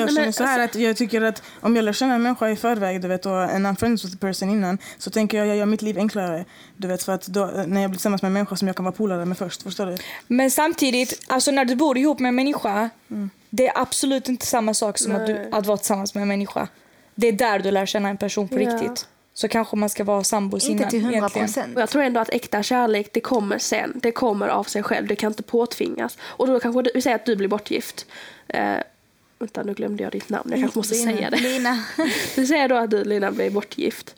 Jag 0.00 0.08
känner 0.08 0.22
men 0.22 0.32
så 0.32 0.44
här 0.44 0.58
alltså- 0.60 0.78
att 0.78 0.82
jag 0.84 0.96
tycker 0.96 1.22
att 1.22 1.42
om 1.60 1.76
jag 1.76 1.84
lär 1.84 1.92
känna 1.92 2.14
en 2.14 2.22
människa 2.22 2.48
i 2.48 2.56
förväg 2.56 3.00
du 3.02 3.08
vet, 3.08 3.26
och 3.26 3.42
en 3.42 3.66
I'm 3.66 3.76
friends 3.76 4.04
with 4.04 4.12
the 4.14 4.18
person 4.18 4.50
innan 4.50 4.78
så 4.98 5.10
tänker 5.10 5.38
jag 5.38 5.46
jag 5.46 5.56
gör 5.56 5.66
mitt 5.66 5.82
liv 5.82 5.98
enklare. 5.98 6.44
Du 6.76 6.88
vet, 6.88 7.02
för 7.02 7.12
att 7.12 7.26
då, 7.26 7.44
när 7.66 7.80
jag 7.80 7.90
blir 7.90 7.98
tillsammans 7.98 8.22
med 8.22 8.28
en 8.28 8.32
människa 8.32 8.56
som 8.56 8.68
jag 8.68 8.76
kan 8.76 8.84
vara 8.84 8.94
polare 8.94 9.24
med 9.24 9.38
först. 9.38 9.62
Förstår 9.62 9.86
du? 9.86 9.96
Men 10.26 10.50
samtidigt, 10.50 11.20
alltså 11.26 11.50
när 11.50 11.64
du 11.64 11.74
bor 11.76 11.98
ihop 11.98 12.18
med 12.18 12.28
en 12.28 12.34
människa, 12.34 12.90
det 13.50 13.66
är 13.68 13.78
absolut 13.80 14.28
inte 14.28 14.46
samma 14.46 14.74
sak 14.74 14.98
som 14.98 15.16
att, 15.16 15.26
du, 15.26 15.48
att 15.52 15.66
vara 15.66 15.76
tillsammans 15.78 16.14
med 16.14 16.22
en 16.22 16.28
människa. 16.28 16.68
Det 17.14 17.26
är 17.28 17.32
där 17.32 17.58
du 17.58 17.70
lär 17.70 17.86
känna 17.86 18.08
en 18.08 18.16
person 18.16 18.48
på 18.48 18.54
Ja. 18.54 18.60
riktigt. 18.60 19.06
Så 19.34 19.48
kanske 19.48 19.76
man 19.76 19.88
ska 19.88 20.04
vara 20.04 20.24
sambos 20.24 20.64
Inte 20.68 20.72
innan. 20.78 20.90
till 20.90 21.00
hundra 21.02 21.16
egentligen. 21.16 21.46
procent. 21.46 21.74
Och 21.76 21.82
jag 21.82 21.88
tror 21.88 22.02
ändå 22.02 22.20
att 22.20 22.28
äkta 22.28 22.62
kärlek, 22.62 23.08
det 23.12 23.20
kommer 23.20 23.58
sen. 23.58 23.92
Det 24.02 24.12
kommer 24.12 24.48
av 24.48 24.64
sig 24.64 24.82
själv, 24.82 25.06
det 25.06 25.16
kan 25.16 25.30
inte 25.30 25.42
påtvingas. 25.42 26.18
Och 26.22 26.46
då 26.46 26.60
kanske, 26.60 26.82
du, 26.82 26.90
vi 26.94 27.02
säger 27.02 27.16
att 27.16 27.26
du 27.26 27.36
blir 27.36 27.48
bortgift. 27.48 28.06
Eh, 28.48 28.74
vänta, 29.42 29.62
nu 29.62 29.74
glömde 29.74 30.02
jag 30.02 30.12
ditt 30.12 30.28
namn. 30.28 30.50
Jag 30.50 30.60
kanske 30.60 30.78
måste 30.78 30.94
säga 30.94 31.30
det. 31.30 31.36
Lina. 31.36 31.84
Vi 32.36 32.46
säger 32.46 32.68
då 32.68 32.76
att 32.76 32.90
du 32.90 33.04
Lina 33.04 33.32
blir 33.32 33.50
bortgift. 33.50 34.14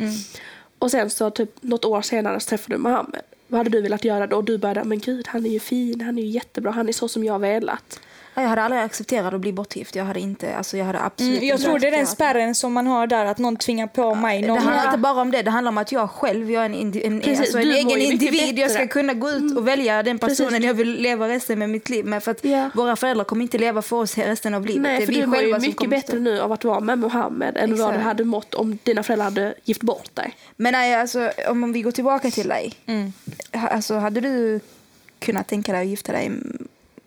Och 0.78 0.90
sen 0.90 1.10
så 1.10 1.30
typ 1.30 1.50
något 1.60 1.84
år 1.84 2.02
senare 2.02 2.40
så 2.40 2.48
träffar 2.48 2.70
du 2.70 2.78
Mohammed. 2.78 3.22
Vad 3.48 3.58
hade 3.58 3.70
du 3.70 3.82
velat 3.82 4.04
göra 4.04 4.26
då? 4.26 4.36
Och 4.36 4.44
du 4.44 4.58
började, 4.58 4.84
men 4.84 4.98
gud 4.98 5.26
han 5.28 5.46
är 5.46 5.50
ju 5.50 5.60
fin, 5.60 6.00
han 6.00 6.18
är 6.18 6.22
ju 6.22 6.28
jättebra, 6.28 6.70
han 6.70 6.88
är 6.88 6.92
så 6.92 7.08
som 7.08 7.24
jag 7.24 7.38
velat. 7.38 8.00
Ja, 8.36 8.42
Jag 8.42 8.48
hade 8.48 8.62
aldrig 8.62 8.82
accepterat 8.82 9.34
att 9.34 9.40
bli 9.40 9.52
bortgift. 9.52 9.94
Jag 9.94 10.04
hade 10.04 10.20
inte, 10.20 10.56
alltså 10.56 10.76
jag 10.76 10.84
hade 10.84 11.00
absolut 11.00 11.36
Mm, 11.36 11.48
jag 11.48 11.60
tror 11.60 11.78
det 11.78 11.86
är 11.86 11.90
den 11.90 12.06
spärren 12.06 12.54
som 12.54 12.72
man 12.72 12.86
har 12.86 13.06
där, 13.06 13.24
att 13.26 13.38
någon 13.38 13.56
tvingar 13.56 13.86
på 13.86 14.14
mig. 14.14 14.40
Det 14.42 14.48
Någon 14.48 14.58
handlar 14.58 14.84
inte 14.84 14.98
bara 14.98 15.20
om 15.22 15.30
det, 15.30 15.42
det 15.42 15.50
handlar 15.50 15.68
om 15.68 15.78
att 15.78 15.92
jag 15.92 16.10
själv, 16.10 16.50
jag 16.50 16.60
är 16.62 16.66
en, 16.66 16.74
indi- 16.74 17.06
en, 17.06 17.20
Precis, 17.20 17.40
alltså 17.40 17.58
en 17.58 17.70
egen 17.70 18.00
individ. 18.00 18.58
Jag 18.58 18.70
ska 18.70 18.86
kunna 18.88 19.14
gå 19.14 19.30
ut 19.30 19.56
och 19.56 19.68
välja 19.68 20.02
den 20.02 20.18
personen 20.18 20.48
Precis. 20.50 20.64
jag 20.66 20.74
vill 20.74 20.92
leva 21.02 21.28
resten 21.28 21.58
med 21.58 21.70
mitt 21.70 21.88
liv 21.88 22.04
med. 22.04 22.22
För 22.22 22.30
att 22.30 22.44
Ja. 22.44 22.70
våra 22.74 22.96
föräldrar 22.96 23.24
kommer 23.24 23.42
inte 23.42 23.58
leva 23.58 23.82
för 23.82 23.96
oss 23.96 24.18
resten 24.18 24.54
av 24.54 24.66
livet. 24.66 24.82
det 24.82 24.88
Nej, 24.88 25.02
är 25.02 25.06
för 25.06 25.12
vi 25.12 25.20
du 25.20 25.26
mår 25.26 25.40
ju 25.42 25.58
mycket 25.58 25.90
bättre 25.90 26.18
nu 26.18 26.40
av 26.40 26.52
att 26.52 26.64
vara 26.64 26.80
med 26.80 26.98
Mohammed 26.98 27.56
än 27.56 27.78
vad 27.78 27.94
du 27.94 27.98
hade 28.00 28.24
mått 28.24 28.54
om 28.54 28.78
dina 28.82 29.02
föräldrar 29.02 29.24
hade 29.24 29.54
gift 29.64 29.82
bort 29.82 30.14
dig. 30.14 30.34
Men 30.56 30.72
nej, 30.72 30.94
alltså, 30.94 31.30
om 31.48 31.72
vi 31.72 31.82
går 31.82 31.90
tillbaka 31.92 32.30
till 32.30 32.48
dig. 32.48 32.72
Mm. 32.86 33.12
Alltså, 33.52 33.94
hade 33.94 34.20
du 34.20 34.60
kunnat 35.18 35.48
tänka 35.48 35.72
dig 35.72 35.80
att 35.80 35.86
gifta 35.88 36.12
dig 36.12 36.30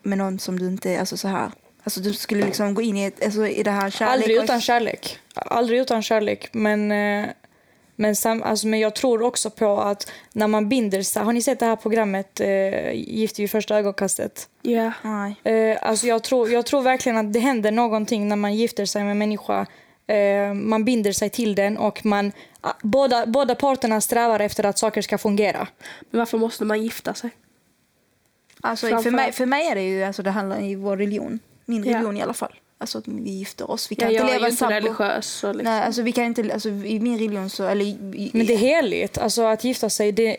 med 0.08 0.18
någon 0.18 0.38
som 0.38 0.58
du 0.58 0.66
inte, 0.66 1.00
alltså 1.00 1.16
så 1.16 1.28
här. 1.28 1.50
Alltså 1.84 2.00
du 2.00 2.12
skulle 2.12 2.44
liksom 2.46 2.74
gå 2.74 2.82
in 2.82 2.96
i, 2.96 3.04
ett, 3.04 3.24
alltså, 3.24 3.46
i 3.46 3.62
det 3.62 3.70
här 3.70 3.90
kärlek 3.90 4.14
Aldrig 4.14 4.38
och- 4.38 4.44
utan 4.44 4.60
kärlek. 4.60 5.18
Aldrig 5.34 5.80
utan 5.80 6.02
kärlek. 6.02 6.48
Men, 6.52 6.92
eh, 6.92 7.26
men, 7.96 8.16
sam, 8.16 8.42
alltså, 8.42 8.66
men 8.66 8.80
jag 8.80 8.94
tror 8.94 9.22
också 9.22 9.50
på 9.50 9.80
att 9.80 10.10
när 10.32 10.46
man 10.46 10.68
binder 10.68 11.02
sig... 11.02 11.22
Har 11.22 11.32
ni 11.32 11.42
sett 11.42 11.60
det 11.60 11.66
här 11.66 11.76
programmet 11.76 12.40
eh, 12.40 12.92
Gift 12.92 13.38
vid 13.38 13.50
första 13.50 13.76
ögonkastet? 13.78 14.48
Ja. 14.62 14.92
Nej. 15.02 15.34
Eh, 15.54 15.78
alltså 15.82 16.06
jag, 16.06 16.22
tror, 16.24 16.50
jag 16.50 16.66
tror 16.66 16.82
verkligen 16.82 17.18
att 17.18 17.32
det 17.32 17.40
händer 17.40 17.70
någonting 17.72 18.28
när 18.28 18.36
man 18.36 18.54
gifter 18.54 18.84
sig 18.86 19.02
med 19.02 19.10
en 19.10 19.18
människa. 19.18 19.66
Man 20.54 20.84
binder 20.84 21.12
sig 21.12 21.30
till 21.30 21.54
den 21.54 21.78
och 21.78 22.04
man, 22.06 22.32
ah, 22.60 22.72
båda, 22.82 23.26
båda 23.26 23.54
parterna 23.54 24.00
strävar 24.00 24.40
efter 24.40 24.64
att 24.64 24.78
saker 24.78 25.02
ska 25.02 25.18
fungera. 25.18 25.68
Men 26.10 26.18
varför 26.18 26.38
måste 26.38 26.64
man 26.64 26.82
gifta 26.82 27.14
sig? 27.14 27.30
Alltså, 28.60 28.86
för, 28.86 28.90
Framför- 28.90 29.10
mig, 29.10 29.32
för 29.32 29.46
mig 29.46 29.66
är 29.66 29.74
det 29.74 29.82
ju, 29.82 30.02
alltså, 30.04 30.22
det 30.22 30.30
handlar 30.30 30.62
i 30.64 30.74
vår 30.74 30.96
religion. 30.96 31.38
Min 31.64 31.84
Ja. 31.84 31.94
religion 31.94 32.16
i 32.16 32.22
alla 32.22 32.32
fall. 32.34 32.54
Alltså 32.80 32.98
att 32.98 33.08
vi 33.08 33.30
gifter 33.30 33.70
oss. 33.70 33.90
Vi 33.90 33.96
Ja, 33.98 34.04
kan 34.06 34.14
jag 34.14 34.22
inte 34.22 34.32
är 34.32 34.36
leva 34.36 34.46
ju 34.48 34.50
inte 34.52 34.66
religiös. 34.70 35.42
Liksom. 35.42 35.60
Nej, 35.64 35.82
alltså 35.82 36.02
vi 36.02 36.12
kan 36.12 36.24
inte, 36.24 36.50
alltså 36.52 36.68
i 36.68 37.00
min 37.00 37.18
religion 37.18 37.50
så, 37.50 37.64
eller 37.64 37.84
i, 37.84 38.30
Men 38.34 38.46
det 38.46 38.54
är 38.54 38.58
heligt. 38.58 39.18
Alltså 39.18 39.42
att 39.42 39.64
gifta 39.64 39.90
sig, 39.90 40.12
det, 40.12 40.36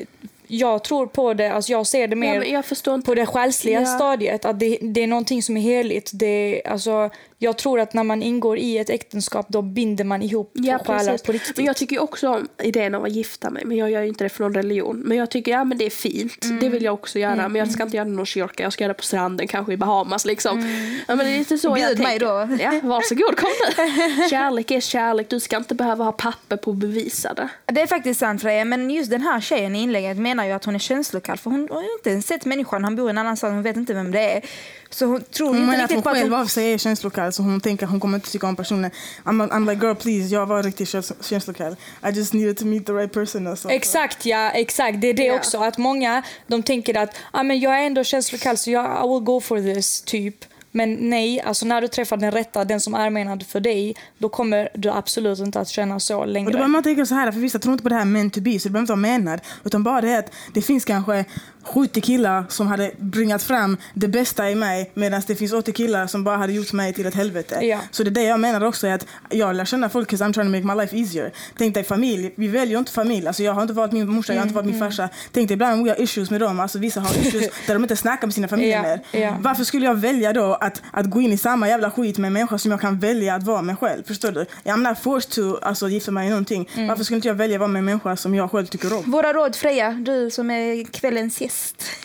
jag 0.47 0.83
tror 0.83 1.07
på 1.07 1.33
det. 1.33 1.51
Alltså 1.53 1.71
jag 1.71 1.87
ser 1.87 2.07
det 2.07 2.15
mer 2.15 2.43
ja, 2.43 2.63
på 3.05 3.15
det 3.15 3.25
själsliga 3.25 3.79
Ja. 3.81 3.85
stadiet. 3.85 4.45
Att 4.45 4.59
det, 4.59 4.77
det 4.81 5.01
är 5.03 5.07
någonting 5.07 5.43
som 5.43 5.57
är 5.57 5.61
heligt. 5.61 6.11
Det, 6.13 6.61
alltså, 6.65 7.09
jag 7.41 7.57
tror 7.57 7.79
att 7.79 7.93
när 7.93 8.03
man 8.03 8.23
ingår 8.23 8.57
i 8.57 8.77
ett 8.77 8.89
äktenskap 8.89 9.45
då 9.49 9.61
binder 9.61 10.03
man 10.03 10.21
ihop 10.21 10.51
Ja, 10.53 10.77
två 10.79 10.93
själar 10.93 11.17
på 11.17 11.31
riktigt. 11.31 11.57
Men 11.57 11.65
jag 11.65 11.75
tycker 11.75 11.99
också 12.01 12.29
om 12.29 12.47
idén 12.63 12.95
av 12.95 13.03
att 13.03 13.11
gifta 13.11 13.49
mig. 13.49 13.65
Men 13.65 13.77
jag 13.77 13.91
gör 13.91 14.01
inte 14.01 14.23
det 14.23 14.29
för 14.29 14.43
någon 14.43 14.53
religion. 14.53 14.99
Men 15.05 15.17
jag 15.17 15.31
tycker 15.31 15.51
ja 15.51 15.63
men 15.63 15.77
det 15.77 15.85
är 15.85 15.89
fint. 15.89 16.45
Det 16.61 16.69
vill 16.69 16.83
jag 16.83 16.93
också 16.93 17.19
göra. 17.19 17.49
Men 17.49 17.55
jag 17.55 17.71
ska 17.71 17.83
inte 17.83 17.97
göra 17.97 18.05
det 18.05 18.11
i 18.11 18.15
någon 18.15 18.25
kyrka. 18.25 18.63
Jag 18.63 18.73
ska 18.73 18.83
göra 18.83 18.93
det 18.93 18.97
på 18.97 19.03
stranden, 19.03 19.47
kanske 19.47 19.73
i 19.73 19.77
Bahamas 19.77 20.25
liksom. 20.25 20.59
Ja, 21.07 21.15
men 21.15 21.25
det 21.25 21.31
är 21.31 21.37
lite 21.39 21.57
så 21.57 21.67
jag 21.67 21.75
Bjud 21.75 21.99
mig 21.99 22.19
tänker. 22.19 22.25
då. 22.57 22.63
Ja, 22.63 22.79
varsågod 22.83 23.37
kom 23.37 23.49
nu. 23.77 23.83
Kärlek 24.29 24.71
är 24.71 24.81
kärlek. 24.81 25.29
Du 25.29 25.39
ska 25.39 25.57
inte 25.57 25.75
behöva 25.75 26.03
ha 26.03 26.11
papper 26.11 26.57
på 26.57 26.71
att 26.71 26.77
bevisa 26.77 27.33
det. 27.33 27.49
Det 27.65 27.81
är 27.81 27.87
faktiskt 27.87 28.19
sant 28.19 28.41
Freja, 28.41 28.65
men 28.65 28.89
just 28.89 29.11
den 29.11 29.21
här 29.21 29.41
tjejen 29.41 29.75
i 29.75 29.81
inlägget 29.81 30.17
menar 30.17 30.45
ju 30.45 30.51
att 30.51 30.65
hon 30.65 30.75
är 30.75 30.79
känslokall 30.79 31.37
för 31.37 31.49
hon 31.49 31.67
har 31.71 31.97
inte 31.97 32.09
ens 32.09 32.27
sett 32.27 32.45
människan, 32.45 32.83
han 32.83 32.95
bor 32.95 33.09
en 33.09 33.17
annanstans, 33.17 33.51
hon 33.51 33.63
vet 33.63 33.77
inte 33.77 33.93
vem 33.93 34.11
det 34.11 34.19
är. 34.33 34.41
Så 34.89 35.05
hon 35.05 35.21
tror 35.21 35.49
ju 35.49 35.53
Hon 35.53 35.61
inte 35.61 35.71
menar 35.71 35.83
att 35.83 35.89
hon 35.89 35.97
riktigt 35.97 36.11
att 36.11 36.17
själv 36.17 36.33
av 36.33 36.45
sig 36.45 36.73
är 36.73 36.77
känslokall 36.77 37.28
så 37.31 37.43
hon 37.43 37.59
tänker 37.61 37.85
att 37.85 37.91
hon 37.91 37.99
kommer 37.99 38.17
inte 38.17 38.31
tycka 38.31 38.47
om 38.47 38.55
personen. 38.55 38.91
I'm, 39.23 39.49
I'm 39.49 39.69
like 39.69 39.85
girl 39.85 39.95
please, 39.95 40.33
jag 40.35 40.45
var 40.45 40.63
riktigt 40.63 40.87
käns- 40.89 41.13
känslokall. 41.21 41.75
I 42.05 42.09
just 42.13 42.33
needed 42.33 42.57
to 42.57 42.65
meet 42.65 42.85
the 42.85 42.91
right 42.93 43.13
person. 43.13 43.47
Alltså. 43.47 43.69
Exakt, 43.69 44.25
ja. 44.25 44.49
Exakt. 44.51 45.01
Det 45.01 45.07
är 45.07 45.13
det 45.13 45.23
Ja. 45.25 45.35
också. 45.35 45.57
Att 45.57 45.77
många 45.77 46.23
de 46.47 46.63
tänker 46.63 46.97
att 46.97 47.15
ah, 47.31 47.43
men 47.43 47.59
jag 47.59 47.79
är 47.81 47.85
ändå 47.85 48.03
känslokall 48.03 48.57
så 48.57 48.71
jag 48.71 49.05
I 49.05 49.07
will 49.13 49.23
go 49.23 49.39
for 49.41 49.73
this, 49.73 50.01
typ. 50.01 50.35
Men 50.71 50.93
nej, 50.93 51.41
alltså 51.41 51.65
när 51.65 51.81
du 51.81 51.87
träffar 51.87 52.17
den 52.17 52.31
rätta, 52.31 52.65
den 52.65 52.79
som 52.79 52.93
är 52.93 53.09
menad 53.09 53.45
för 53.47 53.59
dig, 53.59 53.95
då 54.17 54.29
kommer 54.29 54.69
du 54.73 54.89
absolut 54.89 55.39
inte 55.39 55.59
att 55.59 55.67
känna 55.69 55.99
så 55.99 56.15
Och 56.19 56.25
då 56.27 56.31
längre. 56.33 56.51
behöver 56.51 56.67
man 56.69 56.83
tänka 56.83 57.05
så 57.05 57.15
här, 57.15 57.31
för 57.31 57.39
vissa 57.39 57.59
tror 57.59 57.71
inte 57.71 57.83
på 57.83 57.89
det 57.89 57.95
här 57.95 58.05
men 58.05 58.29
to 58.29 58.41
be, 58.41 58.59
så 58.59 58.67
det 58.67 58.71
behöver 58.71 58.83
inte 58.83 58.91
vara 58.91 59.01
menad. 59.19 59.41
Utan 59.63 59.83
bara 59.83 60.01
det 60.01 60.17
att 60.19 60.31
det 60.53 60.61
finns 60.61 60.85
kanske 60.85 61.25
70 61.63 62.01
killar 62.01 62.43
som 62.49 62.67
hade 62.67 62.91
bringat 62.97 63.43
fram 63.43 63.77
det 63.93 64.07
bästa 64.07 64.49
i 64.49 64.55
mig 64.55 64.91
medan 64.93 65.21
det 65.27 65.35
finns 65.35 65.53
80 65.53 65.73
killar 65.73 66.07
som 66.07 66.23
bara 66.23 66.37
hade 66.37 66.53
gjort 66.53 66.73
mig 66.73 66.93
till 66.93 67.05
ett 67.05 67.15
helvete. 67.15 67.59
Ja. 67.65 67.79
Så 67.91 68.03
det 68.03 68.09
är 68.09 68.11
det 68.11 68.23
jag 68.23 68.39
menar 68.39 68.63
också 68.63 68.87
är 68.87 68.93
att 68.93 69.05
jag 69.29 69.55
lär 69.55 69.65
känna 69.65 69.89
folk 69.89 70.11
'cause 70.11 70.25
I'm 70.25 70.33
trying 70.33 70.53
to 70.53 70.57
make 70.67 70.75
my 70.75 70.81
life 70.83 70.97
easier. 70.97 71.31
Tänk 71.57 71.73
dig 71.73 71.83
familj, 71.83 72.31
vi 72.35 72.47
väljer 72.47 72.79
inte 72.79 72.91
familj. 72.91 73.27
Alltså 73.27 73.43
jag 73.43 73.53
har 73.53 73.61
inte 73.61 73.73
valt 73.73 73.91
min 73.91 74.09
morsa, 74.09 74.33
jag 74.33 74.39
har 74.39 74.43
inte 74.43 74.55
valt 74.55 74.67
min 74.67 74.79
farsa. 74.79 75.09
Tänk 75.31 75.47
dig 75.47 75.53
ibland 75.53 75.83
we 75.83 75.89
har 75.89 76.01
issues 76.01 76.29
med 76.29 76.41
dem, 76.41 76.59
alltså 76.59 76.79
vissa 76.79 76.99
har 77.01 77.17
issues 77.27 77.49
där 77.67 77.73
de 77.73 77.83
inte 77.83 77.95
snackar 77.95 78.27
med 78.27 78.33
sina 78.33 78.45
Ja, 78.45 78.49
familjemedlemmar. 78.49 78.99
ja. 79.11 79.35
Varför 79.39 79.63
skulle 79.63 79.85
jag 79.85 79.95
välja 79.95 80.33
då 80.33 80.53
att, 80.53 80.81
att 80.91 81.05
gå 81.05 81.21
in 81.21 81.33
i 81.33 81.37
samma 81.37 81.67
jävla 81.67 81.91
skit 81.91 82.17
med 82.17 82.27
en 82.27 82.33
människa 82.33 82.57
som 82.57 82.71
jag 82.71 82.81
kan 82.81 82.99
välja 82.99 83.35
att 83.35 83.43
vara 83.43 83.61
med 83.61 83.79
själv? 83.79 84.03
Förstår 84.07 84.31
du? 84.31 84.45
I'm 84.63 84.89
not 84.89 84.99
forced 84.99 85.31
to 85.31 85.57
alltså, 85.61 85.89
gifta 85.89 86.11
mig 86.11 86.27
i 86.27 86.29
någonting. 86.29 86.69
Mm. 86.75 86.87
Varför 86.87 87.03
skulle 87.03 87.15
inte 87.15 87.27
jag 87.27 87.35
välja 87.35 87.55
att 87.55 87.59
vara 87.59 87.67
med 87.67 87.79
en 87.79 87.85
människa 87.85 88.15
som 88.15 88.35
jag 88.35 88.51
själv 88.51 88.65
tycker 88.65 88.97
om? 88.97 89.11
Våra 89.11 89.33
råd 89.33 89.55
Freja, 89.55 89.91
du 89.91 90.29
som 90.31 90.51
är 90.51 90.83
kvällens 90.83 91.41
gäst. 91.41 91.48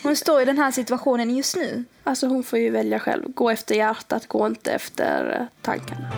Hon 0.03 0.17
står 0.17 0.43
i 0.43 0.45
den 0.45 0.59
här 0.59 0.71
situationen 0.71 1.37
just 1.37 1.57
nu. 1.57 1.85
Alltså 2.05 2.27
hon 2.27 2.45
får 2.45 2.59
ju 2.59 2.71
välja 2.71 2.99
själv. 2.99 3.33
Gå 3.35 3.51
efter 3.51 3.75
hjärtat, 3.75 4.27
gå 4.27 4.47
inte 4.47 4.73
efter 4.73 5.41
eh, 5.41 5.63
tankarna. 5.63 6.11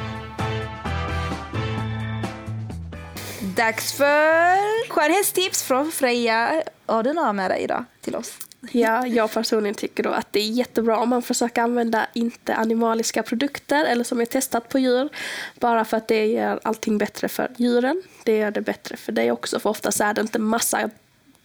Dags 3.57 3.93
för 3.93 4.89
skönhetstips 4.89 5.62
från 5.62 5.93
Freja. 5.93 6.62
Har 6.87 7.03
du 7.03 7.12
några 7.12 7.33
med 7.33 7.51
dig 7.51 7.62
idag 7.62 7.85
till 8.01 8.17
oss? 8.17 8.39
Ja, 8.73 9.07
jag 9.07 9.33
personligen 9.33 9.75
tycker 9.75 10.03
då 10.03 10.11
att 10.11 10.33
det 10.33 10.41
är 10.41 10.49
jättebra 10.49 10.99
om 10.99 11.09
man 11.09 11.23
försöker 11.23 11.62
använda 11.62 12.07
inte 12.12 12.55
animaliska 12.55 13.23
produkter 13.23 13.85
eller 13.85 14.05
som 14.05 14.21
är 14.21 14.25
testat 14.25 14.69
på 14.69 14.79
djur. 14.79 15.09
Bara 15.61 15.85
för 15.85 15.97
att 15.97 16.09
det 16.09 16.27
gör 16.27 16.61
allting 16.62 16.99
bättre 16.99 17.29
för 17.29 17.51
djuren. 17.57 18.03
Det 18.25 18.37
gör 18.37 18.51
det 18.51 18.61
bättre 18.61 18.97
för 18.97 19.12
dig 19.12 19.33
också. 19.33 19.61
För 19.61 19.71
oftast 19.71 20.01
är 20.01 20.15
det 20.15 20.21
inte 20.21 20.39
massa 20.39 20.91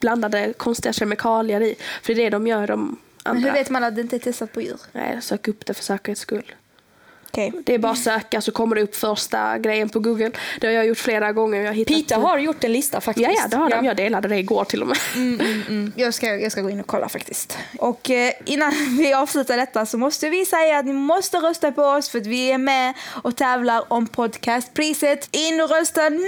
blandade 0.01 0.53
konstiga 0.57 0.93
kemikalier 0.93 1.61
i. 1.61 1.75
För 2.03 2.13
det 2.13 2.21
är 2.21 2.23
det 2.23 2.29
de 2.29 2.47
gör 2.47 2.67
de 2.67 2.85
Men 2.85 2.97
andra. 3.23 3.41
hur 3.49 3.51
vet 3.53 3.69
man 3.69 3.83
att 3.83 3.95
det 3.95 4.01
inte 4.01 4.15
är 4.15 4.19
testat 4.19 4.53
på 4.53 4.61
djur? 4.61 4.79
Nej, 4.91 5.17
sök 5.21 5.47
upp 5.47 5.65
det 5.65 5.73
för 5.73 5.83
säkerhets 5.83 6.21
skull. 6.21 6.51
Okej. 7.31 7.51
Det 7.65 7.73
är 7.73 7.79
bara 7.79 7.91
att 7.91 7.97
söka 7.97 8.41
så 8.41 8.51
kommer 8.51 8.75
det 8.75 8.81
upp 8.81 8.95
första 8.95 9.57
grejen 9.57 9.89
på 9.89 9.99
Google. 9.99 10.31
Det 10.61 10.67
har 10.67 10.73
jag 10.73 10.85
gjort 10.85 10.97
flera 10.97 11.31
gånger. 11.31 11.61
Jag 11.61 11.73
hittat 11.73 11.95
Pita 11.97 12.15
har 12.15 12.37
gjort 12.37 12.63
en 12.63 12.73
lista 12.73 13.01
faktiskt. 13.01 13.27
Ja, 13.29 13.35
ja, 13.41 13.47
det 13.47 13.57
har 13.57 13.69
de. 13.69 13.85
Jag 13.85 13.97
delade 13.97 14.27
det 14.27 14.37
igår 14.37 14.63
till 14.63 14.81
och 14.81 14.87
med. 14.87 14.97
Jag 15.95 16.13
ska, 16.13 16.35
jag 16.35 16.51
ska 16.51 16.61
gå 16.61 16.69
in 16.69 16.79
och 16.79 16.87
kolla 16.87 17.09
faktiskt. 17.09 17.57
Och 17.79 18.09
eh, 18.09 18.33
innan 18.45 18.71
vi 18.97 19.13
avslutar 19.13 19.57
detta 19.57 19.85
så 19.85 19.97
måste 19.97 20.29
vi 20.29 20.45
säga 20.45 20.77
att 20.79 20.85
ni 20.85 20.93
måste 20.93 21.37
rösta 21.37 21.71
på 21.71 21.83
oss 21.83 22.09
för 22.09 22.17
att 22.19 22.27
vi 22.27 22.51
är 22.51 22.57
med 22.57 22.93
och 23.23 23.35
tävlar 23.37 23.83
om 23.93 24.07
podcastpriset. 24.07 25.29
In 25.31 25.61
och 25.61 25.69
rösta 25.69 26.09
nu! 26.09 26.25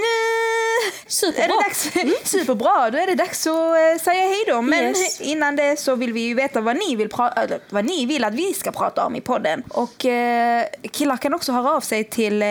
Superbra. 1.07 1.43
Är 1.43 1.47
det 1.47 1.53
dags? 1.63 1.89
Superbra, 2.31 2.89
då 2.91 2.97
är 2.97 3.07
det 3.07 3.15
dags 3.15 3.47
att 3.47 3.53
eh, 3.55 4.03
säga 4.03 4.21
hej 4.27 4.43
då. 4.47 4.61
Men 4.61 4.83
Yes. 4.83 5.21
innan 5.21 5.55
det 5.55 5.79
så 5.79 5.95
vill 5.95 6.13
vi 6.13 6.21
ju 6.21 6.33
veta 6.33 6.61
vad 6.61 6.75
ni, 6.77 6.95
vill 6.95 7.09
pra- 7.09 7.59
vad 7.69 7.85
ni 7.85 8.05
vill 8.05 8.23
att 8.23 8.33
vi 8.33 8.53
ska 8.53 8.71
prata 8.71 9.05
om 9.05 9.15
i 9.15 9.21
podden. 9.21 9.63
Och 9.69 10.05
eh, 10.05 10.65
killar 10.93 11.17
kan 11.17 11.33
också 11.33 11.51
höra 11.51 11.71
av 11.71 11.81
sig 11.81 12.03
till 12.03 12.41
eh, 12.41 12.47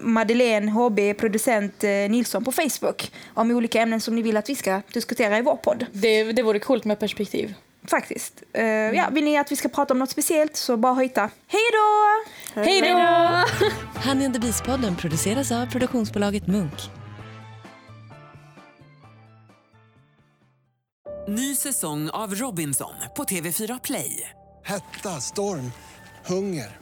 Madeleine 0.00 0.70
HB, 0.70 1.14
producent 1.14 1.84
eh, 1.84 1.90
Nilsson 1.90 2.44
på 2.44 2.52
Facebook 2.52 3.12
om 3.34 3.50
olika 3.50 3.82
ämnen 3.82 4.00
som 4.00 4.14
ni 4.14 4.22
vill 4.22 4.36
att 4.36 4.48
vi 4.48 4.54
ska 4.54 4.80
diskutera 4.92 5.38
i 5.38 5.42
vår 5.42 5.56
podd. 5.56 5.86
Det, 5.92 6.32
det 6.32 6.42
vore 6.42 6.58
coolt 6.58 6.84
med 6.84 6.98
perspektiv. 6.98 7.54
Faktiskt. 7.90 8.42
Eh, 8.52 8.64
ja, 8.64 9.08
vill 9.12 9.24
ni 9.24 9.38
att 9.38 9.52
vi 9.52 9.56
ska 9.56 9.68
prata 9.68 9.94
om 9.94 9.98
något 9.98 10.10
speciellt 10.10 10.56
så 10.56 10.76
bara 10.76 10.92
hojta. 10.92 11.30
Hej 11.46 11.62
då! 11.72 12.60
Hej 12.60 12.80
då! 12.80 12.88
Honey 14.08 14.26
and 14.26 14.34
the 14.34 14.40
Beast-podden 14.40 14.96
produceras 14.96 15.52
av 15.52 15.66
produktionsbolaget 15.66 16.46
Munk. 16.46 16.74
Ny 21.28 21.54
säsong 21.54 22.10
av 22.10 22.34
Robinson 22.34 22.94
på 23.16 23.24
TV4 23.24 23.80
Play. 23.84 24.30
Hetta, 24.64 25.08
storm, 25.20 25.72
hunger. 26.26 26.81